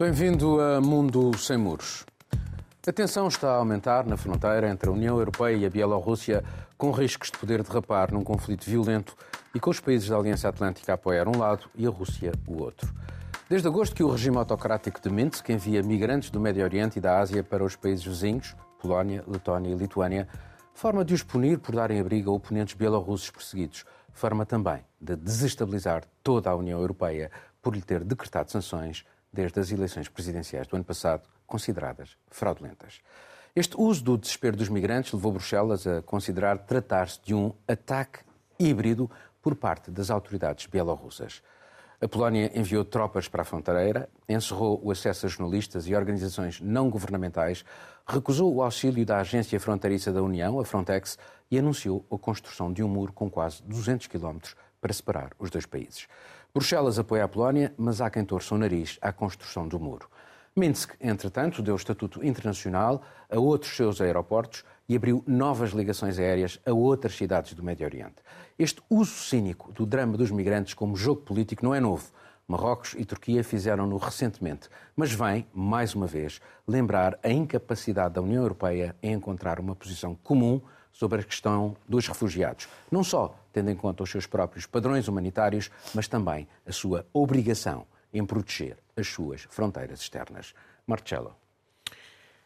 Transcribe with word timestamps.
Bem-vindo 0.00 0.58
a 0.62 0.80
Mundo 0.80 1.36
Sem 1.36 1.58
Muros. 1.58 2.06
A 2.88 2.90
tensão 2.90 3.28
está 3.28 3.50
a 3.50 3.56
aumentar 3.56 4.06
na 4.06 4.16
fronteira 4.16 4.66
entre 4.70 4.88
a 4.88 4.92
União 4.92 5.18
Europeia 5.18 5.54
e 5.54 5.66
a 5.66 5.68
Bielorrússia, 5.68 6.42
com 6.78 6.90
riscos 6.90 7.30
de 7.30 7.36
poder 7.36 7.62
derrapar 7.62 8.10
num 8.10 8.24
conflito 8.24 8.64
violento 8.64 9.14
e 9.54 9.60
com 9.60 9.68
os 9.68 9.78
países 9.78 10.08
da 10.08 10.16
Aliança 10.16 10.48
Atlântica 10.48 10.92
a 10.92 10.94
apoiar 10.94 11.28
um 11.28 11.36
lado 11.36 11.68
e 11.74 11.86
a 11.86 11.90
Rússia 11.90 12.32
o 12.46 12.62
outro. 12.62 12.90
Desde 13.46 13.68
agosto 13.68 13.94
que 13.94 14.02
o 14.02 14.10
regime 14.10 14.38
autocrático 14.38 15.02
de 15.02 15.10
Minsk 15.10 15.46
envia 15.50 15.82
migrantes 15.82 16.30
do 16.30 16.40
Médio 16.40 16.64
Oriente 16.64 16.96
e 16.96 17.02
da 17.02 17.18
Ásia 17.18 17.44
para 17.44 17.62
os 17.62 17.76
países 17.76 18.02
vizinhos, 18.02 18.56
Polónia, 18.80 19.22
Letónia 19.28 19.70
e 19.70 19.76
Lituânia, 19.76 20.26
forma 20.72 21.04
de 21.04 21.12
os 21.12 21.22
punir 21.22 21.58
por 21.58 21.74
darem 21.74 22.00
abrigo 22.00 22.30
a 22.30 22.34
oponentes 22.34 22.72
bielorrussos 22.72 23.30
perseguidos, 23.30 23.84
forma 24.14 24.46
também 24.46 24.82
de 24.98 25.14
desestabilizar 25.14 26.04
toda 26.22 26.48
a 26.48 26.56
União 26.56 26.80
Europeia 26.80 27.30
por 27.60 27.74
lhe 27.74 27.82
ter 27.82 28.02
decretado 28.02 28.50
sanções 28.50 29.04
desde 29.32 29.60
as 29.60 29.70
eleições 29.70 30.08
presidenciais 30.08 30.66
do 30.66 30.76
ano 30.76 30.84
passado, 30.84 31.22
consideradas 31.46 32.16
fraudulentas. 32.30 33.00
Este 33.54 33.74
uso 33.76 34.04
do 34.04 34.16
desespero 34.16 34.56
dos 34.56 34.68
migrantes 34.68 35.12
levou 35.12 35.32
Bruxelas 35.32 35.86
a 35.86 36.02
considerar 36.02 36.58
tratar-se 36.58 37.20
de 37.22 37.34
um 37.34 37.52
ataque 37.66 38.20
híbrido 38.58 39.10
por 39.42 39.56
parte 39.56 39.90
das 39.90 40.10
autoridades 40.10 40.66
bielorrussas. 40.66 41.42
A 42.00 42.08
Polónia 42.08 42.50
enviou 42.58 42.84
tropas 42.84 43.28
para 43.28 43.42
a 43.42 43.44
fronteira, 43.44 44.08
encerrou 44.28 44.80
o 44.82 44.90
acesso 44.90 45.26
a 45.26 45.28
jornalistas 45.28 45.86
e 45.86 45.94
organizações 45.94 46.60
não 46.60 46.88
governamentais, 46.88 47.62
recusou 48.06 48.54
o 48.54 48.62
auxílio 48.62 49.04
da 49.04 49.18
Agência 49.18 49.60
Fronteiriça 49.60 50.10
da 50.12 50.22
União, 50.22 50.58
a 50.58 50.64
Frontex, 50.64 51.18
e 51.50 51.58
anunciou 51.58 52.06
a 52.10 52.16
construção 52.16 52.72
de 52.72 52.82
um 52.82 52.88
muro 52.88 53.12
com 53.12 53.28
quase 53.28 53.62
200 53.64 54.06
quilómetros 54.06 54.54
para 54.80 54.94
separar 54.94 55.32
os 55.38 55.50
dois 55.50 55.66
países. 55.66 56.06
Bruxelas 56.52 56.98
apoia 56.98 57.22
a 57.24 57.28
Polónia, 57.28 57.72
mas 57.78 58.00
há 58.00 58.10
quem 58.10 58.24
torça 58.24 58.56
o 58.56 58.58
nariz 58.58 58.98
à 59.00 59.12
construção 59.12 59.68
do 59.68 59.78
muro. 59.78 60.08
Minsk, 60.56 60.94
entretanto, 61.00 61.62
deu 61.62 61.76
estatuto 61.76 62.26
internacional 62.26 63.02
a 63.30 63.38
outros 63.38 63.76
seus 63.76 64.00
aeroportos 64.00 64.64
e 64.88 64.96
abriu 64.96 65.22
novas 65.28 65.70
ligações 65.70 66.18
aéreas 66.18 66.58
a 66.66 66.72
outras 66.72 67.14
cidades 67.14 67.54
do 67.54 67.62
Médio 67.62 67.86
Oriente. 67.86 68.16
Este 68.58 68.82
uso 68.90 69.12
cínico 69.12 69.72
do 69.72 69.86
drama 69.86 70.16
dos 70.16 70.32
migrantes 70.32 70.74
como 70.74 70.96
jogo 70.96 71.20
político 71.20 71.64
não 71.64 71.72
é 71.72 71.78
novo. 71.78 72.10
Marrocos 72.48 72.96
e 72.98 73.04
Turquia 73.04 73.44
fizeram-no 73.44 73.96
recentemente, 73.96 74.68
mas 74.96 75.12
vem, 75.12 75.46
mais 75.54 75.94
uma 75.94 76.08
vez, 76.08 76.40
lembrar 76.66 77.16
a 77.22 77.30
incapacidade 77.30 78.14
da 78.14 78.22
União 78.22 78.42
Europeia 78.42 78.96
em 79.00 79.12
encontrar 79.12 79.60
uma 79.60 79.76
posição 79.76 80.16
comum 80.16 80.60
sobre 81.00 81.22
a 81.22 81.24
questão 81.24 81.74
dos 81.88 82.06
refugiados. 82.06 82.68
Não 82.90 83.02
só 83.02 83.34
tendo 83.54 83.70
em 83.70 83.74
conta 83.74 84.02
os 84.02 84.10
seus 84.10 84.26
próprios 84.26 84.66
padrões 84.66 85.08
humanitários, 85.08 85.70
mas 85.94 86.06
também 86.06 86.46
a 86.66 86.72
sua 86.72 87.06
obrigação 87.10 87.86
em 88.12 88.22
proteger 88.22 88.76
as 88.94 89.08
suas 89.08 89.46
fronteiras 89.48 90.02
externas. 90.02 90.54
Marcelo. 90.86 91.34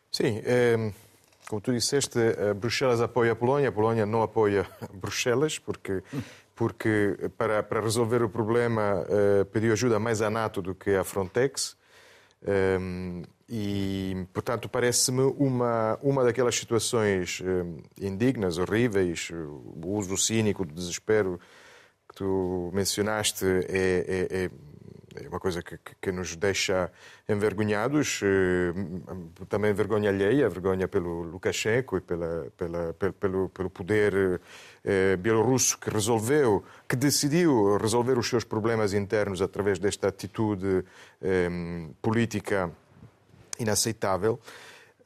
Sim, 0.09 0.41
é, 0.45 0.93
como 1.49 1.61
tu 1.61 1.73
disseste, 1.73 2.17
Bruxelas 2.57 3.01
apoia 3.01 3.33
a 3.33 3.35
Polónia, 3.35 3.71
a 3.71 3.73
Polónia 3.73 4.07
não 4.07 4.23
apoia 4.23 4.65
Bruxelas, 4.95 5.59
porque, 5.59 6.05
porque 6.55 7.29
para, 7.37 7.61
para 7.61 7.81
resolver 7.81 8.23
o 8.23 8.29
problema 8.29 9.05
é, 9.09 9.43
pediu 9.43 9.73
ajuda 9.73 9.99
mais 9.99 10.23
à 10.23 10.31
NATO 10.31 10.63
do 10.63 10.77
que 10.77 10.95
à 10.95 11.03
Frontex. 11.03 11.77
E, 13.49 14.27
portanto, 14.33 14.69
parece-me 14.69 15.23
uma, 15.39 15.99
uma 16.03 16.25
daquelas 16.25 16.57
situações 16.57 17.43
eh, 17.45 18.07
indignas, 18.07 18.59
horríveis, 18.59 19.31
o 19.31 19.89
uso 19.89 20.17
cínico 20.17 20.65
do 20.65 20.75
desespero 20.75 21.39
que 22.09 22.15
tu 22.17 22.71
mencionaste 22.73 23.45
é, 23.45 24.29
é, 24.31 24.51
é 25.25 25.29
uma 25.29 25.39
coisa 25.39 25.63
que, 25.63 25.79
que, 26.01 26.11
nos 26.11 26.35
deixa 26.35 26.91
envergonhados, 27.29 28.21
eh, 28.23 28.73
também 29.49 29.73
vergonha 29.73 30.11
alheia, 30.11 30.49
vergonha 30.49 30.89
pelo 30.89 31.23
Lukashenko 31.23 31.99
e 31.99 32.01
pela, 32.01 32.51
pela, 32.57 32.93
pelo, 32.95 33.49
pelo 33.49 33.71
poder 33.71 34.41
eh, 34.85 35.17
bielorrusso 35.17 35.79
que 35.79 35.89
resolveu, 35.89 36.65
que 36.89 36.97
decidiu 36.97 37.77
resolver 37.77 38.19
os 38.19 38.29
seus 38.29 38.45
problemas 38.45 38.93
internos 38.93 39.41
através 39.41 39.79
desta 39.79 40.09
atitude 40.09 40.85
eh, 41.23 41.49
política 42.03 42.73
inaceitável. 43.59 44.39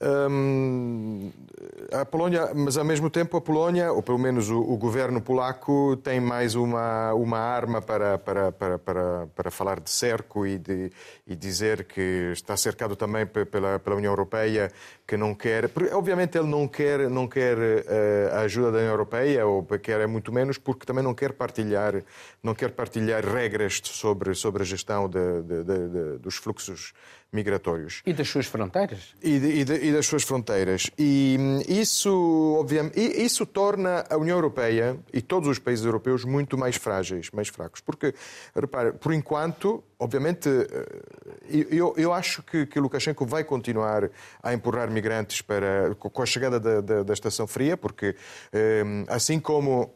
Hum, 0.00 1.32
a 1.90 2.04
Polónia, 2.04 2.52
mas 2.54 2.76
ao 2.76 2.84
mesmo 2.84 3.10
tempo 3.10 3.36
a 3.36 3.40
Polónia, 3.40 3.90
ou 3.90 4.00
pelo 4.00 4.18
menos 4.18 4.48
o, 4.48 4.60
o 4.60 4.76
governo 4.76 5.20
polaco, 5.20 5.96
tem 5.96 6.20
mais 6.20 6.54
uma, 6.54 7.12
uma 7.14 7.38
arma 7.38 7.82
para, 7.82 8.16
para, 8.16 8.52
para, 8.52 8.78
para, 8.78 9.26
para 9.34 9.50
falar 9.50 9.80
de 9.80 9.90
cerco 9.90 10.46
e, 10.46 10.56
de, 10.56 10.92
e 11.26 11.34
dizer 11.34 11.84
que 11.84 12.30
está 12.32 12.56
cercado 12.56 12.94
também 12.94 13.26
pela, 13.26 13.80
pela 13.80 13.96
União 13.96 14.12
Europeia, 14.12 14.70
que 15.08 15.16
não 15.16 15.34
quer. 15.34 15.70
Obviamente 15.92 16.36
ele 16.36 16.46
não 16.46 16.68
quer, 16.68 17.08
não 17.08 17.26
quer 17.26 17.56
uh, 17.56 18.34
a 18.34 18.40
ajuda 18.40 18.72
da 18.72 18.78
União 18.78 18.90
Europeia, 18.92 19.46
ou 19.46 19.64
quer 19.64 20.02
é 20.02 20.06
muito 20.06 20.30
menos, 20.30 20.58
porque 20.58 20.84
também 20.84 21.02
não 21.02 21.14
quer 21.14 21.32
partilhar, 21.32 22.04
não 22.42 22.54
quer 22.54 22.72
partilhar 22.72 23.24
regras 23.24 23.80
sobre, 23.82 24.34
sobre 24.34 24.62
a 24.62 24.66
gestão 24.66 25.08
de, 25.08 25.42
de, 25.42 25.64
de, 25.64 26.18
dos 26.18 26.36
fluxos 26.36 26.92
migratórios. 27.32 28.02
E 28.06 28.12
das 28.12 28.28
suas 28.28 28.46
fronteiras? 28.46 29.14
E, 29.22 29.30
e, 29.30 29.60
e 29.60 29.92
das 29.92 30.06
suas 30.06 30.22
fronteiras. 30.22 30.90
E 30.98 31.36
hum, 31.38 31.60
isso, 31.68 32.56
obviamente, 32.58 32.98
isso 32.98 33.44
torna 33.44 34.04
a 34.08 34.16
União 34.16 34.36
Europeia 34.36 34.98
e 35.12 35.20
todos 35.20 35.48
os 35.48 35.58
países 35.58 35.84
europeus 35.84 36.24
muito 36.24 36.56
mais 36.56 36.76
frágeis, 36.76 37.30
mais 37.30 37.48
fracos. 37.48 37.80
Porque, 37.80 38.14
repare, 38.54 38.92
por 38.92 39.12
enquanto, 39.12 39.84
obviamente, 39.98 40.48
eh, 40.48 41.66
eu, 41.70 41.94
eu 41.96 42.12
acho 42.12 42.42
que, 42.42 42.64
que 42.64 42.80
Lukashenko 42.80 43.26
vai 43.26 43.44
continuar 43.44 44.10
a 44.42 44.54
empurrar 44.54 44.90
para, 45.42 45.94
com 45.94 46.22
a 46.22 46.26
chegada 46.26 46.58
da, 46.58 46.80
da, 46.80 47.02
da 47.02 47.12
estação 47.12 47.46
fria, 47.46 47.76
porque 47.76 48.14
hum, 48.84 49.04
assim 49.08 49.40
como 49.40 49.94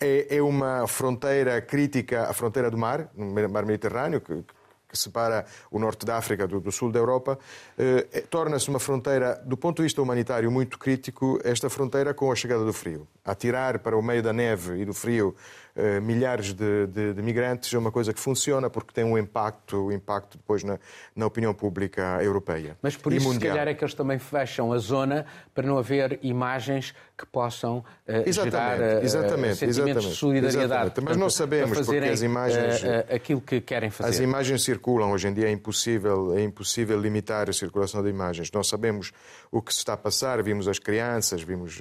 é, 0.00 0.36
é, 0.36 0.42
uma 0.42 0.86
fronteira 0.86 1.60
crítica, 1.60 2.28
a 2.28 2.32
fronteira 2.32 2.70
do 2.70 2.78
mar, 2.78 3.10
no 3.14 3.48
mar 3.48 3.66
Mediterrâneo, 3.66 4.20
que, 4.20 4.44
que 4.88 4.98
separa 4.98 5.44
o 5.70 5.78
norte 5.78 6.06
da 6.06 6.16
África 6.16 6.46
do, 6.46 6.60
do 6.60 6.70
sul 6.70 6.90
da 6.90 6.98
Europa, 6.98 7.38
eh, 7.76 8.06
eh, 8.12 8.20
torna-se 8.22 8.68
uma 8.68 8.78
fronteira, 8.78 9.42
do 9.44 9.56
ponto 9.56 9.78
de 9.78 9.82
vista 9.82 10.00
humanitário, 10.00 10.50
muito 10.50 10.78
crítico, 10.78 11.40
esta 11.44 11.68
fronteira 11.68 12.14
com 12.14 12.30
a 12.30 12.34
chegada 12.36 12.64
do 12.64 12.72
frio. 12.72 13.06
Atirar 13.24 13.78
para 13.78 13.96
o 13.96 14.02
meio 14.02 14.22
da 14.22 14.32
neve 14.32 14.80
e 14.80 14.84
do 14.84 14.92
frio 14.92 15.34
eh, 15.76 15.98
milhares 15.98 16.52
de, 16.52 16.86
de, 16.86 17.14
de, 17.14 17.20
migrantes 17.20 17.74
é 17.74 17.76
uma 17.76 17.90
coisa 17.90 18.14
que 18.14 18.20
funciona 18.20 18.70
porque 18.70 18.92
tem 18.92 19.02
um 19.02 19.18
impacto, 19.18 19.90
impacto 19.90 20.38
depois 20.38 20.62
na, 20.62 20.78
na 21.16 21.26
opinião 21.26 21.52
pública 21.52 22.22
europeia. 22.22 22.76
Mas 22.80 22.96
por 22.96 23.12
isso, 23.12 23.32
se 23.32 23.40
calhar, 23.40 23.66
é 23.66 23.74
que 23.74 23.82
eles 23.82 23.92
também 23.92 24.20
fecham 24.20 24.72
a 24.72 24.78
zona 24.78 25.26
para 25.52 25.66
não 25.66 25.76
haver 25.76 26.20
imagens 26.22 26.94
que 27.18 27.26
possam 27.26 27.78
uh, 27.78 27.84
exatamente, 28.26 28.52
gerar 28.52 28.80
uh, 28.80 29.04
exatamente, 29.04 29.56
sentimentos 29.56 29.62
exatamente, 29.62 30.08
de 30.08 30.14
solidariedade. 30.14 30.82
Exatamente. 30.82 31.08
Mas 31.08 31.16
não 31.16 31.30
sabemos 31.30 31.78
porque 31.80 31.96
as 31.96 32.22
imagens... 32.22 32.82
Uh, 32.82 33.14
aquilo 33.14 33.40
que 33.40 33.60
querem 33.60 33.90
fazer. 33.90 34.10
As 34.10 34.18
imagens 34.20 34.62
circulam. 34.64 35.10
Hoje 35.12 35.28
em 35.28 35.32
dia 35.32 35.48
é 35.48 35.50
impossível, 35.50 36.36
é 36.36 36.42
impossível 36.42 37.00
limitar 37.00 37.48
a 37.48 37.52
circulação 37.52 38.02
de 38.02 38.10
imagens. 38.10 38.50
Nós 38.52 38.68
sabemos 38.68 39.12
o 39.50 39.62
que 39.62 39.72
se 39.72 39.78
está 39.78 39.94
a 39.94 39.96
passar, 39.96 40.42
vimos 40.42 40.66
as 40.66 40.78
crianças, 40.78 41.42
vimos, 41.42 41.80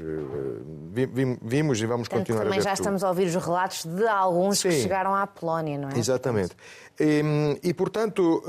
vimos 0.91 1.32
e 1.41 1.85
vamos 1.85 2.07
continuar 2.07 2.44
também 2.44 2.59
a 2.59 2.61
ver 2.61 2.63
já 2.63 2.71
tudo. 2.71 2.81
estamos 2.81 3.03
a 3.03 3.09
ouvir 3.09 3.27
os 3.27 3.35
relatos 3.35 3.85
de 3.85 4.07
alguns 4.07 4.59
Sim. 4.59 4.69
que 4.69 4.81
chegaram 4.81 5.16
à 5.16 5.25
Polónia, 5.27 5.77
não 5.77 5.89
é? 5.89 5.97
Exatamente. 5.97 6.55
E, 6.99 7.23
e, 7.63 7.73
portanto, 7.73 8.44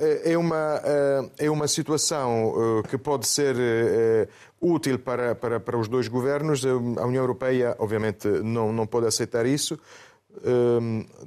eh, 0.00 0.32
é 0.32 0.38
uma, 0.38 0.80
eh, 0.82 1.30
é 1.40 1.50
uma 1.50 1.68
situação 1.68 2.80
eh, 2.84 2.88
que 2.88 2.96
pode 2.96 3.26
ser 3.26 3.56
útil 4.60 4.98
para, 4.98 5.34
para, 5.34 5.60
para 5.60 5.78
os 5.78 5.88
dois 5.88 6.08
governos. 6.08 6.64
A 6.64 6.76
União 7.06 7.22
Europeia, 7.22 7.76
obviamente, 7.78 8.26
não, 8.28 8.72
não 8.72 8.86
pode 8.86 9.06
aceitar 9.06 9.44
isso. 9.44 9.78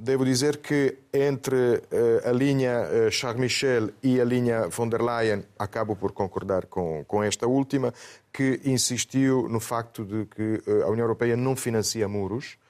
Devo 0.00 0.24
dizer 0.24 0.58
que 0.58 0.98
entre 1.12 1.82
a 2.24 2.32
linha 2.32 3.10
Charles 3.10 3.40
Michel 3.40 3.90
e 4.02 4.20
a 4.20 4.24
linha 4.24 4.68
von 4.68 4.88
der 4.88 5.02
Leyen, 5.02 5.44
acabo 5.58 5.94
por 5.94 6.12
concordar 6.12 6.66
com, 6.66 7.04
com 7.04 7.22
esta 7.22 7.46
última, 7.46 7.92
que 8.32 8.60
insistiu 8.64 9.48
no 9.48 9.60
facto 9.60 10.04
de 10.04 10.26
que 10.26 10.62
a 10.82 10.88
União 10.88 11.04
Europeia 11.04 11.36
não 11.36 11.54
financia 11.54 12.08
muros 12.08 12.56
eh, 12.56 12.63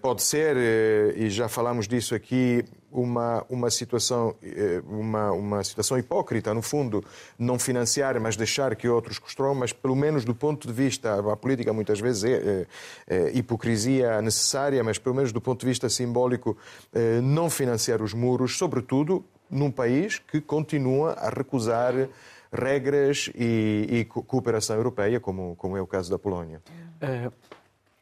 pode 0.00 0.22
ser, 0.22 0.56
eh, 0.56 1.12
e 1.16 1.30
já 1.30 1.48
falamos 1.48 1.86
disso 1.86 2.14
aqui, 2.14 2.64
uma, 2.90 3.44
uma, 3.48 3.70
situação, 3.70 4.34
eh, 4.42 4.82
uma, 4.86 5.30
uma 5.32 5.62
situação 5.62 5.98
hipócrita, 5.98 6.54
no 6.54 6.62
fundo, 6.62 7.04
não 7.38 7.58
financiar, 7.58 8.18
mas 8.20 8.36
deixar 8.36 8.74
que 8.74 8.88
outros 8.88 9.18
construam, 9.18 9.54
mas 9.54 9.72
pelo 9.72 9.94
menos 9.94 10.24
do 10.24 10.34
ponto 10.34 10.66
de 10.66 10.72
vista, 10.72 11.18
a 11.18 11.36
política 11.36 11.72
muitas 11.72 12.00
vezes 12.00 12.24
é, 12.24 12.66
é, 13.08 13.16
é 13.16 13.36
hipocrisia 13.36 14.20
necessária, 14.22 14.82
mas 14.82 14.98
pelo 14.98 15.14
menos 15.14 15.32
do 15.32 15.40
ponto 15.40 15.60
de 15.60 15.66
vista 15.66 15.88
simbólico, 15.88 16.56
é, 16.92 17.20
não 17.20 17.50
financiar 17.50 18.02
os 18.02 18.14
muros, 18.14 18.56
sobretudo 18.56 19.24
num 19.50 19.70
país 19.70 20.18
que 20.18 20.40
continua 20.40 21.12
a 21.12 21.28
recusar 21.28 22.08
regras 22.52 23.30
e, 23.34 23.86
e 23.90 24.04
cooperação 24.04 24.76
europeia, 24.76 25.20
como, 25.20 25.54
como 25.56 25.76
é 25.76 25.82
o 25.82 25.86
caso 25.86 26.10
da 26.10 26.18
Polónia. 26.18 26.60
Uh, 27.02 27.32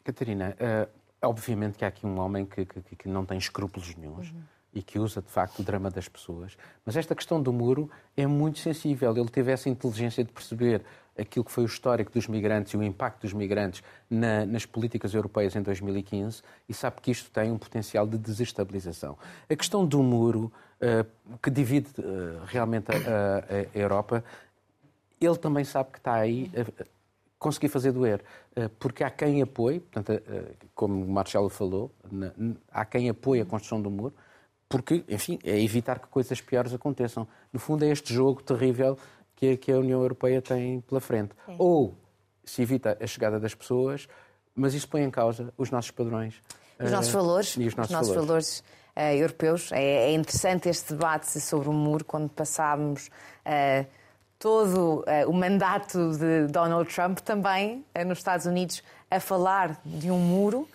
Catarina, 0.04 0.56
uh 0.60 0.97
Obviamente 1.22 1.78
que 1.78 1.84
há 1.84 1.88
aqui 1.88 2.06
um 2.06 2.18
homem 2.18 2.46
que, 2.46 2.64
que, 2.64 2.96
que 2.96 3.08
não 3.08 3.24
tem 3.24 3.38
escrúpulos 3.38 3.94
nenhums. 3.96 4.30
Uhum. 4.30 4.42
e 4.74 4.82
que 4.82 4.98
usa 4.98 5.22
de 5.22 5.30
facto 5.30 5.60
o 5.60 5.62
drama 5.62 5.90
das 5.90 6.08
pessoas. 6.08 6.56
Mas 6.84 6.94
esta 6.94 7.14
questão 7.14 7.42
do 7.42 7.52
muro 7.52 7.90
é 8.16 8.26
muito 8.26 8.58
sensível. 8.58 9.16
Ele 9.16 9.28
teve 9.28 9.50
essa 9.50 9.68
inteligência 9.68 10.22
de 10.22 10.30
perceber 10.30 10.84
aquilo 11.18 11.44
que 11.44 11.50
foi 11.50 11.64
o 11.64 11.66
histórico 11.66 12.12
dos 12.12 12.28
migrantes 12.28 12.72
e 12.72 12.76
o 12.76 12.82
impacto 12.82 13.22
dos 13.22 13.32
migrantes 13.32 13.82
na, 14.08 14.46
nas 14.46 14.64
políticas 14.64 15.12
europeias 15.12 15.56
em 15.56 15.62
2015 15.62 16.42
e 16.68 16.72
sabe 16.72 17.00
que 17.00 17.10
isto 17.10 17.30
tem 17.30 17.50
um 17.50 17.58
potencial 17.58 18.06
de 18.06 18.16
desestabilização. 18.16 19.18
A 19.50 19.56
questão 19.56 19.84
do 19.84 20.02
muro, 20.02 20.52
uh, 20.80 21.38
que 21.42 21.50
divide 21.50 21.88
uh, 21.98 22.44
realmente 22.46 22.92
a, 22.92 22.94
a, 22.94 22.98
a, 22.98 23.78
Europa, 23.78 24.24
ele 25.20 25.36
também 25.36 25.64
sabe 25.64 25.90
que 25.90 25.98
está 25.98 26.14
aí 26.14 26.50
a 26.54 26.84
conseguir 27.38 27.68
fazer 27.68 27.92
doer, 27.92 28.22
uh, 28.56 28.68
porque 28.78 29.04
há 29.04 29.10
quem 29.10 29.42
apoie, 29.42 29.80
portanto, 29.80 30.22
como 30.74 31.04
o 31.04 31.08
Marcelo 31.08 31.48
falou, 31.48 31.92
há 32.70 32.84
quem 32.84 33.08
apoie 33.08 33.40
a 33.40 33.44
construção 33.44 33.80
do 33.80 33.90
muro, 33.90 34.14
porque, 34.68 35.04
enfim, 35.08 35.38
é 35.42 35.58
evitar 35.58 35.98
que 35.98 36.08
coisas 36.08 36.40
piores 36.40 36.74
aconteçam. 36.74 37.26
No 37.52 37.58
fundo, 37.58 37.84
é 37.84 37.88
este 37.88 38.12
jogo 38.12 38.42
terrível 38.42 38.98
que, 39.34 39.72
a 39.72 39.78
União 39.78 40.02
Europeia 40.02 40.42
tem 40.42 40.80
pela 40.82 41.00
frente. 41.00 41.30
É. 41.46 41.56
Ou 41.58 41.96
se 42.44 42.62
evita 42.62 42.98
a 43.00 43.06
chegada 43.06 43.40
das 43.40 43.54
pessoas, 43.54 44.08
mas 44.54 44.74
isso 44.74 44.88
põe 44.88 45.02
em 45.02 45.10
causa 45.10 45.52
os 45.56 45.70
nossos 45.70 45.90
padrões. 45.90 46.42
Os 46.78 46.90
nossos 46.90 47.14
uh, 47.14 47.16
valores. 47.16 47.56
E 47.56 47.66
os 47.66 47.74
nossos, 47.74 47.90
os 47.90 47.96
nossos 47.96 48.14
valores. 48.14 48.26
valores 48.26 48.64
uh, 48.96 49.20
europeus. 49.20 49.72
É, 49.72 50.10
é, 50.10 50.12
interessante 50.12 50.68
este 50.68 50.92
debate 50.92 51.40
sobre 51.40 51.68
o 51.68 51.72
muro, 51.72 52.04
quando 52.04 52.28
passámos 52.28 53.08
uh, 53.46 53.86
todo 54.38 55.04
o 55.26 55.32
mandato 55.32 56.12
de 56.16 56.46
Donald 56.46 56.92
Trump 56.94 57.18
também 57.18 57.84
nos 58.06 58.18
Estados 58.18 58.46
Unidos 58.46 58.82
a 59.10 59.18
falar 59.18 59.80
de 59.84 60.10
um 60.10 60.18
muro 60.18 60.68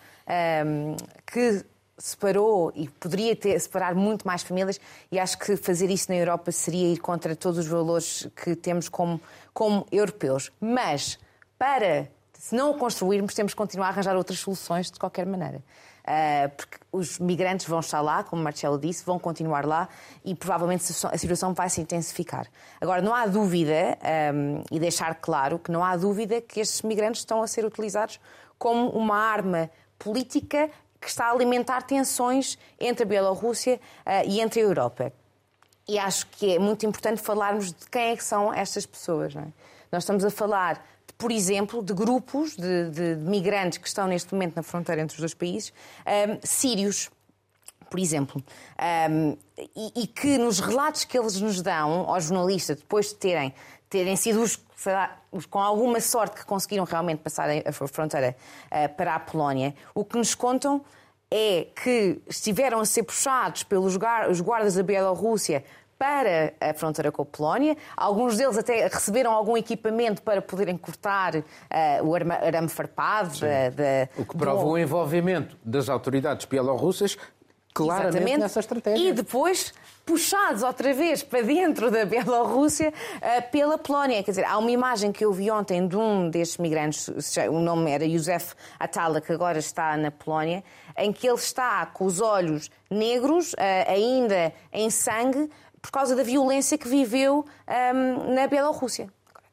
que 1.26 1.64
separou 1.96 2.72
e 2.74 2.88
poderia 2.88 3.36
ter, 3.36 3.58
separar 3.58 3.94
muito 3.94 4.26
mais 4.26 4.42
famílias 4.42 4.80
e 5.10 5.18
acho 5.18 5.38
que 5.38 5.56
fazer 5.56 5.90
isso 5.90 6.10
na 6.10 6.16
Europa 6.16 6.50
seria 6.50 6.92
ir 6.92 6.98
contra 6.98 7.36
todos 7.36 7.58
os 7.58 7.66
valores 7.66 8.28
que 8.34 8.56
temos 8.56 8.88
como, 8.88 9.20
como 9.52 9.86
europeus. 9.92 10.50
Mas, 10.60 11.18
para, 11.58 12.08
se 12.38 12.54
não 12.54 12.72
o 12.72 12.74
construirmos, 12.78 13.34
temos 13.34 13.52
que 13.52 13.56
continuar 13.56 13.86
a 13.86 13.90
arranjar 13.90 14.16
outras 14.16 14.40
soluções 14.40 14.90
de 14.90 14.98
qualquer 14.98 15.24
maneira. 15.24 15.62
Uh, 16.04 16.50
porque 16.54 16.76
os 16.92 17.18
migrantes 17.18 17.66
vão 17.66 17.80
estar 17.80 18.02
lá, 18.02 18.22
como 18.22 18.42
Marcelo 18.42 18.78
disse, 18.78 19.02
vão 19.04 19.18
continuar 19.18 19.64
lá 19.64 19.88
e 20.22 20.34
provavelmente 20.34 20.84
a 21.10 21.16
situação 21.16 21.54
vai 21.54 21.70
se 21.70 21.80
intensificar. 21.80 22.46
Agora, 22.78 23.00
não 23.00 23.14
há 23.14 23.26
dúvida, 23.26 23.96
um, 24.34 24.62
e 24.70 24.78
deixar 24.78 25.14
claro 25.14 25.58
que 25.58 25.72
não 25.72 25.82
há 25.82 25.96
dúvida 25.96 26.42
que 26.42 26.60
estes 26.60 26.82
migrantes 26.82 27.22
estão 27.22 27.42
a 27.42 27.46
ser 27.46 27.64
utilizados 27.64 28.20
como 28.58 28.90
uma 28.90 29.16
arma 29.16 29.70
política 29.98 30.70
que 31.00 31.08
está 31.08 31.26
a 31.26 31.30
alimentar 31.32 31.82
tensões 31.82 32.58
entre 32.78 33.04
a 33.04 33.06
Bielorrússia 33.06 33.80
uh, 34.06 34.28
e 34.28 34.40
entre 34.40 34.60
a 34.60 34.64
Europa. 34.64 35.12
E 35.88 35.98
acho 35.98 36.26
que 36.28 36.54
é 36.54 36.58
muito 36.58 36.84
importante 36.86 37.20
falarmos 37.20 37.72
de 37.72 37.88
quem 37.90 38.10
é 38.10 38.16
que 38.16 38.24
são 38.24 38.52
estas 38.52 38.84
pessoas. 38.84 39.34
É? 39.34 39.46
Nós 39.92 40.02
estamos 40.02 40.24
a 40.24 40.30
falar, 40.30 40.84
por 41.24 41.32
exemplo, 41.32 41.82
de 41.82 41.94
grupos 41.94 42.54
de, 42.54 42.90
de, 42.90 43.16
migrantes 43.16 43.78
que 43.78 43.88
estão 43.88 44.06
neste 44.06 44.34
momento 44.34 44.56
na 44.56 44.62
fronteira 44.62 45.00
entre 45.00 45.14
os 45.14 45.20
dois 45.20 45.32
países, 45.32 45.72
um, 46.06 46.38
sírios, 46.42 47.10
por 47.88 47.98
exemplo, 47.98 48.44
um, 49.10 49.34
e, 49.74 50.02
e, 50.02 50.06
que 50.06 50.36
nos 50.36 50.60
relatos 50.60 51.04
que 51.04 51.18
eles 51.18 51.40
nos 51.40 51.62
dão 51.62 52.10
aos 52.10 52.24
jornalistas, 52.24 52.76
depois 52.76 53.08
de 53.08 53.14
terem, 53.14 53.54
terem 53.88 54.16
sido 54.16 54.42
os 54.42 54.62
os 55.32 55.46
com 55.46 55.60
alguma 55.60 55.98
sorte 55.98 56.36
que 56.36 56.44
conseguiram 56.44 56.84
realmente 56.84 57.20
passar 57.20 57.48
a 57.48 57.72
fronteira 57.72 58.36
uh, 58.66 58.94
para 58.94 59.14
a 59.14 59.18
Polónia, 59.18 59.74
o 59.94 60.04
que 60.04 60.18
nos 60.18 60.34
contam 60.34 60.84
é 61.30 61.68
que 61.82 62.20
estiveram 62.28 62.80
a 62.80 62.84
ser 62.84 63.02
puxados 63.04 63.62
pelos 63.62 63.96
guardas 63.96 64.74
da 64.74 64.82
Bielorrússia 64.82 65.64
para 66.04 66.52
a 66.60 66.74
fronteira 66.74 67.10
com 67.10 67.22
a 67.22 67.24
Polónia. 67.24 67.78
Alguns 67.96 68.36
deles 68.36 68.58
até 68.58 68.86
receberam 68.86 69.32
algum 69.32 69.56
equipamento 69.56 70.20
para 70.20 70.42
poderem 70.42 70.76
cortar 70.76 71.34
uh, 71.34 71.42
o 72.02 72.14
arame 72.14 72.68
farpado. 72.68 73.40
Da, 73.40 73.70
da, 73.70 74.08
o 74.18 74.26
que 74.26 74.36
prova 74.36 74.62
do... 74.62 74.68
o 74.68 74.76
envolvimento 74.78 75.56
das 75.64 75.88
autoridades 75.88 76.44
bielorrussas 76.44 77.16
claramente 77.72 78.16
Exatamente. 78.16 78.38
nessa 78.38 78.60
estratégia. 78.60 79.08
E 79.08 79.12
depois 79.12 79.72
puxados 80.06 80.62
outra 80.62 80.92
vez 80.92 81.22
para 81.22 81.42
dentro 81.42 81.90
da 81.90 82.04
Bielorrússia 82.04 82.92
uh, 83.16 83.50
pela 83.50 83.78
Polónia. 83.78 84.22
Quer 84.22 84.30
dizer, 84.30 84.44
há 84.44 84.58
uma 84.58 84.70
imagem 84.70 85.10
que 85.10 85.24
eu 85.24 85.32
vi 85.32 85.50
ontem 85.50 85.88
de 85.88 85.96
um 85.96 86.28
destes 86.28 86.58
migrantes, 86.58 87.08
o 87.50 87.58
nome 87.58 87.90
era 87.90 88.08
Josef 88.08 88.54
Atala, 88.78 89.20
que 89.20 89.32
agora 89.32 89.58
está 89.58 89.96
na 89.96 90.10
Polónia, 90.10 90.62
em 90.96 91.12
que 91.12 91.26
ele 91.26 91.36
está 91.36 91.86
com 91.86 92.04
os 92.04 92.20
olhos 92.20 92.70
negros, 92.90 93.54
uh, 93.54 93.56
ainda 93.88 94.52
em 94.72 94.90
sangue, 94.90 95.50
por 95.84 95.90
causa 95.90 96.16
da 96.16 96.22
violência 96.22 96.78
que 96.78 96.88
viveu 96.88 97.44
um, 97.94 98.32
na 98.32 98.46
Bielorrússia. 98.46 99.06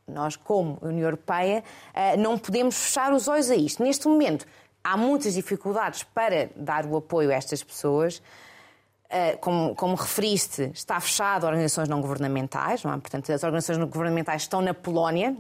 Nós, 0.08 0.38
como 0.38 0.78
União 0.82 1.04
Europeia, 1.04 1.62
uh, 1.94 2.18
não 2.18 2.38
podemos 2.38 2.78
fechar 2.78 3.12
os 3.12 3.28
olhos 3.28 3.52
a 3.52 3.56
isto. 3.56 3.84
Neste 3.84 4.08
momento, 4.08 4.48
há 4.82 4.96
muitas 4.96 5.34
dificuldades 5.34 6.04
para 6.04 6.50
dar 6.56 6.86
o 6.86 6.96
apoio 6.96 7.32
a 7.32 7.34
estas 7.34 7.62
pessoas. 7.62 8.24
Eh, 9.10 9.36
como, 9.42 9.76
como, 9.76 9.94
referiste, 9.94 10.72
está 10.74 10.98
fechado 11.02 11.44
a 11.44 11.50
organizações 11.50 11.90
não 11.90 12.00
governamentais, 12.00 12.82
não 12.82 12.94
é? 12.94 12.98
portanto, 12.98 13.30
as 13.30 13.44
organizações 13.44 13.78
não 13.78 13.88
governamentais 13.88 14.44
estão 14.44 14.62
na 14.62 14.74
Polónia, 14.74 15.36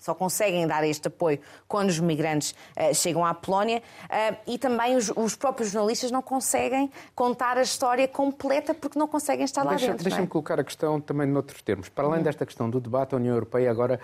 só 0.00 0.14
conseguem 0.14 0.66
dar 0.66 0.84
este 0.84 1.08
apoio 1.08 1.38
quando 1.68 1.90
os 1.90 2.00
migrantes 2.00 2.52
uh, 2.76 2.94
chegam 2.94 3.24
à 3.24 3.34
Polónia 3.34 3.82
uh, 4.04 4.36
e 4.46 4.58
também 4.58 4.96
os, 4.96 5.10
os, 5.14 5.36
próprios 5.36 5.70
jornalistas 5.70 6.10
não 6.10 6.22
conseguem 6.22 6.90
contar 7.14 7.58
a 7.58 7.62
história 7.62 8.06
completa 8.08 8.74
porque 8.74 8.98
não 8.98 9.08
conseguem 9.08 9.44
estar 9.44 9.62
lá 9.62 9.70
Deixa, 9.70 9.88
dentro. 9.88 10.04
Deixa-me 10.04 10.26
é? 10.26 10.28
colocar 10.28 10.60
a 10.60 10.64
questão 10.64 11.00
também 11.00 11.26
noutros 11.26 11.62
termos. 11.62 11.88
Para 11.88 12.04
além 12.04 12.18
uhum. 12.18 12.24
desta 12.24 12.46
questão 12.46 12.68
do 12.68 12.80
debate, 12.80 13.14
a 13.14 13.18
União 13.18 13.34
Europeia 13.34 13.70
agora 13.70 14.00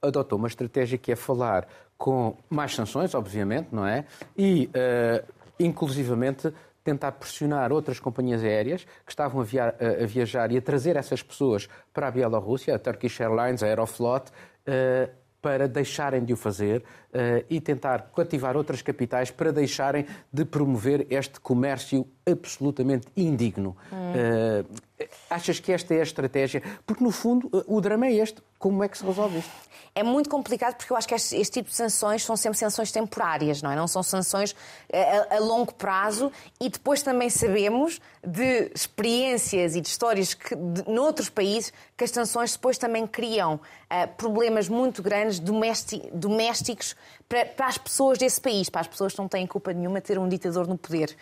adotou 0.00 0.38
uma 0.38 0.48
estratégia 0.48 0.98
que 0.98 1.12
é 1.12 1.16
falar 1.16 1.66
com 1.96 2.36
mais 2.50 2.74
sanções, 2.74 3.14
obviamente, 3.14 3.68
não 3.70 3.86
é? 3.86 4.04
E, 4.36 4.68
uh, 4.68 5.32
inclusivamente, 5.60 6.52
tentar 6.82 7.12
pressionar 7.12 7.72
outras 7.72 8.00
companhias 8.00 8.42
aéreas 8.42 8.84
que 9.06 9.12
estavam 9.12 9.40
a, 9.40 9.44
via 9.44 9.68
a, 9.68 10.06
viajar 10.06 10.50
e 10.50 10.58
a 10.58 10.62
trazer 10.62 10.96
essas 10.96 11.22
pessoas 11.22 11.68
para 11.92 12.08
a 12.08 12.10
Bielorrússia, 12.10 12.74
a 12.74 12.78
Turkish 12.78 13.20
Airlines, 13.20 13.62
a 13.62 13.66
Aeroflot, 13.66 14.30
uh, 14.30 15.21
para 15.42 15.66
deixarem 15.66 16.24
de 16.24 16.32
o 16.32 16.36
fazer 16.36 16.78
uh, 16.80 17.44
e 17.50 17.60
tentar 17.60 18.12
cativar 18.14 18.56
outras 18.56 18.80
capitais 18.80 19.30
para 19.30 19.52
deixarem 19.52 20.06
de 20.32 20.44
promover 20.44 21.06
este 21.10 21.40
comércio 21.40 22.06
absolutamente 22.24 23.08
indigno. 23.16 23.76
Hum. 23.92 23.96
Uh, 23.96 24.91
achas 25.28 25.60
que 25.60 25.72
esta 25.72 25.94
é 25.94 26.00
a 26.00 26.02
estratégia? 26.02 26.62
Porque, 26.86 27.02
no 27.02 27.10
fundo, 27.10 27.48
o 27.66 27.80
drama 27.80 28.06
é 28.06 28.14
este. 28.14 28.42
Como 28.58 28.82
é 28.82 28.88
que 28.88 28.98
se 28.98 29.04
resolve 29.04 29.38
isto? 29.38 29.50
é 29.94 30.02
muito 30.02 30.30
complicado 30.30 30.76
porque 30.76 30.92
eu 30.92 30.96
acho 30.96 31.06
que 31.06 31.14
este, 31.14 31.36
este, 31.36 31.52
tipo 31.52 31.68
de 31.68 31.74
sanções 31.76 32.24
são 32.24 32.36
sempre 32.36 32.58
sanções 32.58 32.90
temporárias, 32.90 33.60
não 33.60 33.70
é? 33.70 33.76
Não 33.76 33.86
são 33.86 34.02
sanções 34.02 34.54
eh, 34.88 35.26
a, 35.30 35.36
a, 35.36 35.38
longo 35.38 35.74
prazo 35.74 36.32
e 36.58 36.68
depois 36.70 37.02
também 37.02 37.28
sabemos 37.28 38.00
de 38.26 38.70
experiências 38.74 39.76
e 39.76 39.80
de 39.80 39.88
histórias 39.88 40.32
que, 40.32 40.56
de, 40.56 40.88
noutros 40.90 41.28
países 41.28 41.72
que 41.96 42.04
as 42.04 42.10
sanções 42.10 42.52
depois 42.52 42.78
também 42.78 43.06
criam 43.06 43.56
uh, 43.56 44.08
problemas 44.16 44.68
muito 44.68 45.02
grandes 45.02 45.38
domésticos 45.38 46.96
para, 47.28 47.44
para, 47.44 47.66
as 47.66 47.76
pessoas 47.76 48.16
desse 48.16 48.40
país, 48.40 48.70
para 48.70 48.80
as 48.80 48.86
pessoas 48.86 49.12
que 49.12 49.18
não 49.18 49.28
têm 49.28 49.46
culpa 49.46 49.72
nenhuma 49.74 50.00
de 50.00 50.06
ter 50.06 50.18
um 50.18 50.28
ditador 50.28 50.66
no 50.66 50.78
poder. 50.78 51.14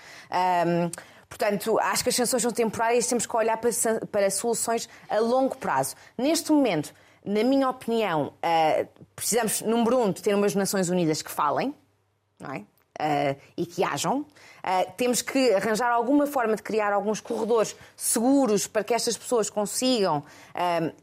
Portanto, 1.31 1.79
acho 1.79 2.03
que 2.03 2.11
as 2.11 2.17
sanções 2.17 2.43
são 2.43 2.51
temporárias 2.51 3.07
e 3.07 3.09
temos 3.09 3.25
que 3.25 3.35
olhar 3.37 3.57
para, 3.57 3.71
para 4.11 4.29
soluções 4.31 4.89
a 5.09 5.21
longo 5.21 5.57
prazo. 5.57 5.95
Neste 6.19 6.51
momento, 6.51 6.93
na 7.25 7.45
minha 7.45 7.71
opinião, 7.71 8.33
uh, 8.35 8.89
precisamos, 9.15 9.63
número 9.63 9.99
um, 9.99 10.11
de 10.11 10.21
ter 10.21 10.35
umas 10.35 10.55
Nações 10.55 10.89
Unidas 10.89 11.23
que 11.23 11.31
falem, 11.31 11.75
não 12.39 12.53
é? 12.53 12.59
Uh, 12.59 13.41
e 13.57 13.65
que 13.65 13.83
hajam. 13.85 14.19
Uh, 14.19 14.93
temos 14.97 15.23
que 15.23 15.55
arranjar 15.55 15.91
alguma 15.91 16.27
forma 16.27 16.57
de 16.57 16.63
criar 16.63 16.93
alguns 16.93 17.21
corredores 17.21 17.77
seguros 17.97 18.67
para 18.67 18.83
que 18.85 18.93
estas 18.93 19.17
pessoas 19.17 19.49
consigam 19.49 20.23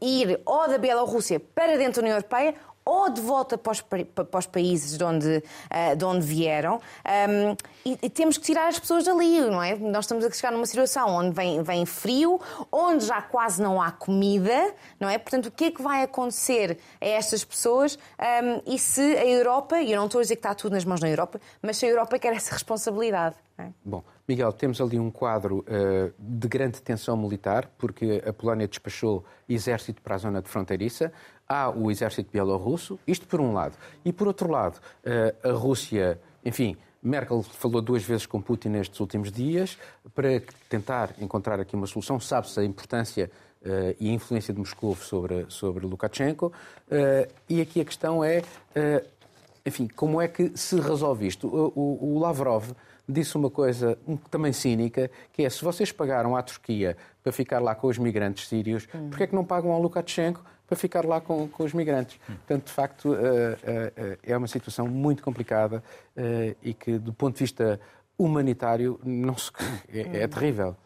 ir 0.00 0.40
ou 0.44 0.68
da 0.68 0.78
Bielorrússia 0.78 1.40
para 1.40 1.76
dentro 1.76 1.94
da 1.94 2.06
União 2.06 2.16
Europeia 2.16 2.54
ou 2.88 3.10
de 3.10 3.20
volta 3.20 3.58
para 3.58 3.72
os, 3.72 3.82
para 3.82 4.38
os 4.38 4.46
países 4.46 4.96
de 4.96 5.04
onde, 5.04 5.36
uh, 5.36 5.96
de 5.96 6.04
onde 6.06 6.24
vieram 6.24 6.76
um, 6.76 7.56
e, 7.84 7.98
e, 8.02 8.08
temos 8.08 8.38
que 8.38 8.44
tirar 8.44 8.68
as 8.68 8.78
pessoas 8.78 9.04
dali, 9.04 9.40
não 9.40 9.62
é? 9.62 9.76
Nós 9.76 10.06
estamos 10.06 10.24
a 10.24 10.30
chegar 10.30 10.52
numa 10.52 10.64
situação 10.64 11.08
onde 11.10 11.34
vem, 11.34 11.62
vem 11.62 11.84
frio, 11.84 12.40
onde 12.72 13.04
já 13.04 13.20
quase 13.20 13.62
não 13.62 13.80
há 13.80 13.90
comida, 13.90 14.74
não 14.98 15.08
é? 15.08 15.18
Portanto, 15.18 15.46
o 15.46 15.50
que 15.50 15.64
é 15.64 15.70
que 15.70 15.82
vai 15.82 16.02
acontecer 16.02 16.78
a 16.98 17.06
estas 17.06 17.44
pessoas 17.44 17.98
um, 18.18 18.62
e 18.74 18.78
se 18.78 19.00
a 19.00 19.26
Europa, 19.26 19.78
e 19.80 19.92
eu 19.92 19.98
não 19.98 20.06
estou 20.06 20.20
a 20.20 20.22
dizer 20.22 20.36
que 20.36 20.40
está 20.40 20.54
tudo 20.54 20.72
nas 20.72 20.84
mãos 20.84 21.00
da 21.00 21.08
Europa, 21.08 21.38
mas 21.60 21.76
se 21.76 21.84
a 21.84 21.88
Europa 21.90 22.18
quer 22.18 22.32
essa 22.32 22.52
responsabilidade. 22.52 23.36
É? 23.58 23.70
Bom, 23.84 24.04
Miguel, 24.26 24.52
temos 24.52 24.80
ali 24.80 25.00
um 25.00 25.10
quadro 25.10 25.64
uh, 25.66 26.12
de 26.16 26.46
grande 26.46 26.80
tensão 26.80 27.16
militar, 27.16 27.68
porque 27.76 28.22
a 28.24 28.32
Polónia 28.32 28.68
despachou 28.68 29.24
exército 29.48 30.00
para 30.00 30.14
a 30.14 30.18
zona 30.18 30.40
de 30.40 30.48
fronteiriça 30.48 31.12
há 31.48 31.70
o 31.70 31.90
exército 31.90 32.30
bielorrusso, 32.30 32.98
isto 33.06 33.26
por 33.26 33.40
um 33.40 33.52
lado. 33.52 33.76
E 34.04 34.12
por 34.12 34.26
outro 34.26 34.50
lado, 34.50 34.78
eh, 35.02 35.34
a 35.42 35.52
Rússia, 35.52 36.20
enfim, 36.44 36.76
Merkel 37.02 37.42
falou 37.42 37.80
duas 37.80 38.02
vezes 38.02 38.26
com 38.26 38.40
Putin 38.40 38.70
nestes 38.70 38.98
últimos 39.00 39.30
dias 39.30 39.78
para 40.14 40.42
tentar 40.68 41.14
encontrar 41.18 41.60
aqui 41.60 41.76
uma 41.76 41.86
solução. 41.86 42.18
Sabe-se 42.18 42.58
a 42.58 42.64
importância 42.64 43.30
uh, 43.62 43.96
e 44.00 44.10
a 44.10 44.12
influência 44.12 44.52
de 44.52 44.58
Moscou 44.58 44.96
sobre, 44.96 45.46
sobre 45.48 45.86
Lukashenko. 45.86 46.46
Uh, 46.46 47.32
e 47.48 47.60
aqui 47.60 47.80
a 47.80 47.84
questão 47.84 48.24
é, 48.24 48.40
uh, 48.40 49.06
enfim, 49.64 49.88
como 49.94 50.20
é 50.20 50.26
que 50.26 50.52
se 50.56 50.78
resolve 50.80 51.26
isto? 51.26 51.46
O, 51.46 51.72
o, 51.74 52.14
o 52.14 52.18
Lavrov 52.18 52.72
disse 53.08 53.36
uma 53.36 53.48
coisa 53.48 53.96
também 54.30 54.52
cínica, 54.52 55.10
que 55.32 55.42
é 55.42 55.48
se 55.48 55.64
vocês 55.64 55.90
pagaram 55.90 56.36
à 56.36 56.42
Turquia 56.42 56.96
para 57.22 57.32
ficar 57.32 57.58
lá 57.60 57.74
com 57.74 57.86
os 57.86 57.96
migrantes 57.96 58.48
sírios, 58.48 58.86
hum. 58.94 59.08
porquê 59.08 59.24
é 59.24 59.26
que 59.28 59.34
não 59.34 59.44
pagam 59.44 59.70
ao 59.70 59.80
Lukashenko 59.80 60.42
para 60.68 60.76
ficar 60.76 61.04
lá 61.06 61.18
com, 61.18 61.48
com 61.48 61.64
os 61.64 61.72
migrantes. 61.72 62.20
Portanto, 62.26 62.66
de 62.66 62.72
facto, 62.72 63.14
eh, 63.14 63.58
eh, 63.62 63.92
eh, 63.96 64.18
é 64.22 64.36
uma 64.36 64.46
situação 64.46 64.86
muito 64.86 65.22
complicada 65.22 65.82
e 66.62 66.74
que, 66.74 66.98
do 66.98 67.12
ponto 67.12 67.34
de 67.34 67.44
vista 67.44 67.80
humanitário, 68.18 69.00
não 69.02 69.36
se... 69.36 69.50
é, 69.88 70.24
é 70.24 70.28
terrível. 70.28 70.76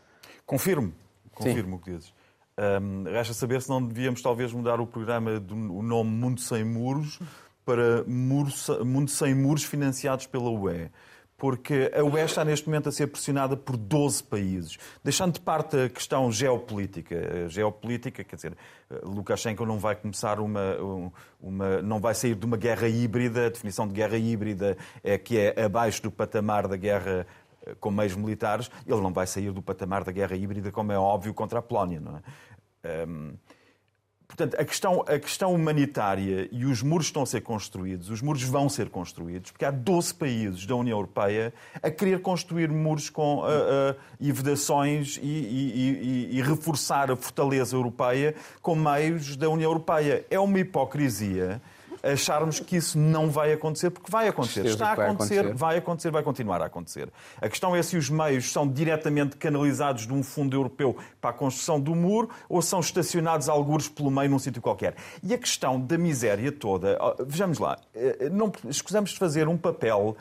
Confirmo, 0.46 0.92
confirmo 1.34 1.70
Sim. 1.70 1.74
o 1.74 1.78
que 1.80 1.90
dizes. 1.90 2.14
Um, 2.56 3.04
resta 3.04 3.32
saber 3.34 3.62
se 3.62 3.68
não 3.70 3.82
devíamos 3.82 4.22
talvez 4.22 4.52
mudar 4.52 4.78
o 4.78 4.86
programa 4.86 5.40
do 5.40 5.54
o 5.54 5.82
nome 5.82 6.10
Mundo 6.10 6.38
Sem 6.38 6.62
Muros 6.62 7.18
para 7.64 8.04
Mundo 8.04 9.08
Sem 9.08 9.34
Muros 9.34 9.64
financiados 9.64 10.26
pela 10.26 10.50
UE 10.50 10.90
porque 11.42 11.90
a 11.92 12.04
UE 12.04 12.20
está 12.20 12.44
neste 12.44 12.68
momento 12.68 12.88
a 12.88 12.92
ser 12.92 13.08
pressionada 13.08 13.56
por 13.56 13.76
12 13.76 14.22
países. 14.22 14.78
Deixando 15.02 15.32
de 15.32 15.40
parte 15.40 15.76
a 15.76 15.88
questão 15.88 16.30
geopolítica. 16.30 17.16
A 17.16 17.49
geopolítica, 17.49 18.22
quer 18.22 18.37
dizer, 18.37 18.56
Lukashenko 19.02 19.66
não 19.66 19.76
vai 19.76 19.96
começar 19.96 20.38
uma, 20.38 20.76
uma, 21.40 21.82
não 21.82 21.99
vai 21.99 22.14
sair 22.14 22.37
de 22.37 22.46
uma 22.46 22.56
guerra 22.56 22.87
híbrida. 22.87 23.46
A 23.46 23.49
definição 23.49 23.88
de 23.88 23.92
guerra 23.92 24.16
híbrida 24.16 24.76
é 25.02 25.18
que 25.18 25.37
é 25.37 25.64
abaixo 25.64 26.00
do 26.04 26.12
patamar 26.12 26.68
da 26.68 26.76
guerra 26.76 27.26
eh, 27.66 27.75
com 27.80 27.90
meios 27.90 28.14
militares. 28.14 28.70
Ele 28.87 29.00
não 29.00 29.12
vai 29.12 29.26
sair 29.26 29.50
do 29.50 29.61
patamar 29.61 30.04
da 30.04 30.12
guerra 30.12 30.37
híbrida, 30.37 30.70
como 30.70 30.92
é 30.92 30.99
óbvio, 30.99 31.34
contra 31.34 31.58
a 31.58 31.62
Polónia. 31.62 31.99
Não 31.99 32.18
é? 32.18 33.04
Um, 33.04 33.34
Portanto, 34.34 34.58
a 34.58 34.64
questão, 34.64 35.04
a 35.06 35.18
questão 35.18 35.54
humanitária 35.54 36.48
e 36.50 36.64
os 36.64 36.82
muros 36.82 37.06
estão 37.08 37.22
a 37.22 37.26
ser 37.26 37.42
construídos, 37.42 38.08
os 38.08 38.22
muros 38.22 38.42
vão 38.42 38.66
ser 38.66 38.88
construídos, 38.88 39.50
porque 39.50 39.64
há 39.64 39.70
12 39.70 40.14
países 40.14 40.64
da 40.64 40.74
União 40.74 40.96
Europeia 40.96 41.52
a 41.82 41.90
querer 41.90 42.22
construir 42.22 42.70
muros 42.70 43.10
com 43.10 43.40
uh, 43.40 43.42
uh, 43.42 43.96
e 44.18 44.32
vedações 44.32 45.18
e, 45.22 45.26
e, 45.26 46.30
e, 46.32 46.38
e, 46.38 46.42
reforçar 46.42 47.10
a 47.10 47.16
fortaleza 47.16 47.76
europeia 47.76 48.34
com 48.62 48.74
meios 48.74 49.36
da 49.36 49.50
União 49.50 49.70
Europeia. 49.70 50.24
É 50.30 50.40
uma 50.40 50.58
hipocrisia 50.58 51.60
acharmos 52.02 52.61
que 52.61 52.76
isso 52.76 52.99
não 52.99 53.30
vai 53.30 53.52
acontecer, 53.52 53.90
porque 53.90 54.11
vai 54.11 54.28
acontecer. 54.28 54.66
Está 54.66 54.88
a 54.88 54.92
acontecer, 54.92 55.40
acontecer, 55.40 55.54
vai 55.54 55.78
acontecer, 55.78 56.11
vai 56.11 56.23
continuar 56.23 56.62
a 56.62 56.66
acontecer. 56.66 57.09
A 57.40 57.49
questão 57.49 57.76
é 57.76 57.82
se 57.82 57.97
os 57.97 58.11
meios 58.11 58.50
são 58.50 58.66
diretamente 58.66 59.37
canalizados 59.37 60.06
de 60.06 60.12
um 60.12 60.23
fundo 60.23 60.56
europeu 60.56 60.97
para 61.21 61.30
a 61.30 61.32
construção 61.32 61.80
do 61.80 61.94
muro 61.94 62.30
ou 62.49 62.61
são 62.61 62.80
estacionados 62.80 63.49
algures 63.49 63.88
pelo 63.88 64.11
meio 64.11 64.30
num 64.30 64.38
sítio 64.38 64.61
qualquer. 64.61 64.94
E 65.23 65.32
a 65.32 65.38
questão 65.38 65.80
da 65.80 65.97
miséria 65.97 66.50
toda, 66.50 66.99
vejamos 67.26 67.59
lá, 67.59 67.78
eh, 67.94 68.28
não 68.30 68.50
escusamos 68.68 69.11
de 69.11 69.18
fazer 69.18 69.49
um 69.49 69.56
papel 69.56 70.16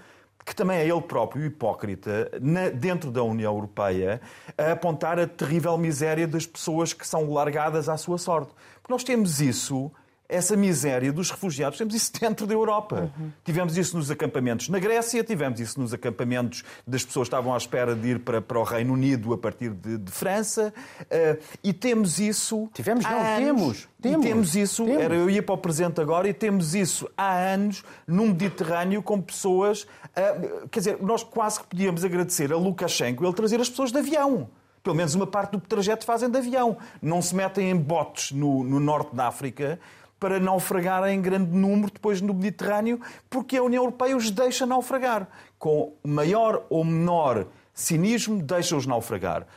que 0.45 0.55
também 0.55 0.77
é 0.77 0.88
ele 0.88 1.01
próprio 1.01 1.45
hipócrita, 1.45 2.31
dentro 2.73 3.11
da 3.11 3.23
União 3.23 3.53
Europeia, 3.53 4.19
a 4.57 4.71
apontar 4.71 5.19
a 5.19 5.27
terrível 5.27 5.77
miséria 5.77 6.27
das 6.27 6.45
pessoas 6.45 6.93
que 6.93 7.07
são 7.07 7.31
largadas 7.31 7.88
à 7.88 7.97
sua 7.97 8.17
sorte. 8.17 8.51
Porque 8.81 8.91
nós 8.91 9.03
temos 9.03 9.39
isso 9.39 9.91
essa 10.31 10.55
miséria 10.55 11.11
dos 11.11 11.29
refugiados. 11.29 11.77
Temos 11.77 11.93
isso 11.93 12.11
dentro 12.19 12.47
da 12.47 12.53
Europa. 12.53 13.11
Uhum. 13.17 13.31
Tivemos 13.43 13.77
isso 13.77 13.97
nos 13.97 14.09
acampamentos 14.09 14.69
na 14.69 14.79
Grécia, 14.79 15.23
tivemos 15.23 15.59
isso 15.59 15.79
nos 15.79 15.93
acampamentos 15.93 16.63
das 16.88 17.03
pessoas 17.03 17.27
que 17.27 17.35
estavam 17.35 17.53
à 17.53 17.57
espera 17.57 17.93
de 17.93 18.07
ir 18.07 18.19
para, 18.19 18.41
para 18.41 18.57
o 18.57 18.63
Reino 18.63 18.93
Unido 18.93 19.33
a 19.33 19.38
partir 19.38 19.71
de, 19.71 19.97
de 19.97 20.11
França. 20.11 20.73
Uh, 21.01 21.41
e 21.61 21.73
temos 21.73 22.19
isso. 22.19 22.69
Tivemos, 22.73 23.03
não, 23.03 23.11
anos, 23.11 23.38
temos. 23.38 23.89
Temos, 24.01 24.25
temos 24.25 24.55
isso, 24.55 24.85
temos. 24.85 25.01
Era, 25.01 25.15
eu 25.15 25.29
ia 25.29 25.43
para 25.43 25.53
o 25.53 25.57
presente 25.57 26.00
agora, 26.00 26.27
e 26.27 26.33
temos 26.33 26.73
isso 26.73 27.09
há 27.17 27.33
anos 27.35 27.83
no 28.07 28.25
Mediterrâneo 28.27 29.03
com 29.03 29.21
pessoas. 29.21 29.83
Uh, 29.83 30.67
quer 30.69 30.79
dizer, 30.79 30.97
nós 31.01 31.23
quase 31.23 31.59
que 31.59 31.67
podíamos 31.67 32.05
agradecer 32.05 32.51
a 32.53 32.57
Lukashenko 32.57 33.25
ele 33.25 33.33
trazer 33.33 33.59
as 33.59 33.69
pessoas 33.69 33.91
de 33.91 34.00
avião. 34.00 34.50
Pelo 34.83 34.95
menos 34.95 35.13
uma 35.13 35.27
parte 35.27 35.51
do 35.51 35.59
trajeto 35.59 36.05
fazem 36.05 36.29
de 36.29 36.38
avião. 36.38 36.77
Não 37.01 37.21
se 37.21 37.35
metem 37.35 37.69
em 37.69 37.75
botes 37.75 38.31
no, 38.31 38.63
no 38.63 38.79
norte 38.79 39.15
da 39.15 39.27
África 39.27 39.79
para 40.21 40.39
naufragar 40.39 41.09
em 41.09 41.19
grande 41.19 41.49
número 41.49 41.91
depois 41.91 42.21
no 42.21 42.31
Mediterrâneo, 42.31 43.01
porque 43.27 43.57
a 43.57 43.63
União 43.63 43.81
Europeia 43.81 44.15
os 44.15 44.29
deixa 44.29 44.67
naufragar. 44.67 45.27
Com 45.57 45.95
maior 46.03 46.63
ou 46.69 46.85
menor 46.85 47.47
cinismo, 47.73 48.39
deixa-os 48.39 48.85
naufragar. 48.85 49.47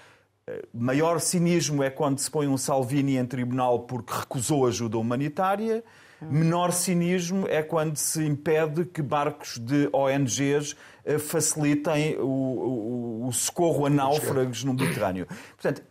Eh, 0.47 0.65
maior 0.73 1.21
cinismo 1.21 1.83
é 1.83 1.91
quando 1.91 2.19
se 2.19 2.31
põe 2.31 2.49
um 2.49 2.57
Salvini 2.57 3.19
em 3.19 3.27
tribunal 3.27 3.81
porque 3.81 4.15
recusou 4.15 4.67
ajuda 4.67 4.97
humanitária. 4.97 5.85
Menor 6.23 6.73
cinismo 6.73 7.47
é 7.47 7.63
quando 7.63 7.99
se 7.99 8.25
impede 8.25 8.87
que 8.87 9.03
barcos 9.03 9.59
de 9.59 9.91
ONGs 9.93 10.75
eh, 11.05 11.19
facilitem 11.19 12.17
o, 12.17 12.25
o, 12.25 13.27
o 13.29 13.33
socorro 13.35 13.85
a 13.85 13.91
náufragos 13.91 14.65
no 14.65 14.73
Mediterrâneo. 14.73 15.27
Portanto, 15.61 15.83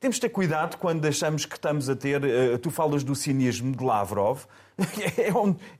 temos 0.00 0.16
de 0.16 0.22
ter 0.22 0.30
cuidado 0.30 0.78
quando 0.78 1.04
achamos 1.06 1.44
que 1.44 1.54
estamos 1.54 1.90
a 1.90 1.94
ter. 1.94 2.24
Uh, 2.24 2.58
tu 2.58 2.70
falas 2.70 3.04
do 3.04 3.14
cinismo 3.14 3.76
de 3.76 3.84
Lavrov. 3.84 4.44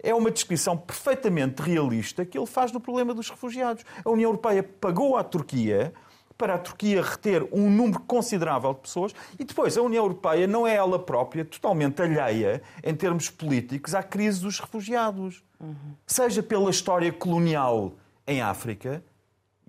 É, 0.03 0.11
é 0.11 0.15
uma 0.15 0.31
descrição 0.31 0.77
perfeitamente 0.77 1.63
realista 1.63 2.23
que 2.27 2.37
ele 2.37 2.47
faz 2.47 2.71
do 2.71 2.79
problema 2.79 3.15
dos 3.15 3.31
refugiados. 3.31 3.83
A 4.05 4.11
União 4.11 4.29
Europeia 4.29 4.63
pagou 4.63 5.17
à 5.17 5.25
Turquia 5.25 5.95
para 6.37 6.55
a 6.55 6.59
Turquia 6.59 7.03
reter 7.03 7.47
um 7.51 7.71
número 7.71 8.01
considerável 8.01 8.75
de 8.75 8.81
pessoas 8.81 9.15
e 9.39 9.45
depois 9.45 9.77
a 9.79 9.83
União 9.83 10.05
Europeia 10.05 10.47
não 10.47 10.67
é 10.67 10.75
ela 10.75 10.99
própria 10.99 11.47
totalmente 11.47 12.01
alheia 12.03 12.63
em 12.85 12.95
termos 12.95 13.31
políticos 13.31 13.95
à 13.95 14.03
crise 14.03 14.43
dos 14.43 14.59
refugiados. 14.61 15.43
Uhum. 15.59 15.95
Seja 16.07 16.43
pela 16.43 16.71
história 16.71 17.11
colonial 17.11 17.95
em 18.27 18.43
África, 18.43 19.03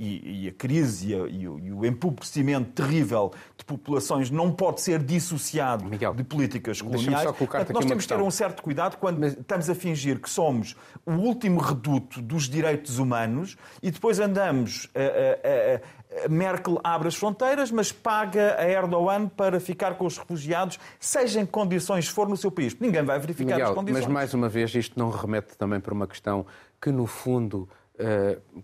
e, 0.01 0.45
e 0.45 0.47
a 0.47 0.51
crise 0.51 1.11
e, 1.11 1.13
a, 1.13 1.17
e, 1.27 1.47
o, 1.47 1.59
e, 1.59 1.71
o, 1.71 1.85
empobrecimento 1.85 2.71
terrível 2.71 3.31
de 3.55 3.63
populações 3.63 4.31
não 4.31 4.51
pode 4.51 4.81
ser 4.81 4.97
dissociado 5.03 5.85
Miguel, 5.85 6.15
de 6.15 6.23
políticas 6.23 6.81
coloniais. 6.81 7.31
Portanto, 7.31 7.71
nós 7.71 7.85
temos 7.85 8.05
que 8.05 8.13
ter 8.13 8.19
um 8.19 8.31
certo 8.31 8.63
cuidado 8.63 8.97
quando 8.97 9.19
Mas... 9.19 9.33
estamos 9.33 9.69
a 9.69 9.75
fingir 9.75 10.19
que 10.19 10.27
somos 10.27 10.75
o 11.05 11.11
último 11.11 11.59
reduto 11.59 12.19
dos 12.19 12.49
direitos 12.49 12.97
humanos 12.97 13.55
e 13.81 13.91
depois 13.91 14.19
andamos. 14.19 14.89
A, 14.95 14.99
a, 14.99 16.25
a, 16.25 16.27
Merkel 16.27 16.77
abre 16.83 17.07
as 17.07 17.15
fronteiras, 17.15 17.71
mas 17.71 17.91
paga 17.91 18.57
a 18.59 18.67
Erdogan 18.67 19.29
para 19.29 19.61
ficar 19.61 19.95
com 19.95 20.05
os 20.05 20.17
refugiados, 20.17 20.77
seja 20.99 21.39
em 21.39 21.45
condições 21.45 22.07
for 22.09 22.27
no 22.27 22.35
seu 22.35 22.51
país. 22.51 22.75
Ninguém 22.77 23.03
vai 23.03 23.17
verificar 23.17 23.53
Miguel, 23.53 23.69
as 23.69 23.75
condições. 23.75 24.05
Mas, 24.05 24.13
mais 24.13 24.33
uma 24.33 24.49
vez, 24.49 24.75
isto 24.75 24.99
não 24.99 25.09
remete 25.09 25.55
também 25.57 25.79
para 25.79 25.93
uma 25.93 26.05
questão 26.05 26.45
que, 26.81 26.91
no 26.91 27.05
fundo, 27.05 27.69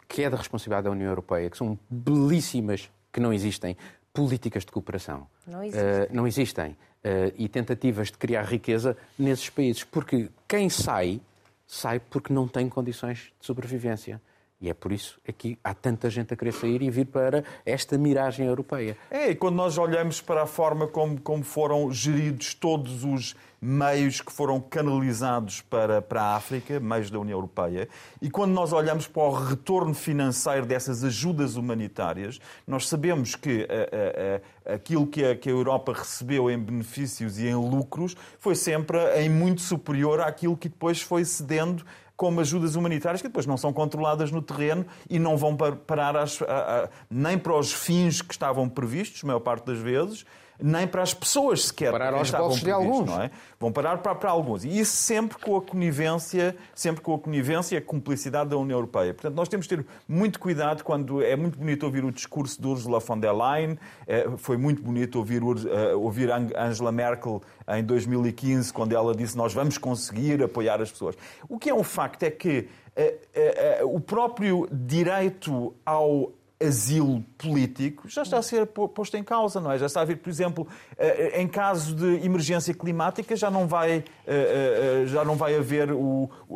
que 0.08 0.24
é 0.24 0.30
da 0.30 0.38
responsabilidade 0.38 0.86
da 0.86 0.92
União 0.92 1.10
Europeia, 1.10 1.50
que 1.50 1.58
são 1.58 1.78
belíssimas, 1.90 2.90
que 3.12 3.20
não 3.20 3.34
existem, 3.34 3.76
políticas 4.18 4.66
de 4.66 4.72
cooperação. 4.72 5.28
Não 5.46 5.64
existem. 5.64 5.84
Uh, 5.84 6.08
não 6.12 6.28
existem. 6.28 6.72
Uh, 6.72 7.34
e 7.38 7.48
tentativas 7.48 8.08
de 8.08 8.18
criar 8.18 8.44
riqueza 8.44 8.98
nesses 9.18 9.48
países. 9.50 9.84
Porque 9.84 10.30
quem 10.48 10.70
sai, 10.70 11.22
sai 11.68 12.00
porque 12.00 12.34
não 12.34 12.48
tem 12.48 12.68
condições 12.68 13.32
de 13.40 13.46
sobrevivência. 13.46 14.20
E 14.60 14.72
é 14.72 14.74
por 14.74 14.92
isso 14.92 15.20
é 15.24 15.32
que 15.32 15.56
há 15.64 15.72
tanta 15.72 16.10
gente 16.10 16.34
a 16.34 16.38
querer 16.38 16.52
sair 16.52 16.82
e 16.82 16.90
vir 16.90 17.06
para 17.06 17.44
esta 17.64 17.96
miragem 17.96 18.48
europeia. 18.48 18.98
É, 19.12 19.30
e 19.30 19.36
quando 19.36 19.56
nós 19.56 19.78
olhamos 19.78 20.20
para 20.20 20.42
a 20.42 20.48
forma 20.48 20.88
como, 20.88 21.22
como 21.22 21.44
foram 21.44 21.92
geridos 21.92 22.56
todos 22.56 23.04
os 23.04 23.36
meios 23.62 24.22
que 24.22 24.32
foram 24.32 24.60
canalizados 24.60 25.62
para, 25.62 26.02
para 26.02 26.22
a 26.22 26.36
África, 26.36 26.80
meios 26.80 27.10
da 27.10 27.20
União 27.20 27.38
Europeia, 27.38 27.90
e 28.22 28.30
quando 28.30 28.52
nós 28.52 28.72
olhamos 28.72 29.08
para 29.08 29.24
o 29.24 29.32
retorno 29.32 29.94
financeiro 29.94 30.66
dessas 30.66 31.04
ajudas 31.04 31.56
humanitárias, 31.56 32.40
nós 32.68 32.88
sabemos 32.88 33.36
que 33.36 33.68
a, 33.70 34.70
a, 34.70 34.72
a, 34.72 34.76
aquilo 34.76 35.08
que 35.08 35.26
a, 35.26 35.36
que 35.36 35.50
a 35.50 35.52
Europa 35.52 35.94
recebeu 35.94 36.50
em 36.52 36.60
benefícios 36.60 37.40
e 37.40 37.48
em 37.48 37.56
lucros 37.56 38.16
foi 38.40 38.56
sempre 38.56 38.98
em 39.20 39.30
muito 39.30 39.62
superior 39.62 40.22
àquilo 40.22 40.56
que 40.56 40.70
depois 40.70 41.02
foi 41.02 41.26
cedendo 41.26 41.84
como 42.18 42.42
ajudas 42.42 42.76
humanitárias 42.76 43.22
que 43.22 43.28
depois 43.28 43.46
não 43.46 43.58
são 43.58 43.72
controladas 43.72 44.32
no 44.32 44.42
terreno 44.42 44.86
e 45.08 45.20
não 45.20 45.38
vão 45.38 45.56
parar 45.56 46.18
a, 46.18 46.24
a, 46.24 46.90
nem 47.10 47.38
para 47.38 47.56
os 47.56 47.72
fins 47.72 48.24
que 48.24 48.34
estavam 48.34 48.68
previstos, 48.68 49.24
a 49.24 49.28
maior 49.28 49.40
parte 49.40 49.68
das 49.68 49.78
vezes, 49.78 50.26
nem 50.60 50.88
para 50.88 51.02
as 51.02 51.14
pessoas 51.14 51.66
sequer. 51.66 51.92
Parar 51.92 52.14
aos 52.14 52.32
bolsos 52.32 52.62
de 52.62 52.72
alguns. 52.72 53.06
Não 53.08 53.22
é? 53.22 53.32
Vão 53.60 53.72
parar 53.72 53.98
para, 54.00 54.16
para 54.16 54.30
alguns. 54.30 54.64
E 54.64 54.80
isso 54.80 54.96
sempre 54.96 55.38
com 55.38 55.56
a 55.56 55.62
conivência, 55.62 56.56
sempre 56.74 57.02
com 57.02 57.14
a 57.14 57.20
conivência 57.20 57.76
e 57.76 57.78
a 57.78 57.82
cumplicidade 57.82 58.50
da 58.50 58.58
União 58.58 58.78
Europeia. 58.78 59.14
Portanto, 59.14 59.36
nós 59.36 59.48
temos 59.48 59.68
de 59.68 59.76
ter 59.76 59.86
muito 60.08 60.40
cuidado 60.40 60.84
quando 60.84 61.22
é 61.22 61.36
muito 61.36 61.58
bonito 61.58 61.84
ouvir 61.84 62.04
o 62.04 62.12
discurso 62.12 62.60
de 62.62 62.68
Ursula 62.68 63.00
von 63.00 63.20
der 63.20 63.34
Leyen, 63.34 63.78
é, 64.06 64.28
foi 64.38 64.58
muito 64.58 64.82
bonito 64.82 65.18
ouvir, 65.18 65.44
uh, 65.44 65.58
ouvir 66.00 66.30
Angela 66.32 66.92
Merkel 66.92 67.42
em 67.68 67.84
2015, 67.84 68.72
quando 68.72 68.94
ela 68.94 69.14
disse 69.16 69.38
nós 69.38 69.54
vamos 69.54 69.78
conseguir 69.78 70.42
apoiar 70.44 70.82
as 70.82 70.92
pessoas. 70.92 71.16
O 71.50 71.58
que 71.58 71.70
é 71.70 71.74
um 71.74 71.84
facto 71.84 72.24
é 72.24 72.32
que 72.32 72.68
uh, 72.98 73.96
o 73.96 74.00
próprio 74.00 74.68
direito 74.72 75.74
ao 75.86 76.32
asilo 76.60 77.24
político 77.38 78.10
já 78.10 78.24
está 78.24 78.40
a 78.40 78.42
ser 78.42 78.66
posto 78.66 79.16
em 79.16 79.24
causa, 79.24 79.60
não 79.60 79.72
é? 79.72 79.78
Já 79.78 79.86
está 79.86 80.02
a 80.02 80.06
vir, 80.06 80.18
por 80.18 80.30
exemplo, 80.30 80.68
eh, 80.98 81.40
em 81.42 81.48
caso 81.48 81.96
de 81.96 82.26
emergência 82.26 82.74
climática, 82.74 83.36
já 83.36 83.52
não 83.52 83.68
vai, 83.68 84.04
eh, 84.26 85.04
eh, 85.04 85.06
já 85.06 85.24
não 85.24 85.36
vai 85.36 85.56
haver 85.56 85.90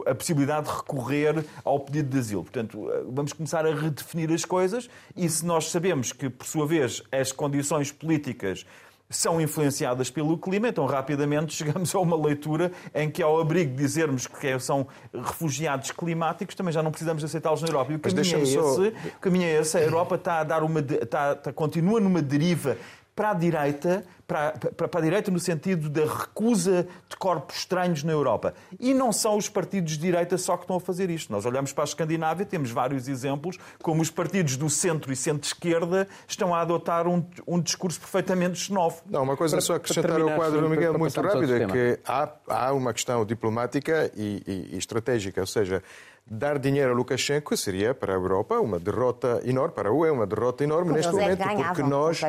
a 0.07 0.15
possibilidade 0.15 0.67
de 0.67 0.73
recorrer 0.75 1.45
ao 1.63 1.79
pedido 1.79 2.09
de 2.09 2.19
asilo. 2.19 2.43
Portanto, 2.43 2.89
vamos 3.09 3.31
começar 3.33 3.65
a 3.65 3.73
redefinir 3.73 4.31
as 4.31 4.43
coisas 4.43 4.89
e 5.15 5.29
se 5.29 5.45
nós 5.45 5.69
sabemos 5.69 6.11
que, 6.11 6.29
por 6.29 6.47
sua 6.47 6.65
vez, 6.65 7.03
as 7.11 7.31
condições 7.31 7.91
políticas 7.91 8.65
são 9.11 9.39
influenciadas 9.39 10.09
pelo 10.09 10.37
clima, 10.37 10.69
então 10.69 10.85
rapidamente 10.85 11.53
chegamos 11.55 11.93
a 11.93 11.99
uma 11.99 12.15
leitura 12.15 12.71
em 12.95 13.11
que, 13.11 13.21
ao 13.21 13.39
abrigo 13.39 13.71
de 13.71 13.77
dizermos 13.77 14.25
que 14.25 14.59
são 14.59 14.87
refugiados 15.13 15.91
climáticos, 15.91 16.55
também 16.55 16.73
já 16.73 16.81
não 16.81 16.89
precisamos 16.89 17.23
aceitá-los 17.23 17.61
na 17.61 17.67
Europa. 17.67 17.91
E 17.91 17.95
o 17.95 17.99
caminho, 17.99 18.37
é 18.37 18.41
esse, 18.41 18.93
caminho 19.19 19.45
é 19.45 19.59
esse. 19.59 19.77
A 19.77 19.81
Europa 19.81 20.15
está 20.15 20.39
a 20.39 20.43
dar 20.43 20.63
uma. 20.63 20.79
Está, 20.79 21.33
está, 21.33 21.53
continua 21.53 21.99
numa 21.99 22.21
deriva 22.21 22.77
para 23.15 23.31
a 23.31 23.33
direita, 23.33 24.05
para, 24.31 24.51
para, 24.53 24.87
para, 24.87 24.99
a 25.01 25.03
direita 25.03 25.29
no 25.29 25.39
sentido 25.39 25.89
da 25.89 26.05
recusa 26.05 26.87
de 27.09 27.17
corpos 27.17 27.57
estranhos 27.57 28.01
na 28.01 28.13
Europa. 28.13 28.53
E 28.79 28.93
não 28.93 29.11
são 29.11 29.35
os 29.35 29.49
partidos 29.49 29.93
de 29.93 29.99
direita 29.99 30.37
só 30.37 30.55
que 30.55 30.63
estão 30.63 30.77
a 30.77 30.79
fazer 30.79 31.09
isto. 31.09 31.29
Nós 31.29 31.45
olhamos 31.45 31.73
para 31.73 31.83
a 31.83 31.85
Escandinávia, 31.85 32.45
temos 32.45 32.71
vários 32.71 33.09
exemplos, 33.09 33.57
como 33.81 34.01
os 34.01 34.09
partidos 34.09 34.55
do 34.55 34.69
centro 34.69 35.11
e 35.11 35.17
centro-esquerda 35.17 36.07
estão 36.25 36.55
a 36.55 36.61
adotar 36.61 37.07
um, 37.07 37.25
um 37.45 37.59
discurso 37.59 37.99
perfeitamente 37.99 38.57
xenófobo. 38.57 39.11
Não, 39.11 39.23
uma 39.23 39.35
coisa 39.35 39.57
para, 39.57 39.61
só 39.61 39.75
acrescentar 39.75 40.21
ao 40.21 40.29
quadro 40.29 40.61
do 40.61 40.69
Miguel 40.69 40.97
muito 40.97 41.19
rápido 41.19 41.53
é 41.53 41.67
que 41.67 41.99
há, 42.07 42.29
há 42.47 42.71
uma 42.71 42.93
questão 42.93 43.25
diplomática 43.25 44.09
e, 44.15 44.41
e, 44.47 44.75
e 44.75 44.77
estratégica, 44.77 45.41
ou 45.41 45.47
seja, 45.47 45.83
dar 46.25 46.57
dinheiro 46.57 46.91
a 46.91 46.93
Lukashenko 46.93 47.55
seria 47.57 47.93
para 47.93 48.13
a 48.13 48.15
Europa 48.15 48.59
uma 48.59 48.79
derrota 48.79 49.41
enorme, 49.43 49.73
para 49.73 49.89
a 49.89 49.91
UE 49.91 50.09
uma 50.09 50.25
derrota 50.25 50.63
enorme 50.63 50.93
neste 50.93 51.11
momento, 51.11 51.43
porque 51.65 51.83
nós, 51.83 52.21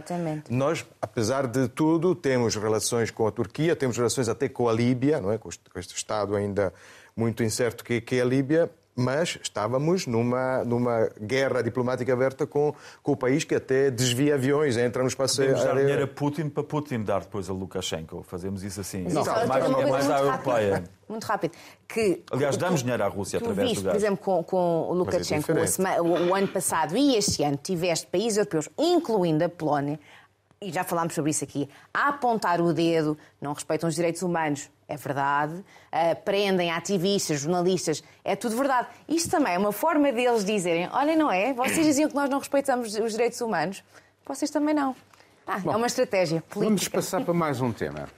nós, 0.48 0.86
apesar 1.00 1.46
de 1.46 1.68
tudo, 1.68 2.14
temos 2.14 2.56
relações 2.56 3.10
com 3.10 3.26
a 3.26 3.30
Turquia, 3.30 3.76
temos 3.76 3.96
relações 3.96 4.28
até 4.28 4.48
com 4.48 4.68
a 4.68 4.72
Líbia, 4.72 5.20
não 5.20 5.30
é? 5.30 5.38
com 5.38 5.48
este 5.48 5.96
Estado 5.96 6.34
ainda 6.34 6.72
muito 7.16 7.42
incerto 7.42 7.84
que, 7.84 8.00
que 8.00 8.16
é 8.16 8.22
a 8.22 8.24
Líbia, 8.24 8.70
mas 8.94 9.38
estávamos 9.42 10.06
numa, 10.06 10.64
numa 10.64 11.08
guerra 11.20 11.62
diplomática 11.62 12.12
aberta 12.12 12.46
com, 12.46 12.74
com 13.02 13.12
o 13.12 13.16
país 13.16 13.44
que 13.44 13.54
até 13.54 13.90
desvia 13.90 14.34
aviões, 14.34 14.76
entra 14.76 15.02
no 15.02 15.08
espaço 15.08 15.40
aéreo. 15.40 15.56
dar 15.56 15.76
dinheiro 15.76 16.04
a 16.04 16.06
Putin 16.06 16.48
para 16.48 16.62
Putin 16.62 17.02
dar 17.02 17.20
depois 17.20 17.48
a 17.48 17.52
Lukashenko. 17.52 18.22
Fazemos 18.22 18.62
isso 18.62 18.80
assim. 18.80 19.04
Não, 19.04 19.24
não 19.24 19.46
mais, 19.46 19.64
é 19.64 19.86
mais 19.86 20.10
à 20.10 20.18
europeia. 20.20 20.84
Muito 21.08 21.24
rápido. 21.24 21.52
Que, 21.88 22.22
Aliás, 22.30 22.56
damos 22.56 22.80
dinheiro 22.80 23.02
à 23.02 23.08
Rússia 23.08 23.38
através 23.38 23.68
viste, 23.68 23.82
do 23.82 23.84
gás. 23.84 23.96
Por 23.96 23.98
exemplo, 23.98 24.24
com, 24.24 24.42
com 24.44 24.88
o 24.88 24.92
é 24.92 24.96
Lukashenko, 24.96 25.52
é 25.52 26.00
o, 26.00 26.28
o 26.30 26.34
ano 26.34 26.48
passado 26.48 26.96
e 26.96 27.16
este 27.16 27.42
ano, 27.42 27.58
tiveste 27.62 28.06
países 28.06 28.38
europeus, 28.38 28.68
incluindo 28.78 29.44
a 29.44 29.48
Polónia, 29.48 29.98
e 30.62 30.72
já 30.72 30.84
falámos 30.84 31.14
sobre 31.14 31.30
isso 31.30 31.44
aqui, 31.44 31.68
a 31.92 32.08
apontar 32.08 32.60
o 32.60 32.72
dedo, 32.72 33.16
não 33.40 33.52
respeitam 33.52 33.88
os 33.88 33.94
direitos 33.94 34.22
humanos, 34.22 34.70
é 34.88 34.96
verdade, 34.96 35.54
uh, 35.54 36.22
prendem 36.24 36.70
ativistas, 36.70 37.40
jornalistas, 37.40 38.02
é 38.24 38.36
tudo 38.36 38.56
verdade. 38.56 38.88
Isto 39.08 39.30
também 39.30 39.54
é 39.54 39.58
uma 39.58 39.72
forma 39.72 40.12
deles 40.12 40.44
dizerem: 40.44 40.88
olha, 40.92 41.16
não 41.16 41.30
é? 41.30 41.52
Vocês 41.52 41.86
diziam 41.86 42.08
que 42.08 42.14
nós 42.14 42.28
não 42.28 42.38
respeitamos 42.38 42.94
os 42.94 43.12
direitos 43.12 43.40
humanos, 43.40 43.82
vocês 44.26 44.50
também 44.50 44.74
não. 44.74 44.94
Ah, 45.46 45.58
Bom, 45.58 45.72
é 45.72 45.76
uma 45.76 45.86
estratégia 45.86 46.42
política. 46.42 46.64
Vamos 46.64 46.88
passar 46.88 47.22
para 47.24 47.34
mais 47.34 47.60
um 47.60 47.72
tema. 47.72 48.08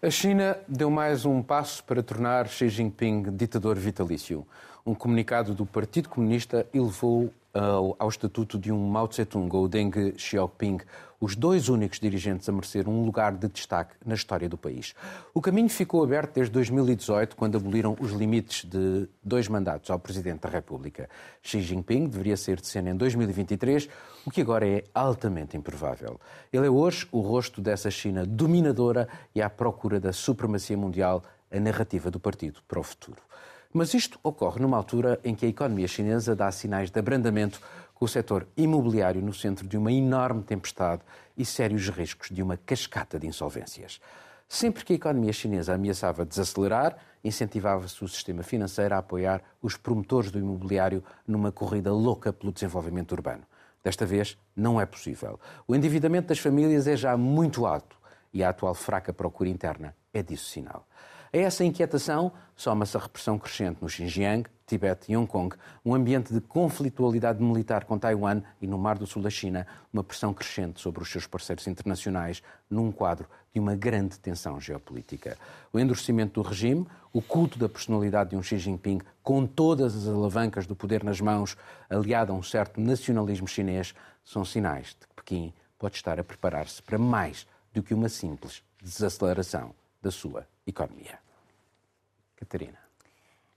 A 0.00 0.10
China 0.10 0.56
deu 0.68 0.90
mais 0.90 1.24
um 1.24 1.42
passo 1.42 1.82
para 1.82 2.02
tornar 2.02 2.46
Xi 2.48 2.68
Jinping 2.68 3.34
ditador 3.36 3.76
vitalício. 3.76 4.46
Um 4.86 4.94
comunicado 4.94 5.54
do 5.54 5.66
Partido 5.66 6.08
Comunista 6.08 6.66
elevou 6.72 7.32
ao, 7.52 7.96
ao 7.98 8.08
estatuto 8.08 8.58
de 8.58 8.70
um 8.70 8.88
Mao 8.88 9.08
Tse-tung 9.08 9.54
ou 9.54 9.68
Deng 9.68 10.14
Xiaoping, 10.16 10.78
os 11.20 11.34
dois 11.34 11.68
únicos 11.68 11.98
dirigentes 11.98 12.48
a 12.48 12.52
merecer 12.52 12.88
um 12.88 13.04
lugar 13.04 13.32
de 13.32 13.48
destaque 13.48 13.94
na 14.04 14.14
história 14.14 14.48
do 14.48 14.56
país. 14.56 14.94
O 15.34 15.40
caminho 15.40 15.68
ficou 15.68 16.02
aberto 16.04 16.34
desde 16.34 16.52
2018, 16.52 17.34
quando 17.34 17.56
aboliram 17.56 17.96
os 18.00 18.12
limites 18.12 18.64
de 18.64 19.08
dois 19.22 19.48
mandatos 19.48 19.90
ao 19.90 19.98
Presidente 19.98 20.40
da 20.40 20.48
República. 20.48 21.08
Xi 21.42 21.60
Jinping 21.60 22.08
deveria 22.08 22.36
ser 22.36 22.60
de 22.60 22.66
cena 22.66 22.90
em 22.90 22.96
2023, 22.96 23.88
o 24.24 24.30
que 24.30 24.40
agora 24.40 24.66
é 24.66 24.84
altamente 24.94 25.56
improvável. 25.56 26.20
Ele 26.52 26.66
é 26.66 26.70
hoje 26.70 27.08
o 27.10 27.20
rosto 27.20 27.60
dessa 27.60 27.90
China 27.90 28.24
dominadora 28.24 29.08
e 29.34 29.42
à 29.42 29.50
procura 29.50 29.98
da 29.98 30.12
supremacia 30.12 30.76
mundial, 30.76 31.24
a 31.50 31.58
narrativa 31.58 32.10
do 32.10 32.20
partido 32.20 32.60
para 32.68 32.78
o 32.78 32.82
futuro. 32.82 33.22
Mas 33.72 33.92
isto 33.92 34.18
ocorre 34.22 34.60
numa 34.60 34.76
altura 34.76 35.20
em 35.22 35.34
que 35.34 35.44
a 35.44 35.48
economia 35.48 35.86
chinesa 35.86 36.34
dá 36.34 36.50
sinais 36.50 36.90
de 36.90 36.98
abrandamento, 36.98 37.60
com 37.98 38.04
o 38.04 38.08
setor 38.08 38.46
imobiliário 38.56 39.20
no 39.20 39.34
centro 39.34 39.66
de 39.66 39.76
uma 39.76 39.90
enorme 39.90 40.44
tempestade 40.44 41.02
e 41.36 41.44
sérios 41.44 41.88
riscos 41.88 42.28
de 42.30 42.40
uma 42.40 42.56
cascata 42.56 43.18
de 43.18 43.26
insolvências. 43.26 44.00
Sempre 44.48 44.84
que 44.84 44.92
a 44.92 44.96
economia 44.96 45.32
chinesa 45.32 45.74
ameaçava 45.74 46.24
desacelerar, 46.24 46.96
incentivava-se 47.24 48.02
o 48.04 48.08
sistema 48.08 48.44
financeiro 48.44 48.94
a 48.94 48.98
apoiar 48.98 49.42
os 49.60 49.76
promotores 49.76 50.30
do 50.30 50.38
imobiliário 50.38 51.02
numa 51.26 51.50
corrida 51.50 51.92
louca 51.92 52.32
pelo 52.32 52.52
desenvolvimento 52.52 53.12
urbano. 53.12 53.42
Desta 53.82 54.06
vez, 54.06 54.38
não 54.54 54.80
é 54.80 54.86
possível. 54.86 55.38
O 55.66 55.74
endividamento 55.74 56.28
das 56.28 56.38
famílias 56.38 56.86
é 56.86 56.96
já 56.96 57.16
muito 57.16 57.66
alto 57.66 57.96
e 58.32 58.44
a 58.44 58.50
atual 58.50 58.74
fraca 58.74 59.12
procura 59.12 59.50
interna 59.50 59.94
é 60.14 60.22
disso 60.22 60.50
sinal. 60.50 60.86
A 61.30 61.36
essa 61.36 61.62
inquietação 61.62 62.32
soma-se 62.56 62.96
a 62.96 63.00
repressão 63.00 63.38
crescente 63.38 63.82
no 63.82 63.88
Xinjiang, 63.88 64.48
Tibete 64.66 65.12
e 65.12 65.16
Hong 65.16 65.26
Kong, 65.26 65.54
um 65.84 65.94
ambiente 65.94 66.32
de 66.32 66.40
conflitualidade 66.40 67.42
militar 67.42 67.84
com 67.84 67.98
Taiwan 67.98 68.40
e 68.62 68.66
no 68.66 68.78
Mar 68.78 68.96
do 68.96 69.06
Sul 69.06 69.20
da 69.22 69.28
China, 69.28 69.66
uma 69.92 70.02
pressão 70.02 70.32
crescente 70.32 70.80
sobre 70.80 71.02
os 71.02 71.10
seus 71.10 71.26
parceiros 71.26 71.66
internacionais, 71.66 72.42
num 72.70 72.90
quadro 72.90 73.28
de 73.52 73.60
uma 73.60 73.76
grande 73.76 74.18
tensão 74.18 74.58
geopolítica. 74.58 75.36
O 75.70 75.78
endurecimento 75.78 76.40
do 76.40 76.48
regime, 76.48 76.86
o 77.12 77.20
culto 77.20 77.58
da 77.58 77.68
personalidade 77.68 78.30
de 78.30 78.36
um 78.36 78.42
Xi 78.42 78.58
Jinping, 78.58 79.00
com 79.22 79.46
todas 79.46 79.94
as 79.94 80.08
alavancas 80.08 80.66
do 80.66 80.74
poder 80.74 81.04
nas 81.04 81.20
mãos, 81.20 81.58
aliado 81.90 82.32
a 82.32 82.34
um 82.34 82.42
certo 82.42 82.80
nacionalismo 82.80 83.46
chinês, 83.46 83.94
são 84.24 84.46
sinais 84.46 84.96
de 84.98 85.06
que 85.06 85.14
Pequim 85.14 85.52
pode 85.78 85.96
estar 85.96 86.18
a 86.18 86.24
preparar-se 86.24 86.82
para 86.82 86.98
mais 86.98 87.46
do 87.74 87.82
que 87.82 87.92
uma 87.92 88.08
simples 88.08 88.62
desaceleração 88.82 89.74
da 90.00 90.10
sua 90.10 90.46
economia. 90.70 91.18
Catarina. 92.36 92.78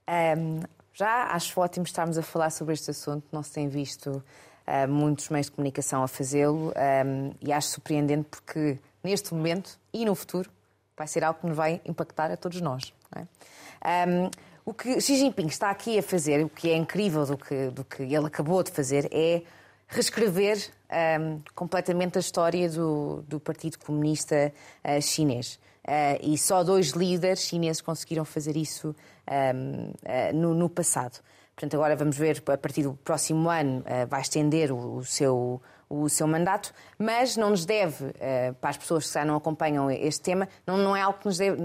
Um, 0.08 0.60
já 0.92 1.28
acho 1.32 1.58
ótimo 1.60 1.84
estarmos 1.84 2.18
a 2.18 2.22
falar 2.22 2.50
sobre 2.50 2.74
este 2.74 2.90
assunto, 2.90 3.24
não 3.32 3.42
se 3.42 3.52
tem 3.52 3.68
visto 3.68 4.08
uh, 4.10 4.88
muitos 4.88 5.28
meios 5.28 5.46
de 5.46 5.52
comunicação 5.52 6.02
a 6.02 6.08
fazê-lo 6.08 6.70
um, 6.70 7.34
e 7.40 7.52
acho 7.52 7.68
surpreendente 7.68 8.28
porque 8.28 8.78
neste 9.02 9.32
momento 9.32 9.78
e 9.92 10.04
no 10.04 10.14
futuro 10.14 10.50
vai 10.96 11.06
ser 11.06 11.24
algo 11.24 11.40
que 11.40 11.46
nos 11.46 11.56
vai 11.56 11.80
impactar 11.84 12.30
a 12.30 12.36
todos 12.36 12.60
nós. 12.60 12.92
É? 13.14 14.06
Um, 14.08 14.30
o 14.64 14.72
que 14.72 15.00
Xi 15.00 15.16
Jinping 15.16 15.46
está 15.46 15.70
aqui 15.70 15.98
a 15.98 16.02
fazer, 16.02 16.44
o 16.44 16.48
que 16.48 16.70
é 16.70 16.76
incrível 16.76 17.26
do 17.26 17.36
que, 17.36 17.68
do 17.70 17.84
que 17.84 18.02
ele 18.02 18.26
acabou 18.26 18.62
de 18.62 18.70
fazer, 18.70 19.08
é 19.10 19.42
reescrever 19.88 20.70
um, 20.92 21.40
completamente 21.54 22.18
a 22.18 22.20
história 22.20 22.68
do, 22.68 23.24
do 23.26 23.40
Partido 23.40 23.78
Comunista 23.78 24.52
uh, 24.84 25.00
Chinês. 25.00 25.58
Uh, 25.84 26.18
e 26.22 26.38
só 26.38 26.62
dois 26.62 26.90
líderes 26.90 27.40
chineses 27.40 27.80
conseguiram 27.80 28.24
fazer 28.24 28.56
isso 28.56 28.94
um, 29.28 29.92
eh, 30.04 30.32
no, 30.32 30.54
no, 30.54 30.68
passado. 30.68 31.20
Portanto, 31.56 31.74
agora 31.74 31.96
vamos 31.96 32.16
ver, 32.16 32.42
a 32.46 32.56
partir 32.56 32.84
do 32.84 32.94
próximo 32.94 33.48
ano, 33.50 33.84
vai 34.08 34.20
estender 34.20 34.72
o, 34.72 34.96
o, 34.98 35.04
seu, 35.04 35.60
o 35.92 36.08
seu 36.08 36.26
mandato, 36.26 36.72
mas 36.98 37.36
não 37.36 37.50
nos 37.50 37.66
deve, 37.66 38.12
para 38.60 38.70
as 38.70 38.76
pessoas 38.78 39.06
que 39.06 39.12
já 39.12 39.24
não 39.24 39.36
acompanham 39.36 39.90
este 39.90 40.22
tema, 40.22 40.48
não, 40.66 40.96
é 40.96 41.02
algo 41.02 41.18
que 41.18 41.26
nos 41.26 41.36
deve, 41.36 41.60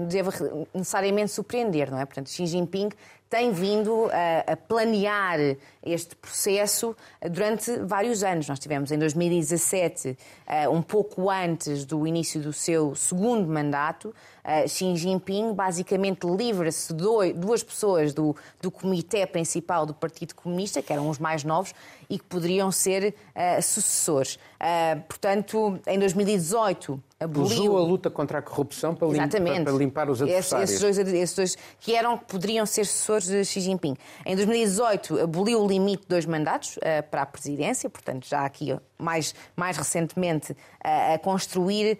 necessariamente 0.74 1.32
surpreender, 1.32 1.90
não 1.90 1.98
é? 1.98 2.04
Portanto, 2.04 2.28
Xi 2.28 2.46
Jinping 2.46 2.90
tem 3.28 3.52
vindo 3.52 4.08
a, 4.10 4.52
a, 4.52 4.56
planear 4.56 5.38
este 5.84 6.16
processo 6.16 6.96
durante 7.30 7.76
vários 7.80 8.22
anos. 8.22 8.48
Nós 8.48 8.58
tivemos 8.58 8.90
em 8.90 8.98
2017, 8.98 10.16
eh, 10.46 10.68
um 10.68 10.80
pouco 10.80 11.28
antes 11.28 11.84
do 11.84 12.06
início 12.06 12.40
do 12.40 12.52
seu 12.52 12.94
segundo 12.94 13.46
mandato, 13.46 14.14
eh, 14.42 14.66
Xi 14.66 14.96
Jinping 14.96 15.52
basicamente 15.52 16.26
livra-se 16.26 16.94
duas 16.94 17.62
pessoas 17.62 18.14
do, 18.14 18.34
do 18.62 18.70
comitê 18.70 19.26
principal 19.26 19.84
do 19.84 19.92
Partido 19.92 20.34
Comunista, 20.34 20.80
que 20.80 20.92
eram 20.92 21.08
os 21.10 21.18
mais 21.18 21.44
novos, 21.44 21.74
e 22.08 22.18
que 22.18 22.24
poderiam 22.24 22.72
ser 22.72 23.14
uh, 23.34 23.62
sucessores. 23.62 24.36
Uh, 24.36 25.00
portanto, 25.06 25.78
em 25.86 25.98
2018 25.98 27.02
aboliu... 27.20 27.44
Usou 27.44 27.78
a 27.78 27.82
luta 27.82 28.08
contra 28.08 28.38
a 28.38 28.42
corrupção 28.42 28.94
para, 28.94 29.08
lim... 29.08 29.18
para, 29.18 29.64
para 29.64 29.72
limpar 29.72 30.08
os 30.08 30.22
adversários. 30.22 30.70
Esses 30.70 30.80
dois, 30.80 30.98
esses 30.98 31.36
dois 31.36 31.58
que 31.78 31.94
eram, 31.94 32.16
poderiam 32.16 32.64
ser 32.64 32.86
sucessores 32.86 33.26
de 33.26 33.44
Xi 33.44 33.60
Jinping. 33.60 33.96
Em 34.24 34.34
2018 34.34 35.20
aboliu 35.20 35.62
o 35.62 35.68
limite 35.68 36.02
de 36.02 36.08
dois 36.08 36.24
mandatos 36.24 36.76
uh, 36.78 36.80
para 37.10 37.22
a 37.22 37.26
presidência, 37.26 37.90
portanto 37.90 38.26
já 38.26 38.44
aqui 38.44 38.74
mais, 38.96 39.34
mais 39.54 39.76
recentemente 39.76 40.56
a 40.82 41.16
construir 41.18 41.98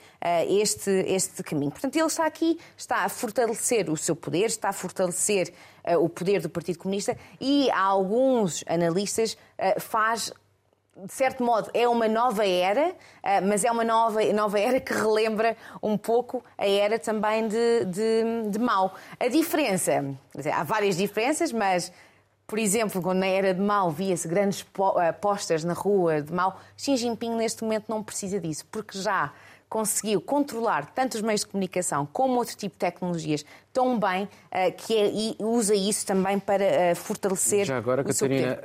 este, 0.49 0.91
este 1.07 1.45
caminho. 1.45 1.71
Portanto 1.71 1.95
ele 1.95 2.07
está 2.07 2.27
aqui, 2.27 2.59
está 2.77 3.05
a 3.05 3.09
fortalecer 3.09 3.89
o 3.89 3.97
seu 3.97 4.17
poder, 4.17 4.47
está 4.47 4.71
a 4.71 4.73
fortalecer 4.73 5.53
o 5.97 6.09
poder 6.09 6.41
do 6.41 6.49
Partido 6.49 6.79
Comunista 6.79 7.17
e 7.41 7.71
alguns 7.71 8.65
analistas 8.69 9.37
faz 9.79 10.33
de 11.05 11.13
certo 11.13 11.45
modo, 11.45 11.71
é 11.73 11.89
uma 11.89 12.09
nova 12.09 12.47
era, 12.47 12.95
eh, 13.23 13.41
mas 13.41 13.65
é 13.65 13.71
uma 13.71 13.85
nova, 13.85 14.21
nova 14.33 14.59
era 14.59 14.81
que 14.81 14.93
relembra 14.93 15.57
um 15.83 15.97
pouco 15.97 16.45
a 16.57 16.67
era 16.67 16.99
também 16.99 17.47
de, 17.47 17.85
de, 17.85 18.51
de 18.51 18.59
Mao. 18.59 18.93
A 19.21 19.29
diferença, 19.29 20.05
há 20.53 20.65
várias 20.65 20.97
diferenças, 20.97 21.53
mas, 21.53 21.93
por 22.47 22.59
exemplo, 22.59 23.01
quando 23.01 23.19
na 23.19 23.27
era 23.27 23.55
de 23.55 23.61
Mao 23.61 23.91
via-se 23.91 24.27
grandes 24.27 24.67
eh, 25.01 25.13
postas 25.13 25.63
na 25.63 25.73
rua 25.73 26.21
de 26.21 26.33
Mao, 26.33 26.59
Xi 26.77 26.97
Jinping 26.97 27.37
neste 27.37 27.63
momento 27.63 27.85
não 27.89 28.03
precisa 28.03 28.41
disso, 28.41 28.67
porque 28.71 28.99
já 28.99 29.33
conseguiu 29.69 30.21
controlar 30.21 30.93
tanto 30.95 31.15
os 31.15 31.23
meios 31.23 31.43
de 31.43 31.49
comunicação 31.49 32.07
como 32.13 32.37
outro 32.37 32.57
tipo 32.57 32.75
de 32.75 32.79
tecnologias 32.79 33.45
tão 33.73 33.99
bem 33.99 34.25
uh, 34.25 34.29
que 34.77 34.97
é, 34.97 35.11
e 35.13 35.37
usa 35.41 35.75
isso 35.75 36.07
também 36.07 36.39
para 36.39 36.65
uh, 36.65 36.97
fortalecer 36.97 37.67
Já 37.67 37.77
agora, 37.77 38.03
o 38.03 38.05
Catarina, 38.05 38.59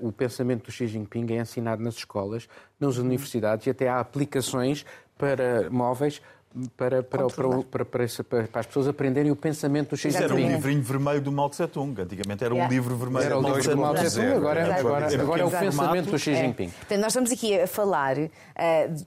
uh, 0.00 0.06
o 0.06 0.12
pensamento 0.12 0.66
do 0.66 0.72
Xi 0.72 0.86
Jinping 0.86 1.32
é 1.32 1.40
ensinado 1.40 1.82
nas 1.82 1.94
escolas, 1.94 2.48
nas 2.78 2.96
universidades 2.96 3.66
e 3.66 3.70
até 3.70 3.88
há 3.88 3.98
aplicações 4.00 4.84
para 5.16 5.70
móveis 5.70 6.20
para, 6.76 7.02
para, 7.02 7.26
para, 7.28 7.62
para, 7.62 7.84
para, 7.84 8.04
as 8.04 8.66
pessoas 8.66 8.88
aprenderem 8.88 9.30
o 9.30 9.36
pensamento 9.36 9.90
do 9.90 9.96
Xi 9.96 10.10
Jinping. 10.10 10.24
Era 10.24 10.34
um 10.34 10.38
livrinho 10.38 10.82
vermelho 10.82 11.20
do 11.20 11.32
Mao 11.32 11.48
Tse 11.48 11.66
Tung. 11.66 12.00
Antigamente 12.00 12.44
era 12.44 12.54
um 12.54 12.68
livro 12.68 12.96
vermelho 12.96 13.26
era 13.26 13.34
do 13.36 13.42
Mao 13.42 13.58
Tse 13.58 13.70
Tung. 13.70 13.94
Tse 13.94 14.20
Tung. 14.20 14.32
Agora, 14.32 14.76
agora, 14.76 15.20
agora 15.20 15.42
é 15.42 15.44
o 15.44 15.50
pensamento 15.50 16.10
do 16.10 16.18
Xi 16.18 16.34
Jinping. 16.34 16.66
É. 16.66 16.78
Portanto, 16.78 17.00
nós 17.00 17.08
estamos 17.08 17.32
aqui 17.32 17.60
a 17.60 17.66
falar 17.66 18.16
uh, 18.18 18.30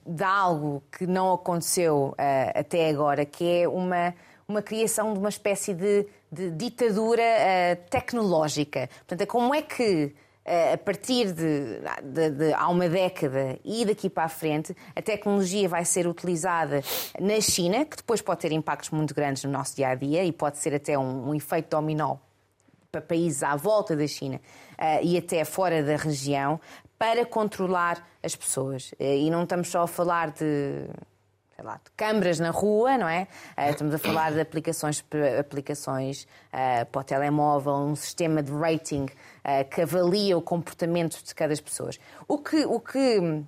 de 0.06 0.24
algo 0.24 0.82
que 0.90 1.06
não 1.06 1.32
aconteceu 1.32 2.14
uh, 2.18 2.58
até 2.58 2.90
agora, 2.90 3.24
que 3.24 3.62
é 3.62 3.68
uma, 3.68 4.14
uma 4.48 4.62
criação 4.62 5.12
de 5.12 5.18
uma 5.18 5.28
espécie 5.28 5.74
de, 5.74 6.06
de 6.30 6.50
ditadura 6.50 7.22
uh, 7.22 7.88
tecnológica. 7.88 8.88
Portanto, 9.06 9.20
é 9.20 9.26
como 9.26 9.54
é 9.54 9.62
que 9.62 9.82
eh, 9.84 10.10
a 10.72 10.78
partir 10.78 11.32
de, 11.32 11.80
de, 12.04 12.30
de, 12.30 12.52
há 12.54 12.68
uma 12.68 12.88
década 12.88 13.58
e 13.64 13.84
daqui 13.84 14.08
para 14.08 14.24
a 14.24 14.28
frente, 14.28 14.76
a 14.94 15.02
tecnologia 15.02 15.68
vai 15.68 15.84
ser 15.84 16.06
utilizada 16.06 16.82
na 17.20 17.40
China, 17.40 17.84
que 17.84 17.96
depois 17.96 18.22
pode 18.22 18.40
ter 18.40 18.52
impactos 18.52 18.90
muito 18.90 19.12
grandes 19.12 19.42
no 19.42 19.50
nosso 19.50 19.74
dia 19.74 19.88
a 19.88 19.94
dia 19.96 20.24
e 20.24 20.30
pode 20.30 20.58
ser 20.58 20.72
até 20.74 20.96
um, 20.96 21.30
um 21.30 21.34
efeito 21.34 21.70
dominó 21.70 22.16
para 22.92 23.00
países 23.00 23.42
à 23.42 23.56
volta 23.56 23.96
da 23.96 24.06
China 24.06 24.40
uh, 24.78 25.04
e 25.04 25.18
até 25.18 25.44
fora 25.44 25.82
da 25.82 25.96
região, 25.96 26.60
para 26.98 27.26
controlar 27.26 28.06
as 28.22 28.34
pessoas. 28.34 28.92
Uh, 28.92 29.02
e 29.02 29.30
não 29.30 29.42
estamos 29.42 29.68
só 29.68 29.82
a 29.82 29.86
falar 29.86 30.30
de 30.30 30.88
sei 31.56 31.64
lá, 31.64 31.80
de 31.82 31.90
câmaras 31.96 32.38
na 32.38 32.50
rua, 32.50 32.98
não 32.98 33.08
é? 33.08 33.26
Uh, 33.56 33.70
estamos 33.70 33.94
a 33.94 33.98
falar 33.98 34.30
de 34.32 34.40
aplicações, 34.40 35.02
aplicações 35.40 36.24
uh, 36.52 36.84
para 36.92 37.00
o 37.00 37.04
telemóvel, 37.04 37.72
um 37.72 37.96
sistema 37.96 38.42
de 38.42 38.52
rating 38.52 39.04
uh, 39.04 39.68
que 39.70 39.80
avalia 39.80 40.36
o 40.36 40.42
comportamento 40.42 41.22
de 41.24 41.34
cada 41.34 41.56
pessoa. 41.56 41.90
O 42.28 42.36
que, 42.38 42.66
o 42.66 42.78
que 42.78 43.42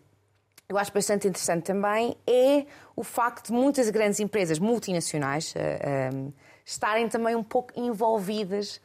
eu 0.68 0.78
acho 0.78 0.92
bastante 0.92 1.28
interessante 1.28 1.64
também 1.64 2.16
é 2.26 2.64
o 2.96 3.04
facto 3.04 3.48
de 3.48 3.52
muitas 3.52 3.90
grandes 3.90 4.20
empresas 4.20 4.58
multinacionais 4.58 5.54
estarem 6.64 7.08
também 7.08 7.34
um 7.34 7.42
pouco 7.42 7.72
envolvidas 7.74 8.78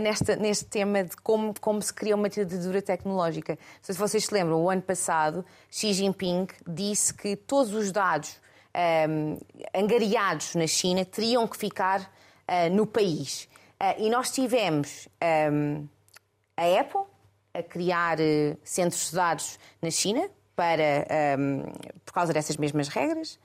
nesta, 0.00 0.34
neste 0.34 0.64
tema 0.64 1.04
de 1.04 1.14
como, 1.18 1.54
como 1.60 1.80
se 1.80 1.94
cria 1.94 2.16
uma 2.16 2.28
ditadura 2.28 2.82
tecnológica. 2.82 3.52
Não 3.52 3.82
sei 3.82 3.94
se 3.94 4.00
vocês 4.00 4.24
se 4.24 4.34
lembram, 4.34 4.60
o 4.60 4.68
ano 4.68 4.82
passado, 4.82 5.44
Xi 5.70 5.92
Jinping 5.92 6.48
disse 6.66 7.14
que 7.14 7.36
todos 7.36 7.72
os 7.72 7.92
dados 7.92 8.40
um, 8.74 9.38
angariados 9.74 10.54
na 10.54 10.66
China 10.66 11.04
teriam 11.04 11.46
que 11.46 11.56
ficar 11.56 12.00
uh, 12.00 12.74
no 12.74 12.86
país. 12.86 13.48
Uh, 13.80 14.02
e 14.02 14.10
nós 14.10 14.30
tivemos 14.30 15.08
um, 15.52 15.86
a 16.56 16.80
Apple 16.80 17.02
a 17.54 17.62
criar 17.62 18.18
uh, 18.18 18.58
centros 18.64 19.10
de 19.10 19.16
dados 19.16 19.58
na 19.80 19.90
China 19.90 20.28
para, 20.56 21.06
um, 21.38 21.62
por 22.04 22.12
causa 22.12 22.32
dessas 22.32 22.56
mesmas 22.56 22.88
regras. 22.88 23.38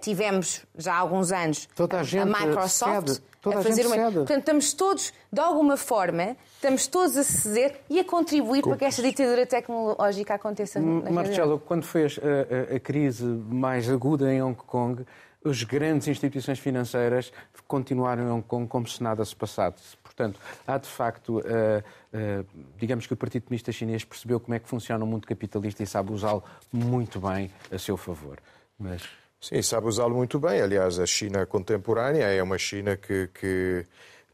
Tivemos 0.00 0.64
já 0.78 0.94
há 0.94 0.96
alguns 0.96 1.30
anos 1.30 1.68
Toda 1.76 1.98
a, 1.98 2.00
a 2.00 2.24
Microsoft 2.24 3.08
cede. 3.08 3.22
Toda 3.50 3.60
a 3.60 3.62
fazer 3.62 3.86
uma. 3.86 3.94
Cede. 3.94 4.14
Portanto, 4.14 4.38
estamos 4.38 4.72
todos, 4.72 5.12
de 5.32 5.40
alguma 5.40 5.76
forma, 5.76 6.36
estamos 6.54 6.86
todos 6.86 7.16
a 7.16 7.24
ceder 7.24 7.80
e 7.88 7.98
a 8.00 8.04
contribuir 8.04 8.62
para 8.62 8.76
que 8.76 8.84
esta 8.84 9.02
ditadura 9.02 9.46
tecnológica 9.46 10.34
aconteça. 10.34 10.80
Marcelo, 10.80 11.58
quando 11.58 11.84
foi 11.84 12.04
a, 12.04 12.06
a, 12.06 12.76
a, 12.76 12.80
crise 12.80 13.24
mais 13.24 13.88
aguda 13.88 14.32
em 14.32 14.42
Hong 14.42 14.56
Kong, 14.56 15.04
as 15.44 15.62
grandes 15.62 16.08
instituições 16.08 16.58
financeiras 16.58 17.32
continuaram 17.66 18.24
em 18.24 18.30
Hong 18.30 18.42
Kong 18.42 18.66
como 18.66 18.88
se 18.88 19.02
nada 19.02 19.24
se 19.24 19.36
passasse. 19.36 19.96
Portanto, 20.02 20.40
há 20.66 20.78
de 20.78 20.88
facto, 20.88 21.38
uh, 21.38 21.42
uh, 21.42 22.46
digamos 22.76 23.06
que 23.06 23.12
o 23.12 23.16
Partido 23.16 23.44
Comunista 23.44 23.70
Chinês 23.70 24.04
percebeu 24.04 24.40
como 24.40 24.54
é 24.54 24.58
que 24.58 24.68
funciona 24.68 25.04
o 25.04 25.06
mundo 25.06 25.26
capitalista 25.26 25.82
e 25.82 25.86
sabe 25.86 26.12
usá-lo 26.12 26.42
muito 26.72 27.20
bem 27.20 27.50
a 27.70 27.78
seu 27.78 27.96
favor. 27.96 28.38
Mas 28.78 29.02
Sim, 29.40 29.62
sabe 29.62 29.86
usá-lo 29.86 30.14
muito 30.14 30.38
bem. 30.38 30.60
Aliás, 30.60 30.98
a 30.98 31.06
China 31.06 31.46
contemporânea 31.46 32.24
é 32.24 32.42
uma 32.42 32.58
China 32.58 32.96
que, 32.96 33.28
que, 33.32 33.86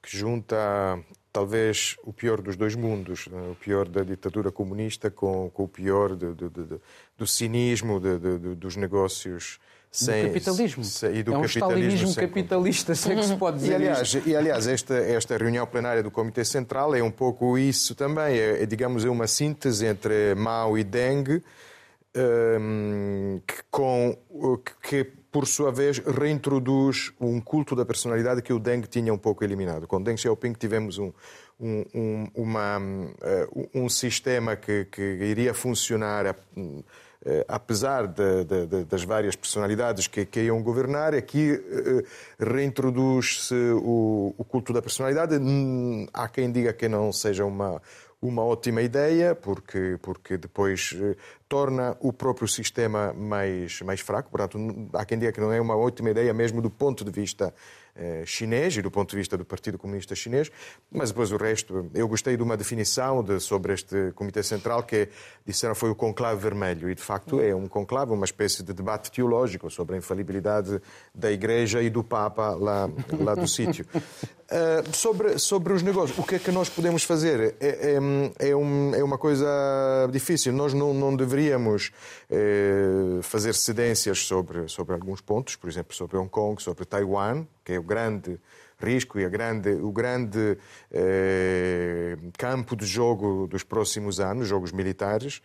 que 0.03 0.17
junta 0.17 0.57
talvez 1.33 1.97
o 2.05 2.13
pior 2.13 2.41
dos 2.41 2.57
dois 2.57 2.75
mundos, 2.75 3.27
né? 3.27 3.51
o 3.51 3.55
pior 3.57 3.89
da 3.89 4.03
ditadura 4.03 4.51
comunista 4.51 5.11
com, 5.11 5.51
com 5.51 5.65
o 5.65 5.69
pior 5.69 6.15
de, 6.15 6.33
de, 6.33 6.49
de, 6.49 6.81
do 7.19 7.27
cinismo 7.27 8.01
dos 8.57 8.77
negócios 8.77 9.59
sem, 9.91 10.23
do 10.23 10.29
capitalismo. 10.29 10.85
Sem, 10.85 11.17
e 11.17 11.23
do 11.23 11.35
é 11.35 11.39
um 11.39 11.43
capitalismo 11.43 12.09
sem... 12.09 12.27
capitalista, 12.29 12.95
sei 12.95 13.17
que 13.17 13.25
se 13.25 13.37
pode 13.37 13.59
dizer. 13.61 13.73
E 13.73 13.75
aliás, 13.75 14.15
e, 14.27 14.37
aliás 14.37 14.67
esta, 14.67 14.95
esta 14.95 15.37
reunião 15.37 15.67
plenária 15.67 16.03
do 16.03 16.11
Comitê 16.11 16.45
Central 16.45 16.95
é 16.95 17.03
um 17.03 17.11
pouco 17.11 17.59
isso 17.59 17.95
também. 17.95 18.39
É, 18.39 18.63
é 18.63 18.67
digamos, 18.67 19.05
é 19.05 19.11
uma 19.11 19.27
síntese 19.27 19.87
entre 19.87 20.35
Mao 20.35 20.79
e 20.79 20.85
Deng 20.85 21.43
um, 22.17 23.41
que, 23.47 23.63
com, 23.71 24.17
que, 24.83 25.05
por 25.05 25.47
sua 25.47 25.73
vez, 25.73 25.99
reintroduz 25.99 27.13
um 27.21 27.41
culto 27.41 27.75
da 27.75 27.85
personalidade 27.85 28.41
que 28.41 28.53
o 28.53 28.59
Deng 28.59 28.87
tinha 28.87 29.13
um 29.13 29.19
pouco 29.19 29.43
eliminado. 29.43 29.87
Com 29.87 30.01
Deng 30.01 30.17
Xiaoping 30.17 30.53
tivemos 30.53 30.99
um, 30.99 31.13
um, 31.59 31.85
um, 31.95 32.27
uma, 32.35 32.79
uh, 32.79 33.69
um 33.75 33.89
sistema 33.89 34.55
que, 34.55 34.85
que, 34.87 35.03
iria 35.03 35.53
funcionar 35.53 36.37
uh, 36.57 36.85
apesar 37.49 38.07
de, 38.07 38.45
de, 38.45 38.85
das 38.85 39.03
várias 39.03 39.35
personalidades 39.35 40.07
que, 40.07 40.25
que 40.25 40.43
iam 40.43 40.63
governar. 40.63 41.15
Aqui 41.15 41.53
uh, 41.53 42.03
reintroduz-se 42.39 43.55
o, 43.55 44.35
o, 44.39 44.45
culto 44.45 44.73
da 44.73 44.81
personalidade. 44.81 45.37
Hum, 45.37 46.07
há 46.13 46.29
quem 46.29 46.53
diga 46.53 46.73
que 46.73 46.89
não 46.89 47.13
seja 47.13 47.45
uma 47.45 47.83
uma 48.27 48.43
ótima 48.43 48.81
ideia, 48.81 49.35
porque, 49.35 49.99
porque 50.01 50.39
depois 50.39 50.95
eh, 50.99 51.15
torna 51.49 51.97
o 52.01 52.13
próprio 52.13 52.49
sistema 52.49 53.13
mais, 53.13 53.81
mais 53.83 54.01
fraco. 54.01 54.31
Portanto, 54.31 54.59
há 54.95 55.05
quem 55.05 55.19
diga 55.19 55.33
que 55.33 55.41
não 55.41 55.53
é 55.53 55.61
uma 55.61 55.77
ótima 55.77 56.11
ideia 56.11 56.33
mesmo 56.33 56.63
do 56.63 56.71
ponto 56.71 57.05
de 57.05 57.11
vista 57.11 57.53
chinês 58.27 58.77
e 58.77 58.83
do 58.83 58.91
ponto 58.91 59.11
de 59.11 59.17
vista 59.17 59.37
do 59.37 59.45
Partido 59.45 59.79
Comunista 59.79 60.15
Chinês, 60.15 60.51
mas 60.91 61.11
depois 61.11 61.31
o 61.31 61.37
resto, 61.37 61.91
eu 61.95 62.09
gostei 62.09 62.37
de 62.37 62.43
uma 62.43 62.57
definição 62.57 63.23
de, 63.23 63.39
sobre 63.39 63.73
este 63.73 64.13
Comitê 64.15 64.43
Central 64.43 64.83
que 64.83 65.09
disseram 65.47 65.75
foi 65.75 65.91
o 65.91 65.95
conclave 65.95 66.41
vermelho 66.41 66.91
e 66.91 66.95
de 66.95 67.03
facto 67.03 67.41
é 67.41 67.55
um 67.55 67.69
conclave, 67.69 68.13
uma 68.13 68.25
espécie 68.25 68.63
de 68.63 68.73
debate 68.73 69.11
teológico 69.11 69.71
sobre 69.71 69.95
a 69.95 69.99
infalibilidade 69.99 70.81
da 71.15 71.31
Igreja 71.31 71.83
e 71.83 71.91
do 71.91 72.03
Papa 72.03 72.51
lá, 72.55 72.91
lá 73.21 73.35
do 73.35 73.47
sítio. 73.47 73.87
Uh, 74.45 74.95
sobre, 74.95 75.39
sobre 75.39 75.73
os 75.73 75.83
negócios, 75.83 76.19
o 76.19 76.23
que 76.23 76.35
é 76.35 76.39
que 76.39 76.51
nós 76.51 76.69
podemos 76.69 77.03
fazer? 77.03 77.57
É, 77.59 77.97
é, 78.39 78.51
é, 78.51 78.57
um, 78.57 78.95
é 78.95 79.03
uma 79.03 79.17
coisa 79.17 79.47
difícil. 80.13 80.53
Nós 80.53 80.75
não, 80.75 80.93
não 80.93 81.17
deveríamos 81.17 81.91
eh, 82.31 83.21
fazer 83.23 83.55
cedências 83.55 84.19
sobre, 84.21 84.69
sobre 84.69 84.95
alguns 84.95 85.21
pontos, 85.21 85.57
por 85.57 85.69
exemplo, 85.69 85.95
sobre 85.95 86.19
Hong 86.19 86.29
Kong, 86.29 86.63
sobre 86.63 86.85
Taiwan, 86.85 87.47
que 87.65 87.73
é 87.73 87.79
o 87.79 87.83
grande 87.83 88.39
risco 88.79 89.19
e 89.19 89.29
grande, 89.29 89.71
o 89.71 89.91
grande 89.91 90.59
eh, 90.93 92.17
campo 92.37 92.77
de 92.77 92.85
jogo 92.85 93.47
dos 93.47 93.63
próximos 93.63 94.21
anos, 94.21 94.47
jogos 94.49 94.73
militares. 94.73 95.41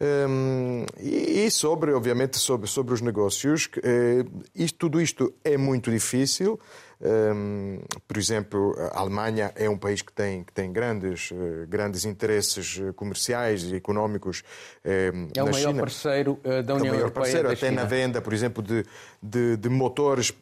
Um, 0.00 0.86
e, 1.00 1.50
sobre, 1.50 1.92
obviamente, 1.92 2.38
sobre, 2.38 2.68
sobre 2.68 2.94
os 2.94 3.00
negócios, 3.00 3.68
eh, 3.82 4.24
isto, 4.54 4.78
tudo 4.78 5.00
isto 5.00 5.34
é 5.44 5.56
muito 5.56 5.90
difícil. 5.90 6.58
Um, 7.00 7.78
por 8.08 8.18
exemplo, 8.18 8.74
a 8.92 8.98
Alemanha 8.98 9.52
é 9.54 9.70
um 9.70 9.78
país 9.78 10.02
que 10.02 10.12
tem, 10.12 10.42
que 10.42 10.52
tem 10.52 10.72
grandes, 10.72 11.30
uh, 11.30 11.64
grandes 11.68 12.04
interesses 12.04 12.80
comerciais 12.96 13.62
e 13.62 13.76
económicos 13.76 14.42
um, 14.84 15.28
é 15.36 15.42
o 15.42 15.50
maior 15.50 15.68
China. 15.68 15.80
parceiro 15.80 16.40
uh, 16.44 16.62
da 16.62 16.74
União 16.74 16.86
é 16.86 16.90
o 16.90 16.94
maior 16.94 16.94
Europeia 16.94 17.12
parceiro, 17.12 17.48
até 17.48 17.68
China. 17.68 17.82
na 17.82 17.84
venda, 17.84 18.20
por 18.20 18.32
exemplo, 18.32 18.62
de, 18.62 18.84
de, 19.22 19.56
de 19.56 19.68
motores 19.68 20.32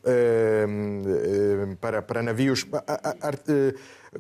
para, 1.78 2.00
para 2.00 2.22
navios. 2.22 2.66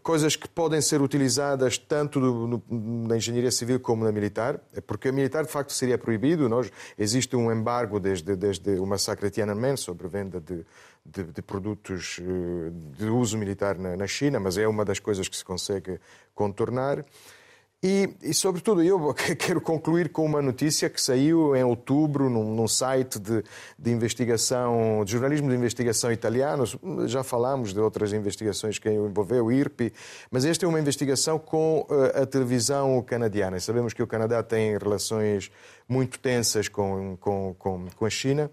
Coisas 0.02 0.36
que 0.36 0.48
podem 0.48 0.80
ser 0.80 1.00
utilizadas 1.00 1.78
tanto 1.78 2.20
no, 2.20 2.62
na 3.08 3.16
engenharia 3.16 3.50
civil 3.50 3.80
como 3.80 4.04
na 4.04 4.12
militar, 4.12 4.60
porque 4.86 5.08
a 5.08 5.12
militar 5.12 5.44
de 5.44 5.50
facto 5.50 5.72
seria 5.72 5.96
proibido. 5.98 6.48
Nós, 6.48 6.70
existe 6.98 7.36
um 7.36 7.52
embargo 7.52 8.00
desde, 8.00 8.34
desde 8.34 8.78
o 8.78 8.86
massacre 8.86 9.28
de 9.28 9.34
Tiananmen 9.34 9.76
sobre 9.76 10.08
venda 10.08 10.40
de, 10.40 10.64
de, 11.04 11.24
de, 11.24 11.42
produtos 11.42 12.18
eh, 12.20 12.70
de 12.98 13.08
uso 13.08 13.38
militar 13.38 13.78
na, 13.78 13.96
na, 13.96 14.06
China, 14.06 14.40
mas 14.40 14.58
é 14.58 14.66
uma 14.66 14.84
das 14.84 14.98
coisas 14.98 15.28
que 15.28 15.36
se 15.36 15.44
consegue 15.44 16.00
contornar. 16.34 17.04
E, 17.82 18.08
e, 18.22 18.32
sobretudo, 18.32 18.82
eu 18.82 19.14
quero 19.38 19.60
concluir 19.60 20.08
com 20.08 20.24
uma 20.24 20.40
notícia 20.40 20.88
que 20.88 21.00
saiu 21.00 21.54
em 21.54 21.62
outubro 21.62 22.30
num, 22.30 22.54
num 22.54 22.66
site 22.66 23.18
de, 23.18 23.44
de, 23.78 23.90
investigação, 23.90 25.04
de 25.04 25.12
jornalismo 25.12 25.48
de 25.50 25.54
investigação 25.54 26.10
italiano. 26.10 26.64
Já 27.06 27.22
falámos 27.22 27.74
de 27.74 27.80
outras 27.80 28.12
investigações 28.12 28.78
que 28.78 28.90
envolveu 28.90 29.46
o 29.46 29.52
IRPI, 29.52 29.92
mas 30.30 30.44
esta 30.44 30.64
é 30.64 30.68
uma 30.68 30.80
investigação 30.80 31.38
com 31.38 31.86
uh, 31.90 32.22
a 32.22 32.26
televisão 32.26 33.02
canadiana. 33.02 33.60
Sabemos 33.60 33.92
que 33.92 34.02
o 34.02 34.06
Canadá 34.06 34.42
tem 34.42 34.76
relações 34.78 35.50
muito 35.86 36.18
tensas 36.18 36.68
com, 36.68 37.16
com, 37.20 37.54
com, 37.58 37.86
com 37.94 38.06
a 38.06 38.10
China. 38.10 38.50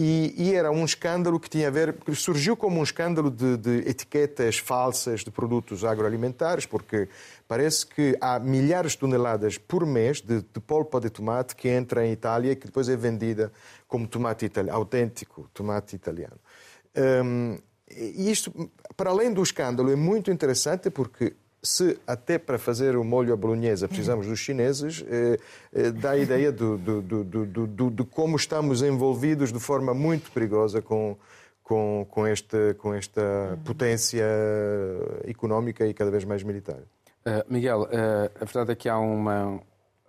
E, 0.00 0.32
e, 0.38 0.54
era 0.54 0.70
um 0.70 0.84
escândalo 0.84 1.40
que 1.40 1.50
tinha 1.50 1.66
a 1.66 1.70
ver, 1.72 1.96
surgiu 2.14 2.56
como 2.56 2.78
um 2.78 2.84
escândalo 2.84 3.32
de, 3.32 3.56
de, 3.56 3.78
etiquetas 3.78 4.56
falsas 4.56 5.24
de 5.24 5.30
produtos 5.32 5.84
agroalimentares, 5.84 6.66
porque 6.66 7.08
parece 7.48 7.84
que 7.84 8.16
há 8.20 8.38
milhares 8.38 8.92
de 8.92 8.98
toneladas 8.98 9.58
por 9.58 9.84
mês 9.84 10.20
de, 10.20 10.40
de 10.40 10.60
polpa 10.60 11.00
de 11.00 11.10
tomate 11.10 11.56
que 11.56 11.68
entra 11.68 12.06
em 12.06 12.12
Itália 12.12 12.52
e 12.52 12.56
que 12.56 12.66
depois 12.66 12.88
é 12.88 12.94
vendida 12.94 13.52
como 13.88 14.06
tomate 14.06 14.46
italiano, 14.46 14.78
autêntico 14.78 15.50
tomate 15.52 15.96
italiano. 15.96 16.38
Um, 16.96 17.58
e 17.90 18.30
isto, 18.30 18.70
para 18.96 19.10
além 19.10 19.32
do 19.32 19.42
escândalo, 19.42 19.90
é 19.90 19.96
muito 19.96 20.30
interessante 20.30 20.90
porque 20.90 21.34
se 21.62 21.98
até 22.06 22.38
para 22.38 22.58
fazer 22.58 22.96
o 22.96 23.04
molho 23.04 23.32
à 23.32 23.36
bolonhesa 23.36 23.88
precisamos 23.88 24.26
dos 24.26 24.38
chineses, 24.38 25.04
eh, 25.08 25.38
eh, 25.72 25.90
dá 25.90 26.10
a 26.10 26.18
ideia 26.18 26.52
do, 26.52 26.78
do, 26.78 27.02
do, 27.02 27.90
de 27.90 28.04
como 28.04 28.36
estamos 28.36 28.82
envolvidos 28.82 29.52
de 29.52 29.58
forma 29.58 29.92
muito 29.92 30.30
perigosa 30.30 30.80
com, 30.80 31.16
com, 31.62 32.06
com, 32.08 32.26
este, 32.26 32.74
com 32.74 32.94
esta 32.94 33.58
potência 33.64 34.24
económica 35.26 35.86
e 35.86 35.92
cada 35.92 36.10
vez 36.10 36.24
mais 36.24 36.42
militar. 36.42 36.78
Uh, 37.26 37.44
Miguel, 37.52 37.82
uh, 37.82 38.30
a 38.40 38.44
verdade 38.44 38.72
é 38.72 38.74
que 38.74 38.88
há 38.88 38.98
uma. 38.98 39.60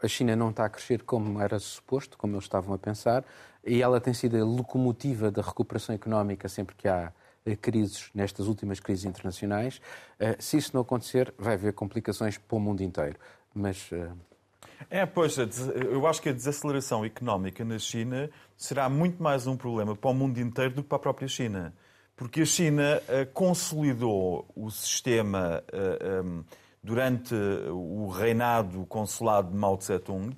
A 0.02 0.08
China 0.08 0.36
não 0.36 0.52
está 0.52 0.64
a 0.64 0.70
crescer 0.70 1.04
como 1.04 1.42
era 1.42 1.60
suposto, 1.60 2.18
como 2.18 2.36
eles 2.36 2.46
estavam 2.46 2.74
a 2.74 2.78
pensar, 2.78 3.26
e 3.66 3.82
ela 3.82 4.00
tem 4.00 4.14
sido 4.14 4.38
a 4.38 4.46
locomotiva 4.46 5.30
da 5.30 5.42
recuperação 5.42 5.94
económica 5.94 6.48
sempre 6.48 6.76
que 6.78 6.88
há 6.88 7.12
crises, 7.62 8.10
nestas 8.14 8.48
últimas 8.48 8.80
crises 8.80 9.06
internacionais. 9.06 9.82
Eh, 10.20 10.36
se 10.40 10.58
isso 10.58 10.72
não 10.74 10.82
acontecer, 10.82 11.34
vai 11.38 11.56
haver 11.56 11.74
complicações 11.74 12.38
para 12.38 12.58
o 12.58 12.60
mundo 12.60 12.82
inteiro. 12.82 13.18
Mas. 13.54 13.90
Eh, 13.92 14.12
é, 14.90 15.06
pois, 15.06 15.38
eu 15.38 16.08
acho 16.08 16.22
que 16.22 16.30
a 16.30 16.34
desaceleração 16.34 17.04
económica 17.04 17.66
na 17.66 17.78
China 17.78 18.30
será 18.56 18.88
muito 18.90 19.22
mais 19.22 19.46
um 19.46 19.58
problema 19.58 19.96
para 19.96 20.10
o 20.10 20.14
mundo 20.14 20.40
inteiro 20.40 20.76
do 20.76 20.84
que 20.84 20.90
para 20.90 20.96
a 20.96 21.02
própria 21.02 21.28
China. 21.28 21.74
Porque 22.16 22.42
a 22.42 22.46
China 22.46 23.02
consolidou 23.34 24.48
o 24.56 24.70
sistema 24.70 25.64
durante 26.84 27.34
o 27.70 28.08
reinado 28.08 28.86
consulado 28.86 29.52
de 29.52 29.58
Mao 29.58 29.78
Tse-tung 29.78 30.34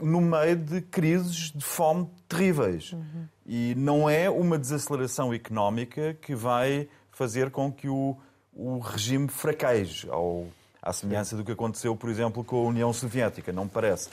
no 0.00 0.20
meio 0.20 0.56
de 0.56 0.80
crises 0.80 1.52
de 1.52 1.64
fome 1.64 2.08
terríveis. 2.28 2.92
Uhum. 2.92 3.26
E 3.46 3.74
não 3.76 4.08
é 4.08 4.28
uma 4.28 4.58
desaceleração 4.58 5.32
económica 5.32 6.14
que 6.20 6.34
vai 6.34 6.88
fazer 7.12 7.50
com 7.50 7.72
que 7.72 7.88
o, 7.88 8.16
o 8.54 8.78
regime 8.78 9.28
fraqueje, 9.28 10.08
ao, 10.10 10.46
à 10.82 10.92
semelhança 10.92 11.36
do 11.36 11.44
que 11.44 11.52
aconteceu, 11.52 11.94
por 11.96 12.08
exemplo, 12.10 12.44
com 12.44 12.56
a 12.56 12.68
União 12.68 12.92
Soviética, 12.92 13.52
não 13.52 13.64
me 13.64 13.70
parece. 13.70 14.10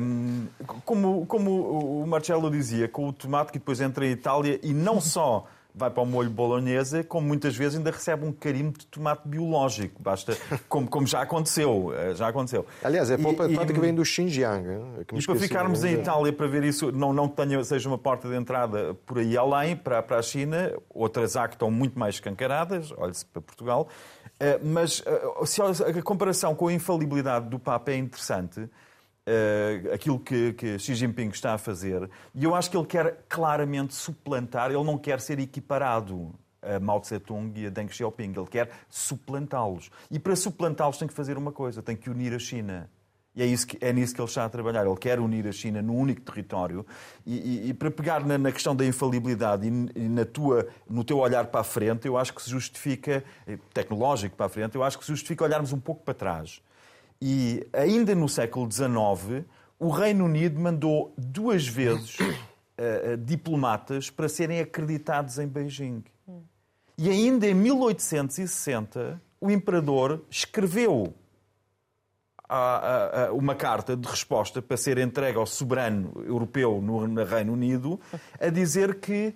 Um, 0.00 0.46
como, 0.84 1.26
como 1.26 2.02
o 2.02 2.06
Marcelo 2.06 2.50
dizia, 2.50 2.86
com 2.88 3.08
o 3.08 3.12
tomate 3.12 3.52
que 3.52 3.58
depois 3.58 3.80
entra 3.80 4.06
em 4.06 4.12
Itália 4.12 4.60
e 4.62 4.72
não 4.72 5.00
só 5.00 5.46
vai 5.74 5.90
para 5.90 6.02
o 6.02 6.06
molho 6.06 6.30
bolonhesa, 6.30 7.02
como 7.02 7.26
muitas 7.26 7.56
vezes 7.56 7.78
ainda 7.78 7.90
recebe 7.90 8.26
um 8.26 8.32
carimbo 8.32 8.78
de 8.78 8.86
tomate 8.86 9.26
biológico. 9.26 10.02
Basta, 10.02 10.36
como, 10.68 10.88
como 10.88 11.06
já 11.06 11.22
aconteceu. 11.22 11.92
Eh, 11.96 12.14
já 12.14 12.28
aconteceu. 12.28 12.66
Aliás, 12.82 13.10
é 13.10 13.16
polpa 13.16 13.48
de 13.48 13.54
tomate 13.54 13.72
que 13.72 13.80
vem 13.80 13.94
do 13.94 14.04
Xinjiang. 14.04 14.64
Que 15.06 15.18
e 15.18 15.24
para 15.24 15.36
ficarmos 15.36 15.84
em 15.84 15.94
Itália 15.94 16.32
para 16.32 16.46
ver 16.46 16.64
isso, 16.64 16.92
não, 16.92 17.12
não 17.12 17.28
tenha, 17.28 17.62
seja 17.64 17.88
uma 17.88 17.98
porta 17.98 18.28
de 18.28 18.36
entrada 18.36 18.94
por 19.06 19.18
aí 19.18 19.36
além, 19.36 19.76
para, 19.76 20.02
para 20.02 20.18
a 20.18 20.22
China, 20.22 20.72
outras 20.90 21.36
há 21.36 21.48
que 21.48 21.54
estão 21.54 21.70
muito 21.70 21.98
mais 21.98 22.16
escancaradas, 22.16 22.92
olhe-se 22.96 23.24
para 23.24 23.40
Portugal. 23.40 23.88
Eh, 24.38 24.58
mas 24.62 25.02
eh, 25.06 25.46
se 25.46 25.62
a 25.62 26.02
comparação 26.02 26.54
com 26.54 26.68
a 26.68 26.72
infalibilidade 26.72 27.48
do 27.48 27.58
Papa 27.58 27.92
é 27.92 27.96
interessante, 27.96 28.68
Uh, 29.24 29.94
aquilo 29.94 30.18
que, 30.18 30.52
que, 30.54 30.78
Xi 30.80 30.96
Jinping 30.96 31.28
está 31.28 31.54
a 31.54 31.58
fazer. 31.58 32.10
E 32.34 32.42
eu 32.42 32.56
acho 32.56 32.68
que 32.68 32.76
ele 32.76 32.86
quer 32.86 33.24
claramente 33.28 33.94
suplantar, 33.94 34.72
ele 34.72 34.82
não 34.82 34.98
quer 34.98 35.20
ser 35.20 35.38
equiparado 35.38 36.34
a 36.62 36.78
Mao 36.78 37.00
Tse-tung 37.00 37.52
e 37.56 37.66
a 37.66 37.70
Deng 37.70 37.88
Xiaoping, 37.88 38.32
ele 38.36 38.46
quer 38.46 38.70
suplantá-los. 38.88 39.90
E 40.10 40.18
para 40.18 40.36
suplantá-los 40.36 40.96
tem 40.96 41.08
que 41.08 41.14
fazer 41.14 41.36
uma 41.36 41.52
coisa, 41.52 41.82
tem 41.82 41.96
que 41.96 42.08
unir 42.08 42.32
a 42.34 42.38
China. 42.38 42.88
E 43.34 43.42
é, 43.42 43.46
isso 43.46 43.66
que, 43.66 43.78
é 43.80 43.92
nisso 43.92 44.14
que 44.14 44.20
ele 44.20 44.28
está 44.28 44.44
a 44.44 44.48
trabalhar. 44.48 44.86
Ele 44.86 44.96
quer 44.96 45.18
unir 45.18 45.46
a 45.48 45.52
China 45.52 45.80
num 45.80 45.96
único 45.96 46.20
território. 46.20 46.86
E, 47.24 47.34
e, 47.34 47.68
e 47.70 47.74
para 47.74 47.90
pegar 47.90 48.24
na, 48.24 48.36
na, 48.36 48.52
questão 48.52 48.76
da 48.76 48.84
infalibilidade 48.84 49.66
e, 49.66 49.70
na 49.70 50.24
tua, 50.24 50.68
no 50.88 51.02
teu 51.02 51.18
olhar 51.18 51.46
para 51.46 51.60
a 51.60 51.64
frente, 51.64 52.06
eu 52.06 52.18
acho 52.18 52.34
que 52.34 52.42
se 52.42 52.50
justifica, 52.50 53.24
eh, 53.46 53.58
tecnológico 53.72 54.36
para 54.36 54.46
a 54.46 54.48
frente, 54.50 54.74
eu 54.74 54.82
acho 54.82 54.98
que 54.98 55.04
se 55.04 55.10
justifica 55.12 55.44
olharmos 55.44 55.72
um 55.72 55.80
pouco 55.80 56.02
para 56.04 56.12
trás. 56.12 56.60
E 57.24 57.64
ainda 57.72 58.16
no 58.16 58.28
século 58.28 58.68
XIX, 58.68 59.44
o 59.78 59.90
Reino 59.90 60.24
Unido 60.24 60.58
mandou 60.58 61.14
duas 61.16 61.64
vezes 61.64 62.18
uh, 62.18 63.16
diplomatas 63.16 64.10
para 64.10 64.28
serem 64.28 64.58
acreditados 64.58 65.38
em 65.38 65.46
Beijing. 65.46 66.02
E 66.98 67.08
ainda 67.08 67.46
em 67.46 67.54
1860, 67.54 69.22
o 69.40 69.52
imperador 69.52 70.24
escreveu 70.28 71.14
a, 72.48 72.56
a, 72.56 73.26
a 73.28 73.32
uma 73.32 73.54
carta 73.54 73.96
de 73.96 74.08
resposta 74.08 74.60
para 74.60 74.76
ser 74.76 74.98
entregue 74.98 75.38
ao 75.38 75.46
soberano 75.46 76.24
europeu 76.26 76.82
no, 76.82 77.06
no 77.06 77.24
Reino 77.24 77.52
Unido, 77.52 78.00
a 78.40 78.48
dizer 78.48 78.96
que 78.98 79.32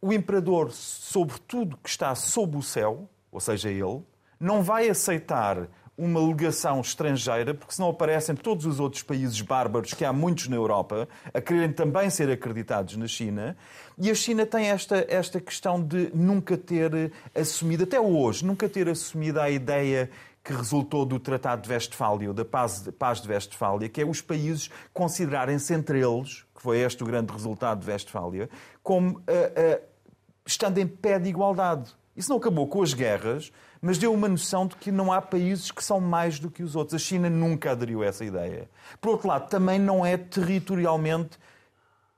o 0.00 0.10
imperador, 0.10 0.72
sobre 0.72 1.38
tudo 1.40 1.76
que 1.82 1.90
está 1.90 2.14
sob 2.14 2.56
o 2.56 2.62
céu, 2.62 3.06
ou 3.30 3.40
seja, 3.40 3.68
ele, 3.68 4.02
não 4.40 4.62
vai 4.62 4.88
aceitar 4.88 5.68
uma 5.96 6.20
legação 6.20 6.80
estrangeira, 6.80 7.54
porque 7.54 7.74
senão 7.74 7.88
aparecem 7.88 8.34
todos 8.34 8.66
os 8.66 8.78
outros 8.78 9.02
países 9.02 9.40
bárbaros, 9.40 9.94
que 9.94 10.04
há 10.04 10.12
muitos 10.12 10.48
na 10.48 10.56
Europa, 10.56 11.08
a 11.32 11.40
quererem 11.40 11.72
também 11.72 12.10
ser 12.10 12.30
acreditados 12.30 12.96
na 12.96 13.06
China. 13.06 13.56
E 13.98 14.10
a 14.10 14.14
China 14.14 14.44
tem 14.44 14.66
esta, 14.66 15.06
esta 15.08 15.40
questão 15.40 15.82
de 15.82 16.10
nunca 16.14 16.56
ter 16.56 17.12
assumido, 17.34 17.84
até 17.84 17.98
hoje, 17.98 18.44
nunca 18.44 18.68
ter 18.68 18.88
assumido 18.88 19.40
a 19.40 19.50
ideia 19.50 20.10
que 20.44 20.52
resultou 20.52 21.04
do 21.04 21.18
Tratado 21.18 21.62
de 21.62 21.72
Westfália, 21.72 22.32
da 22.32 22.44
Paz 22.44 22.88
Paz 22.96 23.20
de 23.20 23.28
Westfália, 23.28 23.88
que 23.88 24.00
é 24.00 24.06
os 24.06 24.20
países 24.20 24.70
considerarem-se 24.92 25.74
entre 25.74 26.00
eles, 26.00 26.44
que 26.54 26.62
foi 26.62 26.78
este 26.78 27.02
o 27.02 27.06
grande 27.06 27.32
resultado 27.32 27.80
de 27.80 27.90
Westfália, 27.90 28.48
como 28.80 29.18
uh, 29.18 29.20
uh, 29.20 29.82
estando 30.46 30.78
em 30.78 30.86
pé 30.86 31.18
de 31.18 31.28
igualdade. 31.28 31.90
Isso 32.16 32.30
não 32.30 32.36
acabou 32.36 32.68
com 32.68 32.80
as 32.80 32.94
guerras, 32.94 33.50
mas 33.86 33.98
deu 33.98 34.12
uma 34.12 34.28
noção 34.28 34.66
de 34.66 34.74
que 34.74 34.90
não 34.90 35.12
há 35.12 35.22
países 35.22 35.70
que 35.70 35.82
são 35.82 36.00
mais 36.00 36.40
do 36.40 36.50
que 36.50 36.60
os 36.60 36.74
outros. 36.74 37.00
A 37.00 37.04
China 37.04 37.30
nunca 37.30 37.70
aderiu 37.70 38.02
a 38.02 38.06
essa 38.06 38.24
ideia. 38.24 38.68
Por 39.00 39.10
outro 39.10 39.28
lado, 39.28 39.48
também 39.48 39.78
não 39.78 40.04
é 40.04 40.16
territorialmente 40.16 41.38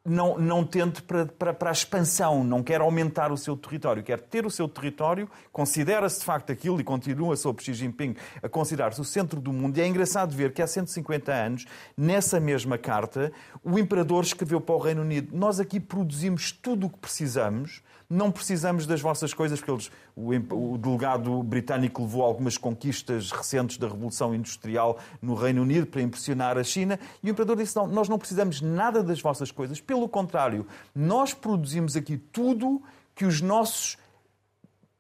não, 0.09 0.39
não 0.39 0.65
tente 0.65 1.03
para, 1.03 1.27
para, 1.27 1.55
para, 1.55 1.71
a 1.71 1.73
expansão, 1.73 2.43
não 2.43 2.63
quer 2.63 2.81
aumentar 2.81 3.31
o 3.31 3.37
seu 3.37 3.57
território, 3.57 4.03
quer 4.03 4.21
ter 4.21 4.47
o 4.47 4.51
seu 4.51 4.69
território, 4.69 5.29
considera-se 5.53 6.21
de 6.21 6.25
facto 6.25 6.51
aquilo 6.51 6.81
e 6.81 6.85
continua 6.85 7.37
sob 7.37 7.63
Xi 7.63 7.75
Jinping 7.75 8.17
a 8.43 8.49
considerar-se 8.49 9.01
o 9.01 9.05
centro 9.05 9.41
do 9.41 9.53
mundo. 9.53 9.79
E 9.79 9.81
é 9.81 9.87
engraçado 9.87 10.35
ver 10.35 10.53
que 10.53 10.63
há 10.63 10.67
150 10.67 11.33
anos, 11.33 11.67
nessa 11.97 12.41
mesma 12.41 12.79
carta, 12.79 13.33
o 13.63 13.79
imperador 13.79 14.25
escreveu 14.25 14.61
para 14.61 14.75
o 14.75 14.79
Reino 14.79 15.03
Unido: 15.03 15.37
Nós 15.37 15.61
aqui 15.61 15.79
produzimos 15.79 16.53
tudo 16.53 16.87
o 16.87 16.91
que 16.91 16.99
precisamos 16.99 17.83
não 18.11 18.31
precisamos 18.31 18.87
das 18.87 19.03
vossas 19.03 19.35
coisas, 19.35 19.61
porque 19.61 19.71
eles, 19.71 19.91
o, 20.17 20.33
o, 20.73 20.79
delegado 20.79 21.43
britânico 21.43 22.03
levou 22.03 22.23
algumas 22.23 22.57
conquistas 22.57 23.31
recentes 23.31 23.77
da 23.77 23.87
Revolução 23.87 24.35
Industrial 24.35 24.99
no 25.21 25.35
Reino 25.35 25.61
Unido 25.61 25.87
para 25.87 26.01
impressionar 26.01 26.57
a 26.57 26.65
China, 26.65 26.99
e 27.23 27.29
o 27.29 27.31
imperador 27.31 27.57
disse: 27.57 27.77
não, 27.77 27.87
nós 27.87 28.09
não 28.09 28.19
precisamos 28.19 28.63
nada 28.63 29.03
das 29.03 29.21
vossas 29.21 29.51
coisas, 29.51 29.81
pelo 29.81 29.98
contrário, 30.07 30.67
nós 30.95 31.33
produzimos 31.33 31.97
aqui 31.97 32.19
tudo 32.19 32.83
que 33.15 33.25
os 33.25 33.41
nossos 33.41 33.97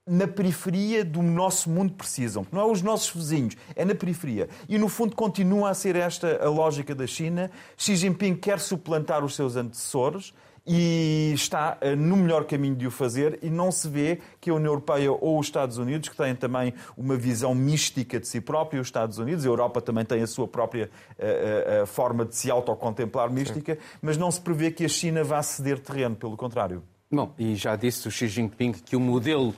na 0.06 0.26
periferia 0.26 1.04
do 1.04 1.22
nosso 1.22 1.68
mundo 1.68 1.92
precisam. 1.92 2.46
Não 2.50 2.62
é 2.62 2.64
os 2.64 2.80
nossos 2.80 3.14
vizinhos, 3.14 3.54
é 3.76 3.84
na 3.84 3.94
periferia. 3.94 4.48
E, 4.66 4.78
no 4.78 4.88
fundo, 4.88 5.14
continua 5.14 5.68
a 5.68 5.74
ser 5.74 5.96
esta 5.96 6.42
a 6.42 6.48
lógica 6.48 6.94
da 6.94 7.06
China. 7.06 7.50
Xi 7.76 7.94
Jinping 7.94 8.34
quer 8.34 8.58
suplantar 8.58 9.22
os 9.22 9.36
seus 9.36 9.54
antecessores 9.54 10.32
e 10.68 11.32
está 11.34 11.78
eh, 11.80 11.96
no 11.96 12.14
melhor 12.14 12.44
caminho 12.44 12.76
de 12.76 12.86
o 12.86 12.90
fazer 12.90 13.38
e 13.42 13.48
não 13.48 13.72
se 13.72 13.88
vê 13.88 14.20
que 14.38 14.50
a 14.50 14.54
União 14.54 14.72
Europeia 14.72 15.10
ou 15.10 15.38
os 15.38 15.46
Estados 15.46 15.78
Unidos, 15.78 16.10
que 16.10 16.16
têm 16.16 16.34
também 16.34 16.74
uma 16.96 17.16
visão 17.16 17.54
mística 17.54 18.20
de 18.20 18.28
si 18.28 18.38
própria, 18.40 18.80
os 18.80 18.88
Estados 18.88 19.16
Unidos, 19.16 19.46
a 19.46 19.48
Europa 19.48 19.80
também 19.80 20.04
tem 20.04 20.22
a 20.22 20.26
sua 20.26 20.46
própria 20.46 20.90
uh, 21.18 21.82
uh, 21.82 21.86
forma 21.86 22.26
de 22.26 22.36
se 22.36 22.50
autocontemplar 22.50 23.30
mística, 23.32 23.74
Sim. 23.74 23.80
mas 24.02 24.18
não 24.18 24.30
se 24.30 24.40
prevê 24.40 24.70
que 24.70 24.84
a 24.84 24.88
China 24.88 25.24
vá 25.24 25.42
ceder 25.42 25.78
terreno, 25.78 26.14
pelo 26.14 26.36
contrário. 26.36 26.82
Bom, 27.10 27.32
e 27.38 27.56
já 27.56 27.74
disse 27.74 28.06
o 28.06 28.10
Xi 28.10 28.28
Jinping 28.28 28.72
que 28.72 28.94
o 28.94 29.00
modelo 29.00 29.54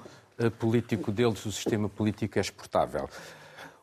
político 0.59 1.11
deles, 1.11 1.45
o 1.45 1.53
sistema 1.53 1.89
político 1.89 2.39
é 2.39 2.41
exportável. 2.41 3.09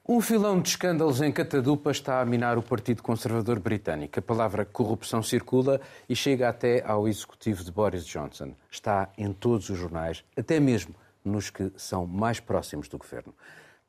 Um 0.09 0.21
filão 0.21 0.61
de 0.61 0.69
escândalos 0.69 1.21
em 1.21 1.33
catadupa 1.33 1.91
está 1.91 2.21
a 2.21 2.25
minar 2.25 2.57
o 2.57 2.63
Partido 2.63 3.03
Conservador 3.03 3.59
Britânico. 3.59 4.17
A 4.17 4.21
palavra 4.21 4.63
corrupção 4.63 5.21
circula 5.21 5.81
e 6.07 6.15
chega 6.15 6.47
até 6.47 6.81
ao 6.87 7.09
executivo 7.09 7.61
de 7.61 7.69
Boris 7.69 8.05
Johnson. 8.05 8.55
Está 8.71 9.09
em 9.17 9.33
todos 9.33 9.69
os 9.69 9.77
jornais, 9.77 10.23
até 10.37 10.61
mesmo 10.61 10.95
nos 11.25 11.49
que 11.49 11.73
são 11.75 12.07
mais 12.07 12.39
próximos 12.39 12.87
do 12.87 12.97
governo. 12.97 13.33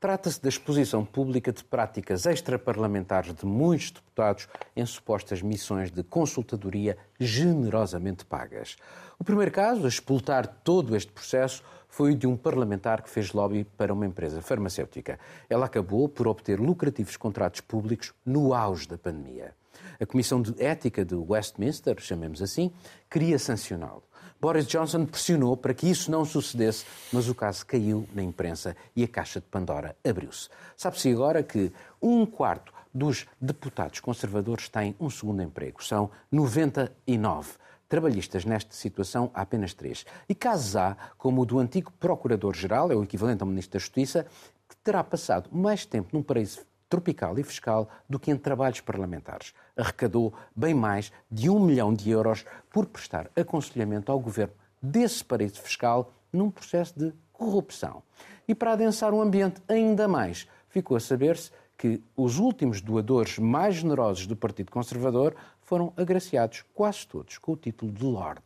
Trata-se 0.00 0.42
da 0.42 0.48
exposição 0.48 1.04
pública 1.04 1.52
de 1.52 1.62
práticas 1.62 2.26
extraparlamentares 2.26 3.32
de 3.32 3.46
muitos 3.46 3.92
deputados 3.92 4.48
em 4.74 4.84
supostas 4.84 5.40
missões 5.40 5.88
de 5.88 6.02
consultadoria 6.02 6.98
generosamente 7.20 8.24
pagas. 8.24 8.76
O 9.20 9.24
primeiro 9.24 9.52
caso 9.52 9.84
a 9.84 9.88
expultar 9.88 10.48
todo 10.64 10.96
este 10.96 11.12
processo 11.12 11.62
foi 11.88 12.12
o 12.12 12.16
de 12.16 12.26
um 12.26 12.36
parlamentar 12.36 13.02
que 13.02 13.10
fez 13.10 13.32
lobby 13.32 13.64
para 13.76 13.92
uma 13.92 14.06
empresa 14.06 14.42
farmacêutica. 14.42 15.18
Ela 15.48 15.66
acabou 15.66 16.08
por 16.08 16.28
obter 16.28 16.60
lucrativos 16.60 17.16
contratos 17.16 17.60
públicos 17.60 18.12
no 18.24 18.54
auge 18.54 18.86
da 18.86 18.98
pandemia. 18.98 19.54
A 20.00 20.06
Comissão 20.06 20.40
de 20.40 20.54
Ética 20.62 21.04
de 21.04 21.14
Westminster, 21.14 22.00
chamemos 22.00 22.42
assim, 22.42 22.70
queria 23.10 23.38
sancioná-lo. 23.38 24.02
Boris 24.40 24.66
Johnson 24.68 25.04
pressionou 25.04 25.56
para 25.56 25.74
que 25.74 25.88
isso 25.88 26.10
não 26.12 26.24
sucedesse, 26.24 26.84
mas 27.12 27.28
o 27.28 27.34
caso 27.34 27.66
caiu 27.66 28.08
na 28.14 28.22
imprensa 28.22 28.76
e 28.94 29.02
a 29.02 29.08
caixa 29.08 29.40
de 29.40 29.46
Pandora 29.46 29.96
abriu-se. 30.08 30.48
Sabe-se 30.76 31.10
agora 31.10 31.42
que 31.42 31.72
um 32.00 32.24
quarto 32.24 32.72
dos 32.94 33.26
deputados 33.40 33.98
conservadores 33.98 34.68
têm 34.68 34.94
um 35.00 35.10
segundo 35.10 35.42
emprego. 35.42 35.82
São 35.82 36.10
99 36.30 37.50
trabalhistas 37.88 38.44
nesta 38.44 38.74
situação 38.74 39.30
há 39.32 39.42
apenas 39.42 39.72
três. 39.72 40.04
E 40.28 40.34
casos 40.34 40.76
há, 40.76 40.96
como 41.16 41.42
o 41.42 41.46
do 41.46 41.58
antigo 41.58 41.92
Procurador-Geral, 41.98 42.92
é 42.92 42.94
o 42.94 43.02
equivalente 43.02 43.42
ao 43.42 43.48
Ministro 43.48 43.74
da 43.74 43.78
Justiça, 43.78 44.26
que 44.68 44.76
terá 44.76 45.02
passado 45.02 45.48
mais 45.50 45.86
tempo 45.86 46.10
num 46.12 46.22
paraíso 46.22 46.66
tropical 46.88 47.38
e 47.38 47.42
fiscal 47.42 47.88
do 48.08 48.18
que 48.18 48.30
em 48.30 48.36
trabalhos 48.36 48.80
parlamentares. 48.80 49.54
Arrecadou 49.76 50.32
bem 50.54 50.74
mais 50.74 51.12
de 51.30 51.50
um 51.50 51.58
milhão 51.58 51.92
de 51.92 52.10
euros 52.10 52.44
por 52.70 52.86
prestar 52.86 53.30
aconselhamento 53.36 54.10
ao 54.10 54.18
governo 54.18 54.54
desse 54.80 55.24
paraíso 55.24 55.60
fiscal 55.60 56.12
num 56.32 56.50
processo 56.50 56.98
de 56.98 57.12
corrupção. 57.32 58.02
E 58.46 58.54
para 58.54 58.72
adensar 58.72 59.12
o 59.12 59.20
ambiente 59.20 59.62
ainda 59.68 60.08
mais, 60.08 60.48
ficou 60.68 60.96
a 60.96 61.00
saber-se 61.00 61.50
que 61.76 62.02
os 62.16 62.38
últimos 62.38 62.80
doadores 62.80 63.38
mais 63.38 63.76
generosos 63.76 64.26
do 64.26 64.34
Partido 64.34 64.72
Conservador 64.72 65.34
foram 65.68 65.92
agraciados 65.98 66.64
quase 66.72 67.06
todos 67.06 67.36
com 67.36 67.52
o 67.52 67.56
título 67.56 67.92
de 67.92 68.02
Lord. 68.02 68.40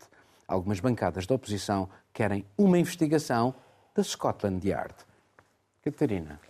Algumas 0.46 0.80
bancadas 0.80 1.24
da 1.24 1.36
oposição 1.36 1.88
querem 2.12 2.44
uma 2.58 2.76
investigação 2.76 3.54
da 3.94 4.02
Scotland 4.02 4.68
Yard. 4.68 4.92
Catarina. 5.84 6.40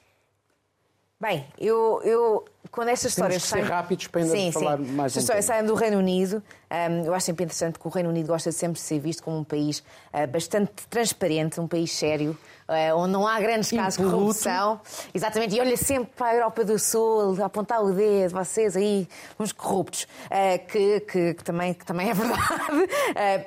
Bem, 1.21 1.47
eu, 1.59 2.01
eu 2.03 2.45
quando 2.71 2.89
estas 2.89 3.13
histórias 3.13 3.43
saem. 3.43 3.65
rápidos 3.65 4.07
para 4.07 4.23
ainda 4.23 4.33
sim, 4.35 4.53
falar 4.53 4.79
sim. 4.79 4.85
mais 4.93 5.13
Estas 5.13 5.25
histórias 5.25 5.45
saem 5.45 5.65
do 5.65 5.75
Reino 5.75 5.99
Unido. 5.99 6.43
Um, 6.71 7.05
eu 7.05 7.13
acho 7.13 7.27
sempre 7.27 7.45
interessante 7.45 7.79
que 7.79 7.87
o 7.87 7.91
Reino 7.91 8.09
Unido 8.09 8.29
gosta 8.29 8.49
de 8.49 8.57
sempre 8.57 8.75
de 8.75 8.81
ser 8.81 8.99
visto 8.99 9.23
como 9.23 9.39
um 9.39 9.45
país 9.45 9.81
uh, 10.15 10.27
bastante 10.27 10.73
transparente, 10.89 11.61
um 11.61 11.69
país 11.69 11.93
sério, 11.93 12.39
uh, 12.67 12.97
onde 12.97 13.13
não 13.13 13.27
há 13.27 13.39
grandes 13.39 13.71
casos 13.71 14.03
de 14.03 14.11
corrupção. 14.11 14.81
Exatamente, 15.13 15.55
e 15.55 15.61
olha 15.61 15.77
sempre 15.77 16.11
para 16.17 16.29
a 16.29 16.35
Europa 16.35 16.65
do 16.65 16.79
Sul, 16.79 17.37
apontar 17.45 17.85
o 17.85 17.93
dedo, 17.93 18.33
vocês 18.33 18.75
aí, 18.75 19.07
uns 19.39 19.53
corruptos, 19.53 20.05
uh, 20.05 20.67
que, 20.67 21.01
que, 21.01 21.35
que, 21.35 21.45
também, 21.45 21.75
que 21.75 21.85
também 21.85 22.09
é 22.09 22.15
verdade. 22.15 22.41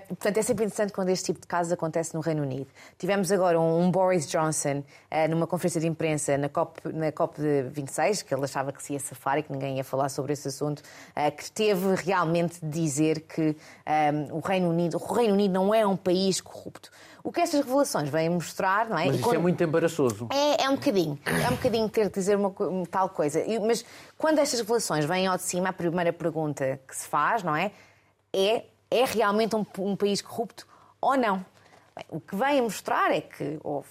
portanto, 0.08 0.38
é 0.38 0.42
sempre 0.44 0.66
interessante 0.66 0.94
quando 0.94 1.10
este 1.10 1.26
tipo 1.26 1.42
de 1.42 1.48
casos 1.48 1.74
acontece 1.74 2.14
no 2.14 2.20
Reino 2.20 2.44
Unido. 2.44 2.68
Tivemos 3.00 3.32
agora 3.32 3.60
um, 3.60 3.86
um 3.86 3.90
Boris 3.90 4.28
Johnson 4.28 4.84
numa 5.30 5.48
conferência 5.48 5.80
de 5.80 5.88
imprensa 5.88 6.38
na 6.38 6.50
COP, 6.50 6.82
na 6.94 7.12
COP 7.12 7.42
26, 7.72 8.22
que 8.22 8.34
ele 8.34 8.44
achava 8.44 8.72
que 8.72 8.84
se 8.84 8.94
ia 8.94 9.00
safar 9.06 9.38
e 9.38 9.44
que 9.44 9.52
ninguém 9.52 9.78
ia 9.78 9.84
falar 9.84 10.10
sobre 10.10 10.34
esse 10.34 10.48
assunto, 10.48 10.82
que 11.38 11.52
teve 11.52 11.96
realmente 11.96 12.60
de 12.62 12.68
dizer 12.68 13.22
que 13.22 13.56
um, 14.32 14.38
o 14.38 14.40
Reino 14.40 14.70
Unido, 14.70 14.98
o 14.98 15.14
Reino 15.14 15.34
Unido 15.34 15.54
não 15.54 15.74
é 15.74 15.86
um 15.86 15.96
país 15.96 16.42
corrupto. 16.42 16.90
O 17.24 17.32
que 17.32 17.42
estas 17.42 17.66
revelações 17.66 18.08
vêm 18.08 18.30
mostrar, 18.30 18.88
não 18.88 18.98
é? 18.98 19.06
Mas 19.08 19.16
isso 19.16 19.24
quando... 19.24 19.36
é 19.36 19.40
muito 19.40 19.64
embaraçoso. 19.64 20.28
É, 20.32 20.66
é 20.66 20.70
um 20.70 20.76
bocadinho. 20.76 21.20
É 21.26 21.48
um 21.50 21.56
bocadinho 21.56 21.90
ter 21.90 22.08
de 22.08 22.14
dizer 22.14 22.38
uma, 22.38 22.50
uma 22.50 22.86
tal 22.86 23.10
coisa. 23.10 23.44
Mas 23.66 23.84
quando 24.16 24.38
estas 24.38 24.60
revelações 24.60 25.06
vêm 25.06 25.26
ao 25.26 25.36
de 25.36 25.42
cima, 25.44 25.70
a 25.70 25.74
primeira 25.74 26.14
pergunta 26.14 26.80
que 26.88 26.96
se 26.96 27.08
faz, 27.08 27.42
não 27.42 27.56
é? 27.56 27.72
É, 28.32 28.66
é 28.92 29.06
realmente 29.06 29.56
um, 29.56 29.66
um 29.80 29.96
país 29.96 30.22
corrupto 30.22 30.68
ou 31.02 31.18
não? 31.18 31.44
Bem, 31.96 32.06
o 32.10 32.20
que 32.20 32.36
vem 32.36 32.62
mostrar 32.62 33.12
é 33.12 33.22
que 33.22 33.58
houve, 33.64 33.88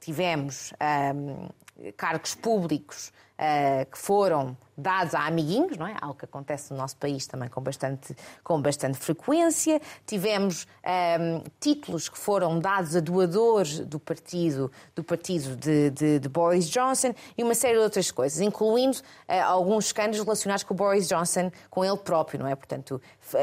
tivemos 0.00 0.72
um, 1.14 1.48
cargos 1.96 2.34
públicos 2.34 3.12
uh, 3.38 3.90
que 3.90 3.98
foram 3.98 4.56
dados 4.76 5.14
a 5.14 5.26
amiguinhos, 5.26 5.78
não 5.78 5.86
é? 5.86 5.96
Algo 6.00 6.14
que 6.14 6.26
acontece 6.26 6.70
no 6.70 6.76
nosso 6.76 6.96
país 6.98 7.26
também 7.26 7.48
com 7.48 7.62
bastante, 7.62 8.14
com 8.44 8.60
bastante 8.60 8.98
frequência. 8.98 9.80
Tivemos 10.04 10.64
um, 10.64 10.90
ehm, 10.90 11.42
títulos 11.58 12.10
que 12.10 12.18
foram 12.18 12.58
dados 12.58 12.94
a 12.94 13.00
doadores 13.00 13.80
do 13.80 13.98
partido, 13.98 14.70
do 14.94 15.02
partido 15.02 15.56
de, 15.56 15.90
de, 15.90 16.18
de 16.18 16.28
Boris 16.28 16.68
Johnson 16.68 17.14
e 17.38 17.42
uma 17.42 17.54
série 17.54 17.78
de 17.78 17.80
outras 17.80 18.10
coisas, 18.10 18.40
incluindo 18.40 18.98
uh, 18.98 19.42
alguns 19.46 19.86
escândalos 19.86 20.20
relacionados 20.20 20.62
com 20.62 20.74
o 20.74 20.76
Boris 20.76 21.08
Johnson, 21.08 21.50
com 21.70 21.82
ele 21.82 21.96
próprio, 21.96 22.40
não 22.40 22.46
é? 22.46 22.54
Portanto, 22.54 23.00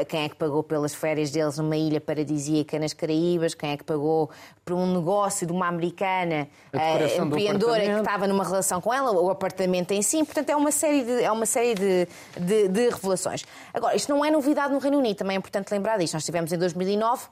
quem 0.08 0.22
é 0.24 0.28
que 0.28 0.36
pagou 0.36 0.62
pelas 0.62 0.94
férias 0.94 1.30
deles 1.32 1.58
numa 1.58 1.76
ilha 1.76 2.00
paradisíaca 2.00 2.78
nas 2.78 2.92
Caraíbas, 2.92 3.54
quem 3.54 3.72
é 3.72 3.76
que 3.76 3.84
pagou 3.84 4.30
por 4.64 4.74
um 4.74 4.94
negócio 4.94 5.46
de 5.46 5.52
uma 5.52 5.66
americana 5.66 6.48
uh, 6.72 7.22
empreendedora 7.22 7.80
que 7.80 7.90
estava 7.90 8.26
numa 8.26 8.44
relação 8.44 8.80
com 8.80 8.94
ela, 8.94 9.10
o 9.12 9.28
apartamento 9.30 9.83
em 9.92 10.02
si. 10.02 10.24
Portanto, 10.24 10.50
é 10.50 10.56
uma 10.56 10.70
série 10.72 11.02
de 11.02 11.22
é 11.22 11.30
uma 11.30 11.46
série 11.46 11.74
de, 11.74 12.08
de, 12.38 12.68
de 12.68 12.88
revelações. 12.88 13.44
Agora, 13.72 13.96
isto 13.96 14.12
não 14.12 14.24
é 14.24 14.30
novidade 14.30 14.72
no 14.72 14.78
Reino 14.78 14.98
Unido, 14.98 15.16
também 15.16 15.36
é 15.36 15.38
importante 15.38 15.70
lembrar 15.72 15.98
disto. 15.98 16.14
Nós 16.14 16.24
tivemos 16.24 16.52
em 16.52 16.58
2009 16.58 17.28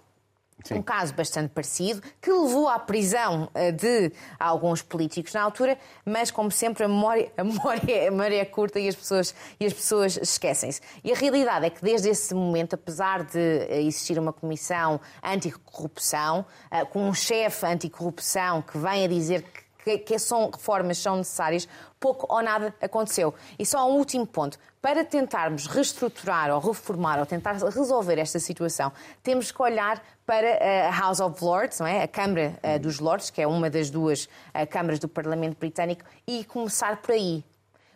Sim. 0.65 0.75
um 0.75 0.83
caso 0.83 1.13
bastante 1.15 1.51
parecido, 1.51 2.03
que 2.21 2.31
levou 2.31 2.69
à 2.69 2.79
prisão 2.79 3.49
eh, 3.55 3.73
de 3.73 4.13
alguns 4.39 4.81
políticos 4.81 5.33
na 5.33 5.43
altura, 5.43 5.77
mas, 6.05 6.31
como 6.31 6.51
sempre, 6.51 6.85
a 6.85 6.89
memória, 6.89 7.33
a 7.37 7.45
memória, 7.45 8.09
a 8.09 8.11
memória 8.11 8.41
é 8.41 8.45
curta 8.45 8.79
e 8.79 8.89
as 8.89 8.95
pessoas, 8.95 9.35
e 9.59 9.67
as 9.67 9.73
pessoas 9.73 10.17
esquecem-se. 10.17 10.81
E 11.03 11.13
a 11.13 11.17
realidade 11.17 11.67
é 11.67 11.71
que, 11.71 11.83
desde 11.83 12.09
esse 12.09 12.35
momento, 12.35 12.75
apesar 12.75 13.25
de 13.25 13.39
eh, 13.39 13.83
existir 13.83 14.19
uma 14.19 14.33
comissão 14.33 15.01
anticorrupção, 15.23 16.47
eh, 16.71 16.85
com 16.85 17.09
um 17.09 17.15
chefe 17.15 17.67
anticorrupção 17.67 18.63
que 18.63 18.79
vem 18.79 19.05
a 19.05 19.09
dizer 19.09 19.43
que 19.43 19.62
que, 19.83 19.99
que 19.99 20.19
são 20.19 20.51
reformas 20.51 20.99
são 20.99 21.17
necessárias, 21.17 21.69
pouco 21.99 22.27
ou 22.29 22.43
nada 22.43 22.75
aconteceu. 22.81 23.35
E 23.59 23.67
só 23.67 23.89
um 23.91 23.97
último 23.97 24.27
ponto. 24.27 24.59
Para 24.81 25.05
tentarmos 25.05 25.67
reestruturar 25.67 26.51
ou 26.51 26.59
reformar 26.59 27.19
ou 27.21 27.27
tentar 27.27 27.53
resolver 27.53 28.19
esta 28.19 28.41
situação, 28.41 28.93
temos 29.23 29.53
que 29.53 29.63
olhar 29.63 30.03
para 30.27 30.89
a 30.89 30.91
House 30.91 31.21
of 31.21 31.43
Lords, 31.45 31.79
não 31.79 31.87
é? 31.87 32.03
a 32.03 32.09
Câmara 32.09 32.59
eh, 32.63 32.79
dos 32.79 32.99
Lords, 32.99 33.31
que 33.31 33.41
é 33.41 33.47
uma 33.47 33.71
das 33.71 33.91
duas 33.91 34.29
eh, 34.53 34.67
câmaras 34.67 34.99
do 34.99 35.09
Parlamento 35.09 35.57
Britânico, 35.59 36.05
e 36.27 36.45
começar 36.45 36.97
por 36.97 37.13
aí. 37.13 37.45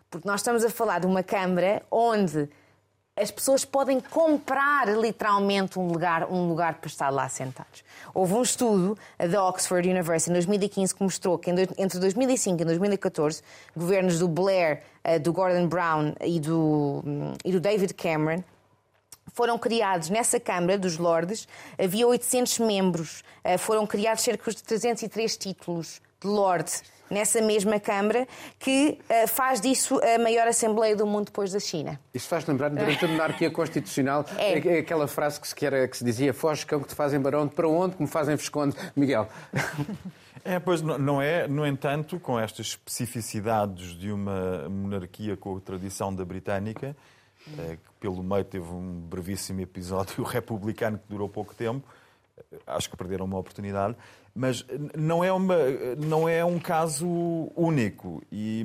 Porque 0.09 0.29
nós 0.29 0.41
estamos 0.41 0.65
a 0.65 0.71
falar 0.71 1.01
de 1.01 1.07
uma 1.07 1.23
Câmara 1.23 1.83
onde 1.91 2.49
as 3.17 3.31
pessoas 3.31 3.65
podem 3.65 3.99
comprar 3.99 4.87
literalmente 4.89 5.79
um 5.79 5.89
lugar, 5.89 6.31
um 6.31 6.49
lugar 6.49 6.75
para 6.75 6.89
estar 6.89 7.09
lá 7.09 7.29
sentados. 7.29 7.83
Houve 8.13 8.35
um 8.35 8.43
estudo 8.43 8.97
da 9.19 9.43
Oxford 9.43 9.89
University 9.89 10.31
em 10.31 10.35
2015 10.35 10.95
que 10.95 11.03
mostrou 11.03 11.39
que 11.39 11.51
entre 11.51 11.99
2005 11.99 12.61
e 12.61 12.65
2014, 12.65 13.43
governos 13.75 14.19
do 14.19 14.29
Blair, 14.29 14.83
eh, 15.03 15.19
do 15.19 15.33
Gordon 15.33 15.67
Brown 15.67 16.13
e 16.21 16.39
do, 16.39 17.03
e 17.43 17.53
do 17.53 17.59
David 17.59 17.95
Cameron 17.95 18.45
foram 19.33 19.59
criados. 19.59 20.11
Nessa 20.11 20.39
Câmara 20.39 20.79
dos 20.79 20.99
Lordes, 20.99 21.49
havia 21.79 22.07
800 22.07 22.59
membros, 22.59 23.25
eh, 23.43 23.57
foram 23.57 23.87
criados 23.87 24.23
cerca 24.23 24.51
de 24.51 24.63
303 24.63 25.37
títulos 25.37 26.03
de 26.21 26.29
Lorde 26.29 26.83
nessa 27.11 27.41
mesma 27.41 27.79
Câmara, 27.79 28.27
que 28.59 28.99
uh, 29.09 29.29
faz 29.29 29.61
disso 29.61 30.01
a 30.03 30.19
maior 30.19 30.47
Assembleia 30.49 30.97
do 30.97 31.07
mundo 31.07 31.27
depois 31.27 31.53
da 31.53 31.61
China. 31.61 32.01
Isso 32.13 32.29
faz 32.29 32.47
lembrar, 32.47 32.71
durante 32.71 33.05
a 33.05 33.09
monarquia 33.09 33.51
constitucional, 33.51 34.25
é. 34.39 34.59
é. 34.59 34.79
aquela 34.79 35.07
frase 35.07 35.41
que 35.41 35.49
se, 35.49 35.55
quer, 35.55 35.89
que 35.89 35.97
se 35.97 36.05
dizia 36.05 36.33
foge 36.35 36.65
cão 36.67 36.81
que 36.81 36.89
te 36.89 36.95
fazem 36.95 37.21
barão, 37.21 37.49
para 37.49 37.69
onde, 37.69 37.97
como 37.97 38.09
fazem 38.09 38.37
Visconde. 38.37 38.77
Miguel. 38.95 39.29
É, 40.45 40.61
pois 40.61 40.81
não 40.81 41.21
é, 41.21 41.49
no 41.49 41.67
entanto, 41.67 42.21
com 42.21 42.39
estas 42.39 42.67
especificidades 42.69 43.99
de 43.99 44.13
uma 44.13 44.69
monarquia 44.69 45.37
com 45.37 45.57
a 45.57 45.61
tradição 45.61 46.15
da 46.15 46.25
britânica, 46.25 46.97
eh, 47.59 47.77
que 47.77 47.93
pelo 47.99 48.23
meio 48.23 48.45
teve 48.45 48.67
um 48.67 49.01
brevíssimo 49.01 49.61
episódio 49.61 50.23
republicano 50.25 50.99
que 50.99 51.05
durou 51.09 51.29
pouco 51.29 51.53
tempo, 51.53 51.85
eh, 52.39 52.59
acho 52.67 52.89
que 52.89 52.97
perderam 52.97 53.25
uma 53.25 53.39
oportunidade, 53.39 53.97
mas 54.37 54.65
não 54.95 55.25
é, 55.25 55.33
uma, 55.33 55.57
não 55.97 56.29
é 56.29 56.45
um 56.45 56.59
caso 56.59 57.09
único. 57.57 58.23
E, 58.31 58.65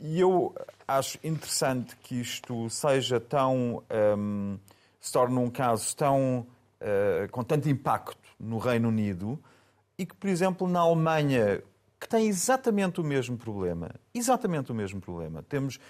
e 0.00 0.18
eu 0.18 0.54
acho 0.88 1.18
interessante 1.22 1.94
que 1.96 2.20
isto 2.20 2.70
seja 2.70 3.20
tão. 3.20 3.82
Um, 4.18 4.58
se 4.98 5.12
torne 5.12 5.38
um 5.38 5.50
caso 5.50 5.94
tão. 5.94 6.46
Uh, 6.80 7.30
com 7.30 7.42
tanto 7.42 7.68
impacto 7.68 8.18
no 8.38 8.58
Reino 8.58 8.88
Unido 8.88 9.38
e 9.96 10.04
que, 10.04 10.14
por 10.14 10.28
exemplo, 10.28 10.68
na 10.68 10.80
Alemanha, 10.80 11.62
que 12.04 12.08
tem 12.10 12.28
exatamente 12.28 13.00
o 13.00 13.04
mesmo 13.04 13.34
problema, 13.34 13.90
exatamente 14.14 14.70
o 14.70 14.74
mesmo 14.74 15.00
problema. 15.00 15.42
Temos, 15.42 15.80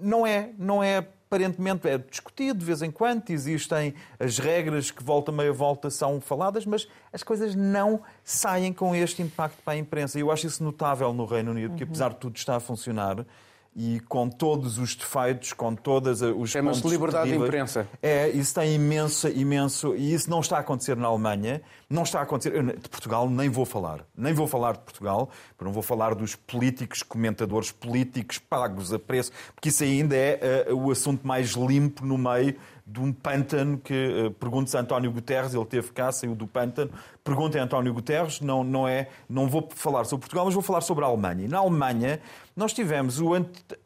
não 0.00 0.26
é, 0.26 0.54
não 0.56 0.82
é 0.82 1.06
aparentemente 1.26 1.86
é 1.86 1.98
discutido 1.98 2.58
de 2.58 2.64
vez 2.64 2.80
em 2.80 2.90
quando, 2.90 3.28
existem 3.28 3.92
as 4.18 4.38
regras 4.38 4.90
que 4.90 5.04
volta 5.04 5.30
meia 5.30 5.52
volta 5.52 5.90
são 5.90 6.18
faladas, 6.18 6.64
mas 6.64 6.88
as 7.12 7.22
coisas 7.22 7.54
não 7.54 8.00
saem 8.24 8.72
com 8.72 8.94
este 8.94 9.20
impacto 9.20 9.62
para 9.62 9.74
a 9.74 9.76
imprensa. 9.76 10.18
E 10.18 10.22
eu 10.22 10.30
acho 10.32 10.46
isso 10.46 10.64
notável 10.64 11.12
no 11.12 11.26
Reino 11.26 11.50
Unido, 11.50 11.76
que 11.76 11.84
apesar 11.84 12.08
de 12.08 12.16
tudo 12.16 12.36
está 12.36 12.56
a 12.56 12.60
funcionar 12.60 13.26
e 13.74 14.00
com 14.08 14.28
todos 14.28 14.78
os 14.78 14.94
defeitos, 14.94 15.52
com 15.52 15.74
todas 15.74 16.22
os 16.22 16.50
Chama-se 16.50 16.86
liberdade 16.88 17.30
de 17.30 17.36
imprensa. 17.36 17.86
É, 18.02 18.28
isso 18.30 18.54
tem 18.54 18.74
imenso, 18.74 19.28
imenso, 19.28 19.94
e 19.94 20.12
isso 20.12 20.28
não 20.28 20.40
está 20.40 20.56
a 20.56 20.60
acontecer 20.60 20.96
na 20.96 21.06
Alemanha, 21.06 21.62
não 21.88 22.02
está 22.02 22.20
a 22.20 22.22
acontecer, 22.22 22.54
eu, 22.54 22.62
de 22.62 22.88
Portugal 22.88 23.30
nem 23.30 23.48
vou 23.48 23.64
falar, 23.64 24.04
nem 24.16 24.34
vou 24.34 24.48
falar 24.48 24.72
de 24.72 24.80
Portugal, 24.80 25.30
não 25.60 25.72
vou 25.72 25.82
falar 25.82 26.14
dos 26.14 26.34
políticos, 26.34 27.02
comentadores 27.02 27.70
políticos 27.70 28.38
pagos 28.38 28.92
a 28.92 28.98
preço, 28.98 29.30
porque 29.54 29.68
isso 29.68 29.84
ainda 29.84 30.16
é 30.16 30.66
uh, 30.68 30.76
o 30.76 30.90
assunto 30.90 31.26
mais 31.26 31.50
limpo 31.50 32.04
no 32.04 32.18
meio 32.18 32.56
de 32.90 32.98
um 32.98 33.12
pântano 33.12 33.78
que, 33.78 34.26
uh, 34.26 34.30
pergunte-se 34.32 34.76
a 34.76 34.80
António 34.80 35.12
Guterres, 35.12 35.54
ele 35.54 35.64
teve 35.64 35.92
cá, 35.92 36.10
saiu 36.10 36.34
do 36.34 36.46
pântano, 36.46 36.90
perguntem 37.22 37.60
a 37.60 37.64
António 37.64 37.94
Guterres, 37.94 38.40
não, 38.40 38.64
não, 38.64 38.88
é, 38.88 39.08
não 39.28 39.48
vou 39.48 39.68
falar 39.72 40.04
sobre 40.04 40.22
Portugal, 40.22 40.44
mas 40.46 40.54
vou 40.54 40.62
falar 40.62 40.80
sobre 40.80 41.04
a 41.04 41.06
Alemanha. 41.06 41.44
E 41.44 41.48
na 41.48 41.58
Alemanha, 41.58 42.20
nós 42.56 42.72
tivemos 42.72 43.20
o, 43.20 43.30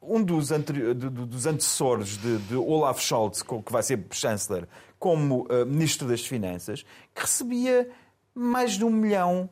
um 0.01 0.23
dos, 0.23 0.51
ante, 0.51 0.73
dos 0.73 1.45
antecessores 1.45 2.17
de, 2.17 2.39
de, 2.39 2.57
Olaf 2.57 2.99
Scholz, 3.01 3.43
que 3.43 3.71
vai 3.71 3.83
ser 3.83 4.03
chanceler, 4.11 4.67
como 4.99 5.43
uh, 5.43 5.67
ministro 5.67 6.09
das 6.09 6.25
Finanças, 6.25 6.83
que 7.15 7.21
recebia 7.21 7.91
mais 8.35 8.73
de 8.73 8.85
um 8.85 8.91
milhão 8.91 9.51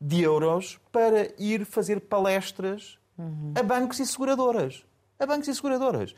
de 0.00 0.22
euros 0.22 0.78
para 0.92 1.28
ir 1.38 1.64
fazer 1.64 2.00
palestras 2.00 2.98
uhum. 3.18 3.52
a 3.56 3.62
bancos 3.64 3.98
e 3.98 4.06
seguradoras. 4.06 4.84
A 5.18 5.26
bancos 5.26 5.48
e 5.48 5.54
seguradoras. 5.54 6.14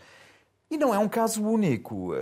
E 0.70 0.76
não 0.76 0.94
é 0.94 0.98
um 0.98 1.08
caso 1.08 1.42
único. 1.42 2.12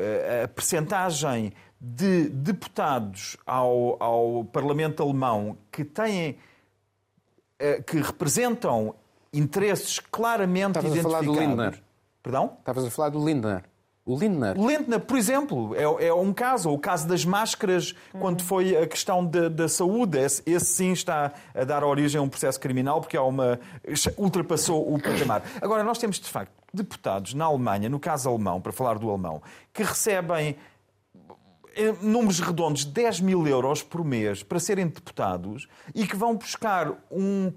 A 0.45 0.49
percentagem 0.49 1.53
de 1.81 2.29
deputados 2.29 3.37
ao, 3.45 4.01
ao 4.03 4.45
Parlamento 4.45 5.03
alemão 5.03 5.57
que 5.71 5.85
têm 5.85 6.39
eh, 7.59 7.81
que 7.81 7.99
representam 7.99 8.95
interesses 9.33 9.99
claramente 9.99 10.79
Estavas 10.79 10.93
identificados. 10.93 11.29
a 11.29 11.33
falar 11.33 11.47
do 11.47 11.51
Lindner. 11.51 11.83
Perdão? 12.23 12.57
Estavas 12.59 12.85
a 12.85 12.91
falar 12.91 13.09
do 13.09 13.25
Lindner. 13.25 13.65
O 14.05 14.19
Lindner. 14.19 14.57
Lindner, 14.57 14.99
por 14.99 15.17
exemplo, 15.17 15.75
é, 15.77 16.07
é, 16.07 16.13
um 16.13 16.33
caso. 16.33 16.71
O 16.71 16.79
caso 16.79 17.07
das 17.07 17.25
máscaras, 17.25 17.95
quando 18.19 18.43
foi 18.43 18.77
a 18.77 18.85
questão 18.87 19.25
da, 19.25 19.49
da 19.49 19.69
saúde. 19.69 20.19
Esse, 20.19 20.43
esse, 20.45 20.67
sim 20.67 20.93
está 20.93 21.33
a 21.55 21.65
dar 21.65 21.85
origem 21.85 22.19
a 22.19 22.23
um 22.23 22.29
processo 22.29 22.59
criminal, 22.59 23.01
porque 23.01 23.17
há 23.17 23.23
uma, 23.23 23.61
ultrapassou 24.17 24.93
o 24.93 25.01
patamar. 25.01 25.43
Agora, 25.61 25.85
nós 25.85 25.99
temos, 25.99 26.19
de 26.19 26.29
facto, 26.29 26.53
deputados 26.73 27.35
na 27.35 27.45
Alemanha, 27.45 27.89
no 27.89 28.01
caso 28.01 28.29
alemão, 28.29 28.61
para 28.61 28.73
falar 28.73 28.99
do 28.99 29.09
alemão, 29.09 29.43
que 29.73 29.83
recebem 29.83 30.57
números 32.01 32.41
redondos, 32.41 32.85
10 32.85 33.21
mil 33.21 33.47
euros 33.47 33.83
por 33.83 34.05
mês 34.05 34.43
para 34.43 34.61
serem 34.61 34.87
deputados 34.87 35.67
e 35.95 36.07
que 36.07 36.17
vão 36.17 36.37
buscar 36.37 36.93
um. 37.11 37.53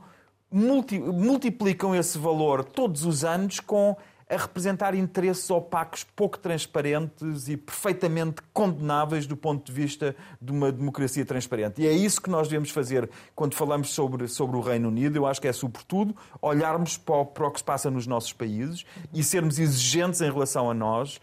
Multi, 0.51 0.97
multiplicam 0.99 1.93
esse 1.93 2.17
valor 2.17 2.63
todos 2.63 3.03
os 3.03 3.25
anos 3.25 3.59
com 3.59 3.97
a 4.27 4.37
representar 4.37 4.95
interesses 4.95 5.49
opacos, 5.51 6.03
pouco 6.15 6.39
transparentes 6.39 7.47
e 7.47 7.55
perfeitamente 7.55 8.41
condenáveis 8.51 9.27
do 9.27 9.37
ponto 9.37 9.65
de 9.65 9.71
vista 9.71 10.15
de 10.41 10.51
uma 10.51 10.71
democracia 10.71 11.23
transparente. 11.23 11.81
E 11.81 11.87
é 11.87 11.91
isso 11.91 12.19
que 12.19 12.29
nós 12.29 12.47
devemos 12.47 12.71
fazer 12.71 13.09
quando 13.35 13.53
falamos 13.53 13.91
sobre, 13.91 14.27
sobre 14.27 14.57
o 14.57 14.61
Reino 14.61 14.87
Unido. 14.87 15.15
Eu 15.15 15.27
acho 15.27 15.39
que 15.39 15.47
é, 15.47 15.53
sobretudo, 15.53 16.15
olharmos 16.41 16.97
para 16.97 17.15
o, 17.15 17.25
para 17.25 17.47
o 17.47 17.51
que 17.51 17.59
se 17.59 17.63
passa 17.63 17.91
nos 17.91 18.07
nossos 18.07 18.33
países 18.33 18.83
e 19.13 19.23
sermos 19.23 19.59
exigentes 19.59 20.21
em 20.21 20.31
relação 20.31 20.71
a 20.71 20.73
nós 20.73 21.21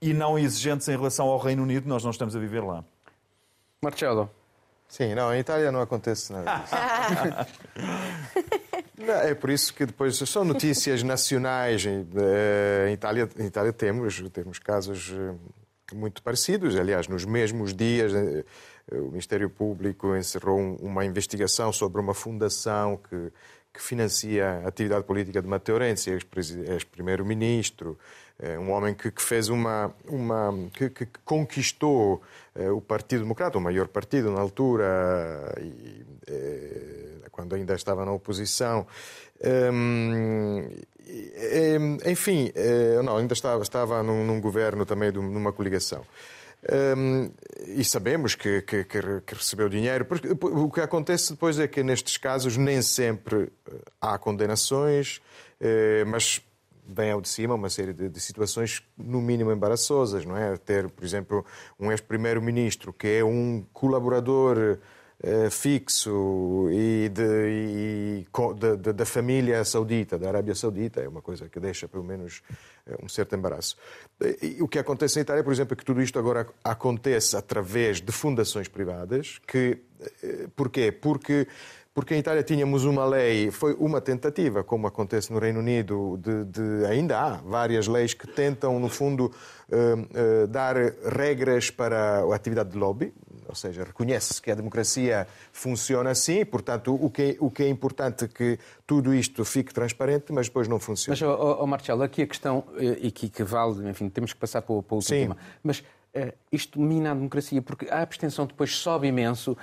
e 0.00 0.12
não 0.12 0.36
exigentes 0.36 0.88
em 0.88 0.96
relação 0.96 1.28
ao 1.28 1.38
Reino 1.38 1.62
Unido, 1.62 1.88
nós 1.88 2.02
não 2.02 2.10
estamos 2.10 2.34
a 2.34 2.40
viver 2.40 2.64
lá. 2.64 2.84
Marcelo. 3.80 4.28
Sim, 4.92 5.14
não, 5.14 5.34
em 5.34 5.38
Itália 5.38 5.72
não 5.72 5.80
acontece 5.80 6.30
nada 6.30 6.58
disso. 6.60 6.74
não, 8.98 9.14
é 9.14 9.34
por 9.34 9.48
isso 9.48 9.72
que 9.72 9.86
depois 9.86 10.18
são 10.18 10.44
notícias 10.44 11.02
nacionais. 11.02 11.86
Em, 11.86 12.06
eh, 12.14 12.90
em, 12.90 12.92
Itália, 12.92 13.26
em 13.38 13.46
Itália 13.46 13.72
temos, 13.72 14.22
temos 14.28 14.58
casos 14.58 15.10
eh, 15.10 15.94
muito 15.94 16.22
parecidos. 16.22 16.76
Aliás, 16.76 17.08
nos 17.08 17.24
mesmos 17.24 17.72
dias, 17.72 18.12
eh, 18.12 18.44
o 18.92 19.08
Ministério 19.08 19.48
Público 19.48 20.14
encerrou 20.14 20.60
uma 20.82 21.06
investigação 21.06 21.72
sobre 21.72 21.98
uma 21.98 22.12
fundação 22.12 22.98
que, 22.98 23.32
que 23.72 23.80
financia 23.80 24.60
a 24.62 24.68
atividade 24.68 25.04
política 25.04 25.40
de 25.40 25.48
Matteo 25.48 25.78
Renzi, 25.78 26.10
ex-primeiro-ministro. 26.10 27.98
É 28.31 28.31
um 28.58 28.70
homem 28.72 28.94
que, 28.94 29.10
que 29.10 29.22
fez 29.22 29.48
uma, 29.48 29.94
uma 30.08 30.52
que, 30.72 30.90
que 30.90 31.06
conquistou 31.24 32.20
eh, 32.54 32.70
o 32.70 32.80
Partido 32.80 33.22
Democrata, 33.22 33.56
o 33.56 33.60
maior 33.60 33.88
partido 33.88 34.30
na 34.30 34.40
altura, 34.40 35.54
e, 35.60 36.04
eh, 36.26 37.28
quando 37.30 37.54
ainda 37.54 37.74
estava 37.74 38.04
na 38.04 38.12
oposição. 38.12 38.86
Um, 39.72 40.68
enfim, 42.06 42.52
eh, 42.54 43.00
não, 43.02 43.16
ainda 43.16 43.32
estava, 43.32 43.62
estava 43.62 44.02
num, 44.02 44.24
num 44.24 44.40
governo 44.40 44.84
também, 44.84 45.10
numa 45.10 45.52
coligação. 45.52 46.04
Um, 46.96 47.28
e 47.66 47.82
sabemos 47.82 48.36
que, 48.36 48.62
que, 48.62 48.84
que, 48.84 49.34
recebeu 49.34 49.68
dinheiro. 49.68 50.04
Porque 50.04 50.28
o 50.30 50.70
que 50.70 50.80
acontece 50.80 51.32
depois 51.32 51.58
é 51.58 51.66
que 51.66 51.82
nestes 51.82 52.16
casos 52.18 52.56
nem 52.56 52.80
sempre 52.82 53.50
há 54.00 54.16
condenações, 54.16 55.20
mas 56.06 56.40
vem 56.86 57.10
ao 57.10 57.20
de 57.20 57.28
cima 57.28 57.54
uma 57.54 57.70
série 57.70 57.92
de, 57.92 58.08
de, 58.08 58.20
situações, 58.20 58.82
no 58.96 59.20
mínimo, 59.20 59.52
embaraçosas, 59.52 60.24
não 60.24 60.36
é? 60.36 60.56
Ter, 60.56 60.88
por 60.90 61.04
exemplo, 61.04 61.44
um 61.78 61.90
ex-primeiro-ministro 61.90 62.92
que 62.92 63.06
é 63.06 63.24
um 63.24 63.64
colaborador 63.72 64.78
eh, 65.24 65.50
fixo 65.50 66.68
e, 66.72 67.08
de, 67.08 67.22
e 67.22 68.26
de, 68.56 68.92
da 68.92 69.06
família 69.06 69.64
saudita, 69.64 70.18
da 70.18 70.26
Arábia 70.26 70.52
Saudita, 70.52 71.00
é 71.00 71.06
uma 71.06 71.22
coisa 71.22 71.48
que 71.48 71.60
deixa, 71.60 71.86
pelo 71.86 72.02
menos, 72.02 72.42
eh, 72.84 72.96
um 73.00 73.08
certo 73.08 73.36
embaraço. 73.36 73.76
E, 74.42 74.60
o 74.60 74.66
que 74.66 74.80
acontece 74.80 75.20
em 75.20 75.22
Itália, 75.22 75.44
por 75.44 75.52
exemplo, 75.52 75.74
é 75.74 75.76
que 75.76 75.84
tudo 75.84 76.02
isto 76.02 76.18
agora 76.18 76.48
acontece 76.64 77.36
através 77.36 78.00
de 78.00 78.10
fundações 78.10 78.66
privadas, 78.66 79.38
que... 79.46 79.78
Eh, 80.24 80.48
porquê? 80.56 80.90
Porque 80.90 81.46
porque 81.94 82.14
em 82.14 82.18
Itália 82.18 82.42
tínhamos 82.42 82.84
uma 82.84 83.04
lei, 83.04 83.50
foi 83.50 83.74
uma 83.74 84.00
tentativa, 84.00 84.64
como 84.64 84.86
acontece 84.86 85.32
no 85.32 85.38
Reino 85.38 85.60
Unido, 85.60 86.18
de, 86.18 86.44
de 86.44 86.86
ainda 86.86 87.20
há 87.20 87.36
várias 87.36 87.86
leis 87.86 88.14
que 88.14 88.26
tentam, 88.26 88.80
no 88.80 88.88
fundo, 88.88 89.26
uh, 89.70 90.44
uh, 90.44 90.46
dar 90.46 90.76
regras 91.04 91.70
para 91.70 92.20
a 92.20 92.34
atividade 92.34 92.70
de 92.70 92.78
lobby, 92.78 93.12
ou 93.46 93.54
seja, 93.54 93.84
reconhece-se 93.84 94.40
que 94.40 94.50
a 94.50 94.54
democracia 94.54 95.26
funciona 95.52 96.10
assim, 96.10 96.44
portanto, 96.46 96.98
o 96.98 97.10
que, 97.10 97.22
é, 97.22 97.36
o 97.38 97.50
que 97.50 97.62
é 97.62 97.68
importante 97.68 98.24
é 98.24 98.28
que 98.28 98.58
tudo 98.86 99.12
isto 99.12 99.44
fique 99.44 99.74
transparente, 99.74 100.32
mas 100.32 100.46
depois 100.46 100.68
não 100.68 100.78
funciona. 100.78 101.18
Mas, 101.20 101.22
oh, 101.22 101.58
oh 101.60 101.66
Marcelo, 101.66 102.02
aqui 102.02 102.22
a 102.22 102.26
questão, 102.26 102.64
eh, 102.78 102.98
e 103.02 103.10
que, 103.10 103.28
que 103.28 103.44
vale, 103.44 103.86
enfim, 103.90 104.08
temos 104.08 104.32
que 104.32 104.38
passar 104.38 104.62
para 104.62 104.74
o, 104.74 104.82
para 104.82 104.94
o 104.94 104.98
último 104.98 105.18
tema, 105.18 105.36
mas 105.62 105.84
Uh, 106.14 106.30
isto 106.52 106.78
mina 106.78 107.12
a 107.12 107.14
democracia, 107.14 107.62
porque 107.62 107.88
a 107.88 108.02
abstenção 108.02 108.44
depois 108.44 108.76
sobe 108.76 109.08
imenso, 109.08 109.52
uh, 109.52 109.56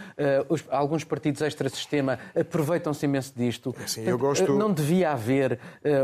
os, 0.50 0.66
alguns 0.72 1.04
partidos 1.04 1.44
extra-sistema 1.44 2.18
aproveitam-se 2.36 3.06
imenso 3.06 3.34
disto. 3.36 3.76
Sim, 3.86 4.02
eu 4.02 4.18
gosto... 4.18 4.52
Uh, 4.52 4.58
não 4.58 4.74
devia 4.74 5.12
haver 5.12 5.60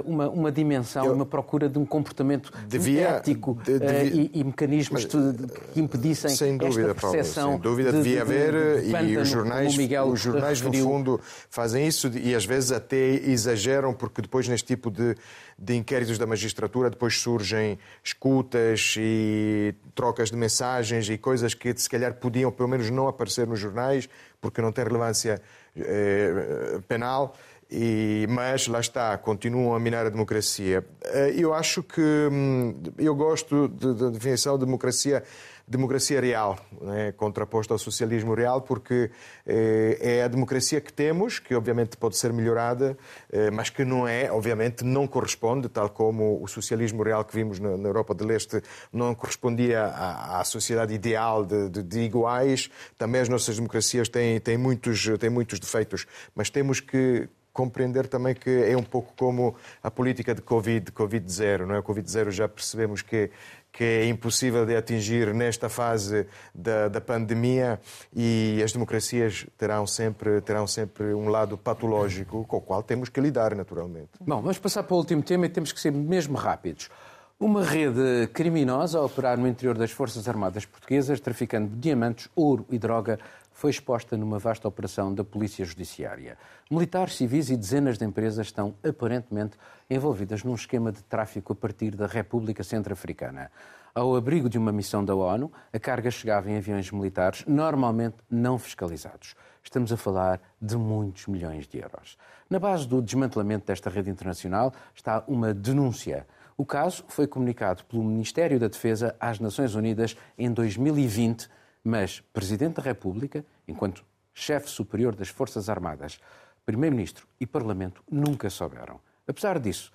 uma, 0.05 0.29
uma 0.29 0.51
dimensão, 0.51 1.05
eu... 1.07 1.13
uma 1.13 1.25
procura 1.25 1.67
de 1.67 1.79
um 1.79 1.85
comportamento 1.85 2.53
devia... 2.67 3.07
ético 3.07 3.57
de, 3.63 3.79
devia... 3.79 4.03
e, 4.03 4.31
e, 4.35 4.43
mecanismos 4.43 5.07
de, 5.07 5.47
que 5.73 5.79
impedissem 5.79 6.29
sem 6.29 6.57
dúvida, 6.57 6.91
esta 6.91 6.93
percepção. 6.93 7.43
Paulo, 7.43 7.53
sem 7.53 7.61
dúvida 7.61 7.91
devia 7.91 8.21
haver, 8.21 8.53
e 8.85 9.17
os 9.17 9.27
jornais, 9.27 9.75
os 9.75 10.19
jornais 10.19 10.61
no 10.61 10.71
fundo, 10.71 11.19
fazem 11.49 11.87
isso 11.87 12.07
e 12.15 12.35
às 12.35 12.45
vezes 12.45 12.71
até 12.71 12.95
exageram, 12.97 13.95
porque 13.95 14.21
depois 14.21 14.47
neste 14.47 14.67
tipo 14.67 14.91
de 14.91 15.15
de 15.57 15.75
inquéritos 15.75 16.17
da 16.17 16.25
magistratura, 16.25 16.89
depois 16.89 17.17
surgem 17.17 17.79
escutas 18.03 18.95
e 18.97 19.73
trocas 19.93 20.29
de 20.29 20.35
mensagens 20.35 21.09
e 21.09 21.17
coisas 21.17 21.53
que 21.53 21.75
se 21.77 21.89
calhar 21.89 22.13
podiam 22.15 22.51
pelo 22.51 22.67
menos 22.67 22.89
não 22.89 23.07
aparecer 23.07 23.47
nos 23.47 23.59
jornais 23.59 24.09
porque 24.41 24.61
não 24.61 24.71
tem 24.71 24.83
relevância 24.83 25.41
eh, 25.75 26.79
penal. 26.87 27.35
E, 27.69 28.27
mas 28.29 28.67
lá 28.67 28.79
está, 28.79 29.17
continuam 29.17 29.75
a 29.75 29.79
minar 29.79 30.05
a 30.05 30.09
democracia. 30.09 30.85
Eh, 31.03 31.33
eu 31.35 31.53
acho 31.53 31.81
que 31.81 32.01
hum, 32.31 32.75
eu 32.97 33.15
gosto 33.15 33.67
da 33.67 34.09
definição 34.09 34.57
de 34.57 34.65
democracia 34.65 35.23
democracia 35.67 36.21
real, 36.21 36.59
né, 36.79 37.11
contraposta 37.13 37.73
ao 37.73 37.79
socialismo 37.79 38.35
real, 38.35 38.61
porque 38.61 39.09
eh, 39.45 39.97
é 39.99 40.23
a 40.23 40.27
democracia 40.27 40.79
que 40.79 40.93
temos, 40.93 41.39
que 41.39 41.55
obviamente 41.55 41.97
pode 41.97 42.17
ser 42.17 42.31
melhorada, 42.31 42.95
eh, 43.31 43.49
mas 43.49 43.69
que 43.69 43.83
não 43.83 44.07
é, 44.07 44.31
obviamente, 44.31 44.83
não 44.83 45.07
corresponde, 45.07 45.67
tal 45.67 45.89
como 45.89 46.41
o 46.41 46.47
socialismo 46.47 47.01
real 47.01 47.25
que 47.25 47.35
vimos 47.35 47.59
na, 47.59 47.75
na 47.77 47.89
Europa 47.89 48.13
de 48.13 48.23
Leste 48.23 48.61
não 48.93 49.15
correspondia 49.15 49.85
à, 49.85 50.39
à 50.39 50.43
sociedade 50.43 50.93
ideal 50.93 51.43
de, 51.43 51.69
de, 51.69 51.81
de, 51.81 51.99
iguais. 52.01 52.69
Também 52.97 53.21
as 53.21 53.29
nossas 53.29 53.55
democracias 53.55 54.07
têm, 54.07 54.39
têm, 54.39 54.57
muitos, 54.57 55.07
têm 55.19 55.31
muitos 55.31 55.59
defeitos, 55.59 56.05
mas 56.35 56.49
temos 56.49 56.79
que 56.79 57.27
compreender 57.55 58.07
também 58.07 58.35
que 58.35 58.49
é 58.49 58.75
um 58.75 58.83
pouco 58.83 59.13
como 59.17 59.55
a 59.81 59.89
política 59.89 60.35
de 60.35 60.41
Covid, 60.41 60.91
Covid-0, 60.91 61.65
não 61.65 61.75
é? 61.75 61.81
Covid-0 61.81 62.29
já 62.29 62.49
percebemos 62.49 63.01
que 63.01 63.31
que 63.71 63.83
é 63.83 64.07
impossível 64.07 64.65
de 64.65 64.73
atingir 64.73 65.33
nesta 65.33 65.67
fase 65.67 66.25
da, 66.53 66.87
da, 66.87 67.01
pandemia 67.01 67.77
e 68.15 68.61
as 68.63 68.71
democracias 68.71 69.45
terão 69.57 69.85
sempre, 69.85 70.39
terão 70.39 70.65
sempre 70.65 71.13
um 71.13 71.27
lado 71.27 71.57
patológico 71.57 72.45
com 72.45 72.55
o 72.55 72.61
qual 72.61 72.81
temos 72.81 73.09
que 73.09 73.19
lidar, 73.19 73.53
naturalmente. 73.53 74.11
Bom, 74.21 74.41
vamos 74.41 74.57
passar 74.57 74.83
para 74.83 74.95
o 74.95 74.97
último 74.97 75.21
tema 75.21 75.45
e 75.45 75.49
temos 75.49 75.73
que 75.73 75.81
ser 75.81 75.91
mesmo 75.91 76.37
rápidos. 76.37 76.89
Uma 77.37 77.65
rede 77.65 78.27
criminosa 78.33 78.97
a 78.97 79.03
operar 79.03 79.37
no 79.37 79.45
interior 79.45 79.77
das 79.77 79.91
Forças 79.91 80.25
Armadas 80.29 80.65
Portuguesas, 80.65 81.19
traficando 81.19 81.75
diamantes, 81.75 82.29
ouro 82.33 82.65
e 82.71 82.79
droga, 82.79 83.19
foi 83.55 83.71
exposta 83.71 84.15
numa 84.15 84.37
vasta 84.37 84.67
operação 84.67 85.11
da 85.11 85.23
Polícia 85.23 85.63
Judiciária. 85.65 86.37
Militares, 86.69 87.15
civis 87.15 87.49
e 87.49 87.55
dezenas 87.55 87.97
de 87.97 88.05
empresas 88.05 88.45
estão 88.45 88.75
aparentemente 88.87 89.57
envolvidas 89.89 90.43
num 90.43 90.53
esquema 90.53 90.91
de 90.91 91.01
tráfico 91.03 91.53
a 91.53 91.55
partir 91.55 91.95
da 91.95 92.05
República 92.05 92.63
Centro-Africana. 92.63 93.49
Ao 93.95 94.13
abrigo 94.13 94.49
de 94.49 94.57
uma 94.57 94.73
missão 94.73 95.03
da 95.03 95.15
ONU, 95.15 95.49
a 95.73 95.79
carga 95.79 96.11
chegava 96.11 96.51
em 96.51 96.57
aviões 96.57 96.91
militares, 96.91 97.45
normalmente 97.47 98.17
não 98.29 98.59
fiscalizados. 98.59 99.35
Estamos 99.63 99.91
a 99.91 99.97
falar 99.97 100.41
de 100.61 100.75
muitos 100.75 101.25
milhões 101.27 101.65
de 101.65 101.79
euros. 101.79 102.17
Na 102.49 102.59
base 102.59 102.85
do 102.85 103.01
desmantelamento 103.01 103.65
desta 103.65 103.89
rede 103.89 104.09
internacional 104.09 104.73
está 104.93 105.23
uma 105.27 105.53
denúncia 105.53 106.27
o 106.57 106.65
caso 106.65 107.03
foi 107.09 107.27
comunicado 107.27 107.83
pelo 107.83 108.01
Ministério 108.01 108.57
da 108.57 108.69
Defesa 108.69 109.13
às 109.19 109.41
Nações 109.41 109.75
Unidas 109.75 110.15
em 110.37 110.49
2020, 110.49 111.49
mas 111.85 112.19
Presidente 112.33 112.77
da 112.77 112.81
República, 112.81 113.45
enquanto 113.67 114.03
chefe 114.33 114.67
superior 114.67 115.15
das 115.15 115.29
Forças 115.29 115.69
Armadas, 115.69 116.19
Primeiro-Ministro 116.65 117.27
e 117.39 117.45
Parlamento 117.45 118.03
nunca 118.09 118.49
souberam. 118.49 118.99
Apesar 119.27 119.59
disso, 119.59 119.93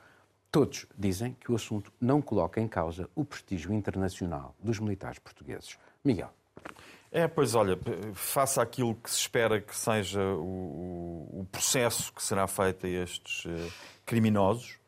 todos 0.52 0.86
dizem 0.96 1.36
que 1.40 1.50
o 1.50 1.56
assunto 1.56 1.92
não 2.00 2.22
coloca 2.22 2.60
em 2.60 2.68
causa 2.68 3.10
o 3.14 3.24
prestígio 3.24 3.72
internacional 3.72 4.54
dos 4.62 4.78
militares 4.78 5.18
portugueses. 5.18 5.76
Miguel. 6.04 6.30
É, 7.10 7.26
pois 7.26 7.56
olha, 7.56 7.76
faça 8.14 8.62
aquilo 8.62 8.94
que 8.94 9.10
se 9.10 9.18
espera 9.18 9.60
que 9.60 9.76
seja 9.76 10.22
o, 10.22 11.40
o 11.40 11.46
processo 11.50 12.12
que 12.12 12.22
será 12.22 12.46
feito 12.46 12.86
a 12.86 12.88
estes 12.88 13.46
eh, 13.46 13.68
criminosos, 14.06 14.78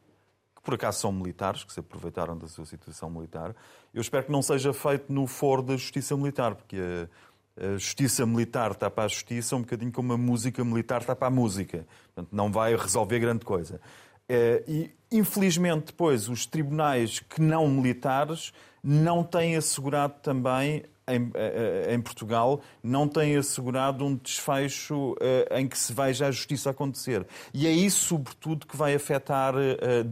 que 0.63 0.67
por 0.67 0.75
acaso 0.75 1.01
são 1.01 1.13
militares, 1.13 1.65
que 1.65 1.73
se 1.73 1.81
aproveitaram 1.81 2.39
da 2.39 2.47
sua 2.47 2.65
situação 2.65 3.11
militar. 3.11 3.55
Eu 3.93 4.01
espero 4.01 4.27
que 4.27 4.33
não 4.33 4.41
seja 4.41 4.73
feito 4.73 5.13
no 5.13 5.27
foro 5.27 5.61
da 5.61 5.77
justiça 5.77 6.17
militar, 6.17 6.55
porque 6.55 6.77
a, 6.77 7.67
a 7.67 7.73
justiça 7.73 8.25
militar 8.25 8.71
está 8.71 8.89
para 8.89 9.05
a 9.05 9.09
justiça 9.09 9.57
um 9.57 9.61
bocadinho 9.61 9.91
como 9.91 10.13
a 10.13 10.17
música 10.17 10.65
militar 10.65 11.01
está 11.01 11.17
para 11.17 11.27
a 11.27 11.31
música. 11.31 11.85
Portanto, 12.15 12.29
não 12.31 12.53
vai 12.53 12.77
resolver 12.77 13.19
grande 13.19 13.45
coisa. 13.45 13.81
É, 14.29 14.63
e, 14.69 14.91
infelizmente, 15.11 15.87
depois, 15.87 16.29
os 16.29 16.47
tribunais 16.47 17.19
que 17.19 17.41
não 17.41 17.69
militares 17.69 18.53
não 18.83 19.25
têm 19.25 19.57
assegurado 19.57 20.15
também 20.23 20.85
em, 21.17 21.31
eh, 21.35 21.85
eh, 21.89 21.95
em, 21.95 22.01
Portugal 22.01 22.61
não 22.83 23.07
tem 23.07 23.37
assegurado 23.37 24.05
um 24.05 24.17
desfecho 24.17 25.13
uh, 25.13 25.57
em 25.57 25.69
que 25.69 25.79
se 25.79 25.93
veja 25.93 26.27
a 26.27 26.31
justiça 26.31 26.71
acontecer. 26.71 27.27
E 27.53 27.67
é 27.67 27.71
isso, 27.71 28.05
sobretudo, 28.07 28.67
que 28.67 28.77
vai 28.77 28.95
afetar. 28.95 29.55
Uh, 29.55 29.59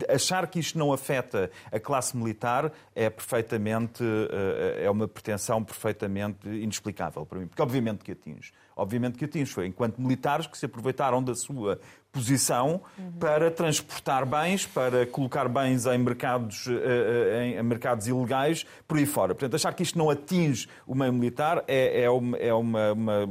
achar 0.09 0.47
que 0.47 0.59
isto 0.59 0.79
não 0.79 0.93
afeta 0.93 1.51
a 1.73 1.81
classe 1.81 2.17
militar 2.17 2.73
é 2.95 3.09
perfeitamente. 3.09 4.05
É 4.79 4.91
uma 4.91 5.09
pretensão 5.09 5.63
perfeitamente 5.65 6.49
inexplicável 6.49 7.25
para 7.25 7.39
mim. 7.39 7.47
Porque, 7.47 7.63
obviamente, 7.63 8.05
que 8.05 8.13
atinge. 8.13 8.53
Obviamente 8.77 9.19
que 9.19 9.25
atinge. 9.25 9.53
Foi 9.53 9.67
enquanto 9.67 10.01
militares 10.01 10.47
que 10.47 10.57
se 10.57 10.67
aproveitaram 10.67 11.23
da 11.23 11.35
sua 11.35 11.79
posição 12.13 12.81
para 13.19 13.51
transportar 13.51 14.27
bens, 14.27 14.67
para 14.67 15.07
colocar 15.07 15.49
bens 15.49 15.87
em 15.87 15.99
mercados, 15.99 16.67
em 17.43 17.63
mercados 17.63 18.09
ilegais, 18.09 18.67
por 18.87 18.99
aí 18.99 19.07
fora. 19.07 19.35
Portanto, 19.35 19.55
achar 19.55 19.73
que 19.73 19.83
isto 19.83 19.97
não 19.97 20.11
atinge 20.11 20.69
o 20.87 20.95
meio 20.95 21.13
militar 21.13 21.63
é, 21.69 22.03
é, 22.03 22.11
uma, 22.11 22.37
é 22.37 22.53
uma, 22.53 22.93
uma, 22.93 23.29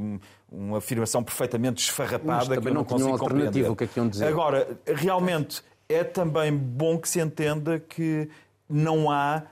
uma, 0.52 0.78
afirmação 0.78 1.24
perfeitamente 1.24 1.84
esfarrapada 1.84 2.46
Mas 2.46 2.48
também 2.48 2.74
não, 2.74 2.82
não 2.82 2.86
consigo 2.86 3.18
compreender. 3.18 3.70
O 3.70 3.76
que 3.76 3.84
é 3.84 3.88
que 3.88 4.00
iam 4.00 4.08
dizer? 4.08 4.28
Agora, 4.28 4.68
realmente 4.86 5.62
é 5.90 6.04
também 6.04 6.56
bom 6.56 6.98
que 6.98 7.10
se 7.10 7.20
entenda 7.20 7.80
que 7.80 8.30
não 8.70 9.12
há 9.12 9.44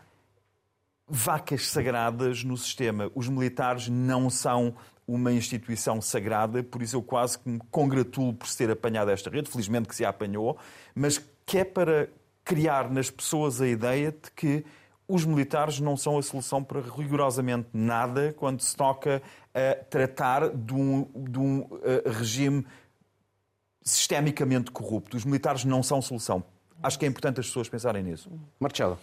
vacas 1.08 1.68
sagradas 1.68 2.44
no 2.44 2.56
sistema. 2.56 3.12
Os 3.16 3.28
militares 3.28 3.90
não 3.90 4.30
são 4.30 4.76
uma 5.08 5.32
instituição 5.32 6.02
sagrada, 6.02 6.62
por 6.62 6.82
isso 6.82 6.98
eu 6.98 7.02
quase 7.02 7.40
que 7.40 7.48
me 7.48 7.60
congratulo 7.72 8.34
por 8.34 8.48
se 8.48 8.58
ter 8.58 8.70
apanhado 8.70 9.10
esta 9.10 9.30
rede, 9.30 9.50
felizmente 9.50 9.88
que 9.88 9.96
se 9.96 10.04
a 10.04 10.10
apanhou, 10.10 10.58
mas 10.94 11.18
que 11.46 11.60
é 11.60 11.64
para 11.64 12.10
criar 12.44 12.92
nas 12.92 13.10
pessoas 13.10 13.62
a 13.62 13.68
ideia 13.68 14.12
de 14.12 14.30
que 14.36 14.66
os 15.08 15.24
militares 15.24 15.80
não 15.80 15.96
são 15.96 16.18
a 16.18 16.22
solução 16.22 16.62
para 16.62 16.82
rigorosamente 16.82 17.70
nada 17.74 18.36
quando 18.38 18.62
se 18.62 18.76
toca 18.76 19.22
a 19.54 19.76
tratar 19.86 20.50
de 20.50 20.74
um, 20.74 21.08
de 21.16 21.40
um 21.40 21.62
uh, 21.62 21.80
regime 22.06 22.66
sistemicamente 23.82 24.70
corrupto. 24.72 25.16
Os 25.16 25.24
militares 25.24 25.64
não 25.64 25.82
são 25.82 26.02
solução. 26.02 26.44
Acho 26.84 27.00
que 27.00 27.06
é 27.06 27.08
importante 27.08 27.40
as 27.40 27.48
pessoas 27.48 27.70
pensarem 27.70 28.04
nisso. 28.04 28.30
Marcelo. 28.60 29.00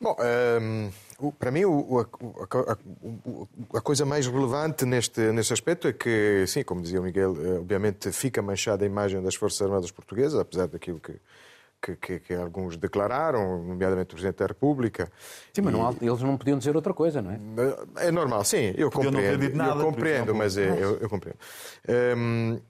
Bom, 0.00 0.16
ehm, 0.18 0.90
para 1.38 1.50
mim 1.50 1.64
o, 1.64 2.00
a, 2.00 2.72
a, 2.72 3.78
a, 3.78 3.80
coisa 3.80 4.04
mais 4.04 4.26
relevante 4.26 4.84
neste, 4.84 5.20
neste 5.32 5.52
aspecto 5.52 5.88
é 5.88 5.92
que, 5.92 6.44
sim, 6.46 6.62
como 6.62 6.80
dizia 6.80 7.00
o 7.00 7.04
Miguel, 7.04 7.36
eh, 7.40 7.58
obviamente 7.58 8.10
fica 8.12 8.42
manchada 8.42 8.84
a 8.84 8.86
imagem 8.86 9.22
das 9.22 9.34
Forças 9.34 9.62
Armadas 9.62 9.90
Portuguesas, 9.90 10.38
apesar 10.38 10.66
daquilo 10.66 11.00
que, 11.00 11.14
que, 11.80 11.96
que, 11.96 12.20
que, 12.20 12.34
alguns 12.34 12.76
declararam, 12.76 13.62
nomeadamente 13.62 14.08
o 14.08 14.14
Presidente 14.14 14.38
da 14.38 14.46
República. 14.46 15.10
Sim, 15.52 15.62
mas 15.62 15.72
não, 15.72 15.96
eles 16.00 16.20
não 16.22 16.36
podiam 16.36 16.58
dizer 16.58 16.74
outra 16.74 16.94
coisa, 16.94 17.20
não 17.20 17.30
é? 17.30 17.38
É 18.06 18.10
normal, 18.10 18.44
sim, 18.44 18.74
eu 18.76 18.90
Podiam 18.90 19.12
compreendo. 19.12 19.56
Nada, 19.56 19.80
eu 19.80 19.84
compreendo, 19.84 20.34
mas 20.34 20.56
é, 20.56 20.68
eu, 20.68 20.96
eu, 20.98 21.08
compreendo. 21.08 21.38
Um, 22.16 22.60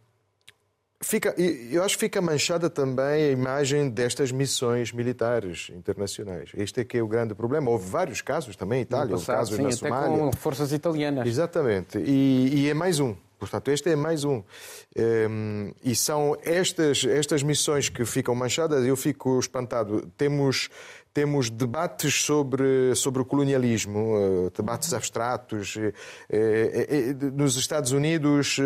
Fica, 1.05 1.35
eu 1.71 1.85
acho 1.85 1.97
que 1.97 2.01
fica 2.07 2.21
manchada 2.23 2.71
também 2.71 3.25
a 3.25 3.31
imagem 3.31 3.91
destas 3.91 4.33
missões 4.33 4.91
militares 4.91 5.71
internacionais. 5.77 6.51
Este 6.57 6.81
é 6.81 6.85
que 6.85 6.97
é 6.97 7.03
o 7.03 7.07
grande 7.07 7.35
problema. 7.35 7.71
Houve 7.71 7.91
vários 7.91 8.23
casos 8.23 8.57
também 8.57 8.79
em 8.79 8.83
Itália, 8.83 9.11
passado, 9.11 9.37
casos 9.37 9.57
sim, 9.57 9.63
na 9.63 9.69
até 9.69 9.77
Somália. 9.77 10.19
com 10.19 10.33
forças 10.33 10.73
italianas. 10.73 11.29
Exatamente. 11.29 11.99
E, 11.99 12.55
e, 12.55 12.71
é 12.71 12.75
mais 12.75 13.01
um. 13.01 13.15
Portanto, 13.39 13.71
este 13.71 13.91
é 13.91 13.97
mais 13.97 14.25
um. 14.25 14.43
Um, 14.97 15.73
e 15.85 15.95
são 15.95 16.39
estas, 16.43 17.05
estas 17.05 17.43
missões 17.43 17.91
que 17.91 18.07
ficam 18.07 18.35
manchadas, 18.35 18.83
eu 18.87 18.97
fico 18.97 19.39
espantado. 19.39 20.11
Temos, 20.17 20.71
temos 21.15 21.49
debates 21.49 22.23
sobre, 22.23 22.93
sobre 22.97 23.23
o 23.23 23.25
colonialismo, 23.25 24.17
uh, 24.17 24.51
debates 24.51 24.93
abstratos. 24.93 25.77
Uh, 25.77 25.81
uh, 25.89 27.31
nos 27.33 27.55
Estados 27.57 27.93
Unidos, 27.93 28.59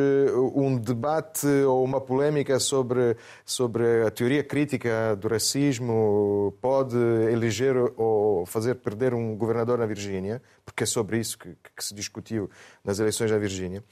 um 0.54 0.78
debate 0.78 1.46
ou 1.46 1.84
uma 1.84 2.00
polémica 2.00 2.58
sobre, 2.58 3.18
sobre 3.44 4.06
a 4.06 4.10
teoria 4.10 4.42
crítica 4.42 5.14
do 5.14 5.28
racismo 5.28 6.56
pode 6.58 6.96
eleger 7.30 7.76
ou 7.96 8.46
fazer 8.46 8.76
perder 8.76 9.12
um 9.12 9.36
governador 9.36 9.76
na 9.76 9.84
Virgínia, 9.84 10.40
porque 10.64 10.84
é 10.84 10.86
sobre 10.86 11.18
isso 11.18 11.38
que, 11.38 11.50
que 11.76 11.84
se 11.84 11.94
discutiu 11.94 12.48
nas 12.82 12.98
eleições 12.98 13.30
na 13.30 13.36
Virgínia. 13.36 13.84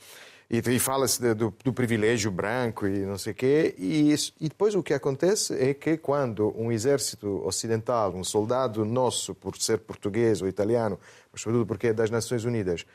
E, 0.48 0.58
e 0.58 0.78
fala-se 0.78 1.34
do, 1.34 1.52
do, 1.64 1.72
privilégio 1.72 2.30
branco 2.30 2.86
e 2.86 3.00
não 3.00 3.18
sei 3.18 3.32
o 3.32 3.34
quê. 3.34 3.74
E, 3.76 4.12
isso, 4.12 4.32
e 4.40 4.48
depois 4.48 4.74
o 4.76 4.82
que 4.82 4.94
acontece 4.94 5.54
é 5.54 5.74
que 5.74 5.96
quando 5.96 6.54
um 6.56 6.70
exército 6.70 7.44
ocidental, 7.44 8.14
um 8.14 8.22
soldado 8.22 8.84
nosso, 8.84 9.34
por 9.34 9.56
ser 9.56 9.78
português 9.78 10.40
ou 10.42 10.48
italiano, 10.48 10.98
mas 11.32 11.40
sobretudo 11.40 11.66
porque 11.66 11.88
é 11.88 11.92
das 11.92 12.10
Nações 12.10 12.44
Unidas, 12.44 12.86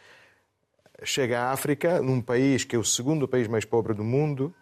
chega 1.04 1.42
à 1.42 1.52
África, 1.52 2.02
num 2.02 2.22
país 2.22 2.64
que 2.64 2.76
é 2.76 2.80
o 2.80 2.86
segundo 2.86 3.28
país 3.28 3.48
mais 3.48 3.66
pobre 3.66 3.94
do 3.94 4.04
mundo, 4.04 4.54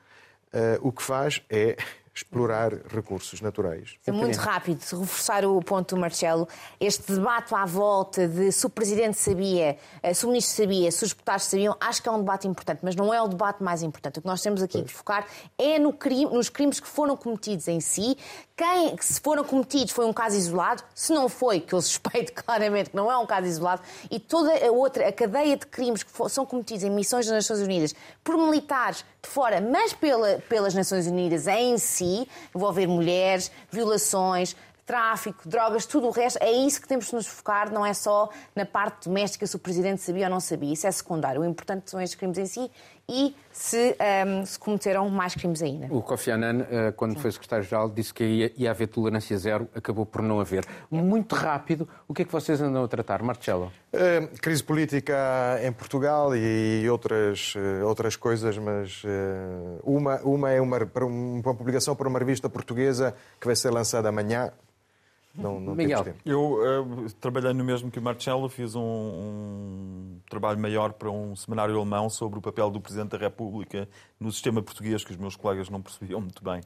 uh, 0.53 0.87
o 0.87 0.91
que 0.91 1.03
faz 1.03 1.43
é 1.49 1.77
explorar 2.19 2.73
recursos 2.87 3.39
naturais. 3.41 3.95
É 4.05 4.11
muito 4.11 4.37
rápido, 4.37 4.81
reforçar 4.81 5.45
o 5.45 5.61
ponto 5.61 5.95
do 5.95 6.01
Marcelo. 6.01 6.47
Este 6.79 7.13
debate 7.13 7.53
à 7.55 7.65
volta 7.65 8.27
de 8.27 8.51
se 8.51 8.65
o 8.65 8.69
Presidente 8.69 9.17
sabia, 9.17 9.77
eh, 10.03 10.13
se 10.13 10.25
o 10.25 10.29
Ministro 10.29 10.63
sabia, 10.63 10.91
se 10.91 11.03
os 11.03 11.09
deputados 11.11 11.45
sabiam, 11.45 11.75
acho 11.79 12.01
que 12.03 12.09
é 12.09 12.11
um 12.11 12.19
debate 12.19 12.47
importante, 12.47 12.79
mas 12.83 12.95
não 12.95 13.13
é 13.13 13.21
o 13.21 13.27
debate 13.27 13.63
mais 13.63 13.81
importante. 13.81 14.19
O 14.19 14.21
que 14.21 14.27
nós 14.27 14.41
temos 14.41 14.61
aqui 14.61 14.81
de 14.81 14.93
focar 14.93 15.25
é 15.57 15.79
no 15.79 15.93
crime, 15.93 16.25
nos 16.33 16.49
crimes 16.49 16.79
que 16.79 16.87
foram 16.87 17.15
cometidos 17.15 17.67
em 17.67 17.79
si. 17.79 18.17
Quem, 18.57 18.97
se 18.99 19.21
foram 19.21 19.43
cometidos, 19.45 19.93
foi 19.93 20.05
um 20.05 20.11
caso 20.11 20.35
isolado. 20.35 20.83
Se 20.93 21.13
não 21.13 21.29
foi, 21.29 21.61
que 21.61 21.73
eu 21.73 21.79
suspeito 21.81 22.33
claramente 22.33 22.89
que 22.89 22.95
não 22.95 23.09
é 23.09 23.17
um 23.17 23.25
caso 23.25 23.47
isolado, 23.47 23.81
e 24.11 24.19
toda 24.19 24.51
a 24.53 24.71
outra, 24.71 25.07
a 25.07 25.11
cadeia 25.13 25.55
de 25.55 25.65
crimes 25.65 26.03
que 26.03 26.11
são 26.29 26.45
cometidos 26.45 26.83
em 26.83 26.89
missões 26.89 27.25
das 27.25 27.35
Nações 27.35 27.65
Unidas 27.65 27.95
por 28.23 28.37
militares 28.37 29.05
de 29.21 29.29
fora, 29.29 29.61
mas 29.61 29.93
pela, 29.93 30.39
pelas 30.49 30.73
Nações 30.73 31.07
Unidas 31.07 31.47
em 31.47 31.77
si, 31.77 32.08
envolver 32.55 32.87
mulheres, 32.87 33.51
violações, 33.71 34.55
tráfico, 34.85 35.47
drogas, 35.47 35.85
tudo 35.85 36.07
o 36.07 36.09
resto, 36.09 36.39
é 36.41 36.51
isso 36.51 36.81
que 36.81 36.87
temos 36.87 37.05
de 37.07 37.13
nos 37.13 37.27
focar, 37.27 37.71
não 37.71 37.85
é 37.85 37.93
só 37.93 38.27
na 38.55 38.65
parte 38.65 39.07
doméstica 39.07 39.45
se 39.45 39.55
o 39.55 39.59
Presidente 39.59 40.01
sabia 40.01 40.25
ou 40.25 40.31
não 40.31 40.39
sabia, 40.39 40.73
isso 40.73 40.87
é 40.87 40.91
secundário. 40.91 41.41
O 41.41 41.45
importante 41.45 41.91
são 41.91 42.01
estes 42.01 42.17
crimes 42.17 42.39
em 42.39 42.47
si 42.47 42.71
e 43.09 43.35
se, 43.51 43.97
um, 44.27 44.45
se 44.45 44.59
cometeram 44.59 45.09
mais 45.09 45.33
crimes 45.33 45.63
ainda. 45.63 45.87
O 45.89 46.01
Kofi 46.01 46.29
Annan, 46.29 46.65
eh, 46.69 46.91
quando 46.95 47.15
Sim. 47.15 47.19
foi 47.19 47.31
secretário-geral, 47.31 47.89
disse 47.89 48.13
que 48.13 48.23
ia, 48.23 48.53
ia 48.55 48.69
haver 48.69 48.87
tolerância 48.87 49.35
zero, 49.37 49.67
acabou 49.75 50.05
por 50.05 50.21
não 50.21 50.39
haver. 50.39 50.63
Muito 50.91 51.35
rápido, 51.35 51.89
o 52.07 52.13
que 52.13 52.21
é 52.21 52.25
que 52.25 52.31
vocês 52.31 52.61
andam 52.61 52.83
a 52.83 52.87
tratar? 52.87 53.23
Marcelo? 53.23 53.71
Uh, 53.91 54.39
crise 54.39 54.63
política 54.63 55.59
em 55.63 55.71
Portugal 55.71 56.35
e 56.35 56.87
outras, 56.89 57.55
uh, 57.55 57.85
outras 57.87 58.15
coisas, 58.15 58.55
mas 58.59 59.03
uh, 59.03 59.79
uma, 59.83 60.19
uma 60.21 60.51
é 60.51 60.61
uma, 60.61 60.77
uma 61.01 61.55
publicação 61.55 61.95
para 61.95 62.07
uma 62.07 62.19
revista 62.19 62.47
portuguesa 62.47 63.15
que 63.41 63.47
vai 63.47 63.55
ser 63.55 63.71
lançada 63.71 64.09
amanhã, 64.09 64.51
não, 65.39 65.59
não 65.59 65.75
Miguel, 65.75 66.13
eu 66.25 66.83
uh, 66.83 67.11
trabalhei 67.19 67.53
no 67.53 67.63
mesmo 67.63 67.89
que 67.89 67.99
o 67.99 68.01
Marcelo, 68.01 68.49
fiz 68.49 68.75
um, 68.75 68.81
um, 68.81 70.19
trabalho 70.29 70.59
maior 70.59 70.93
para 70.93 71.09
um 71.09 71.35
seminário 71.35 71.75
alemão 71.75 72.09
sobre 72.09 72.39
o 72.39 72.41
papel 72.41 72.69
do 72.69 72.79
Presidente 72.79 73.09
da 73.11 73.17
República 73.17 73.87
no 74.19 74.31
sistema 74.31 74.61
português 74.61 75.03
que 75.03 75.11
os 75.11 75.17
meus 75.17 75.35
colegas 75.35 75.69
não 75.69 75.81
percebiam 75.81 76.21
muito 76.21 76.43
bem. 76.43 76.61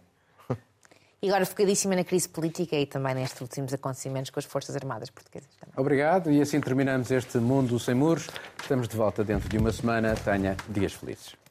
E 1.21 1.29
agora 1.29 1.45
focadíssima 1.45 1.95
na 1.95 2.03
crise 2.03 2.27
política 2.27 2.75
e 2.75 2.85
também 2.85 3.15
nestes 3.15 3.39
últimos 3.39 3.73
acontecimentos 3.73 4.29
com 4.29 4.39
as 4.39 4.45
Forças 4.45 4.75
Armadas 4.75 5.09
Portuguesas. 5.09 5.49
Também. 5.55 5.73
Obrigado 5.77 6.29
e 6.29 6.41
assim 6.41 6.59
terminamos 6.59 7.09
este 7.11 7.37
Mundo 7.37 7.79
Sem 7.79 7.95
Muros. 7.95 8.27
Estamos 8.61 8.89
de 8.89 8.97
volta 8.97 9.23
dentro 9.23 9.47
de 9.47 9.57
uma 9.57 9.71
semana. 9.71 10.15
Tenha 10.15 10.57
dias 10.67 10.91
felizes. 10.91 11.42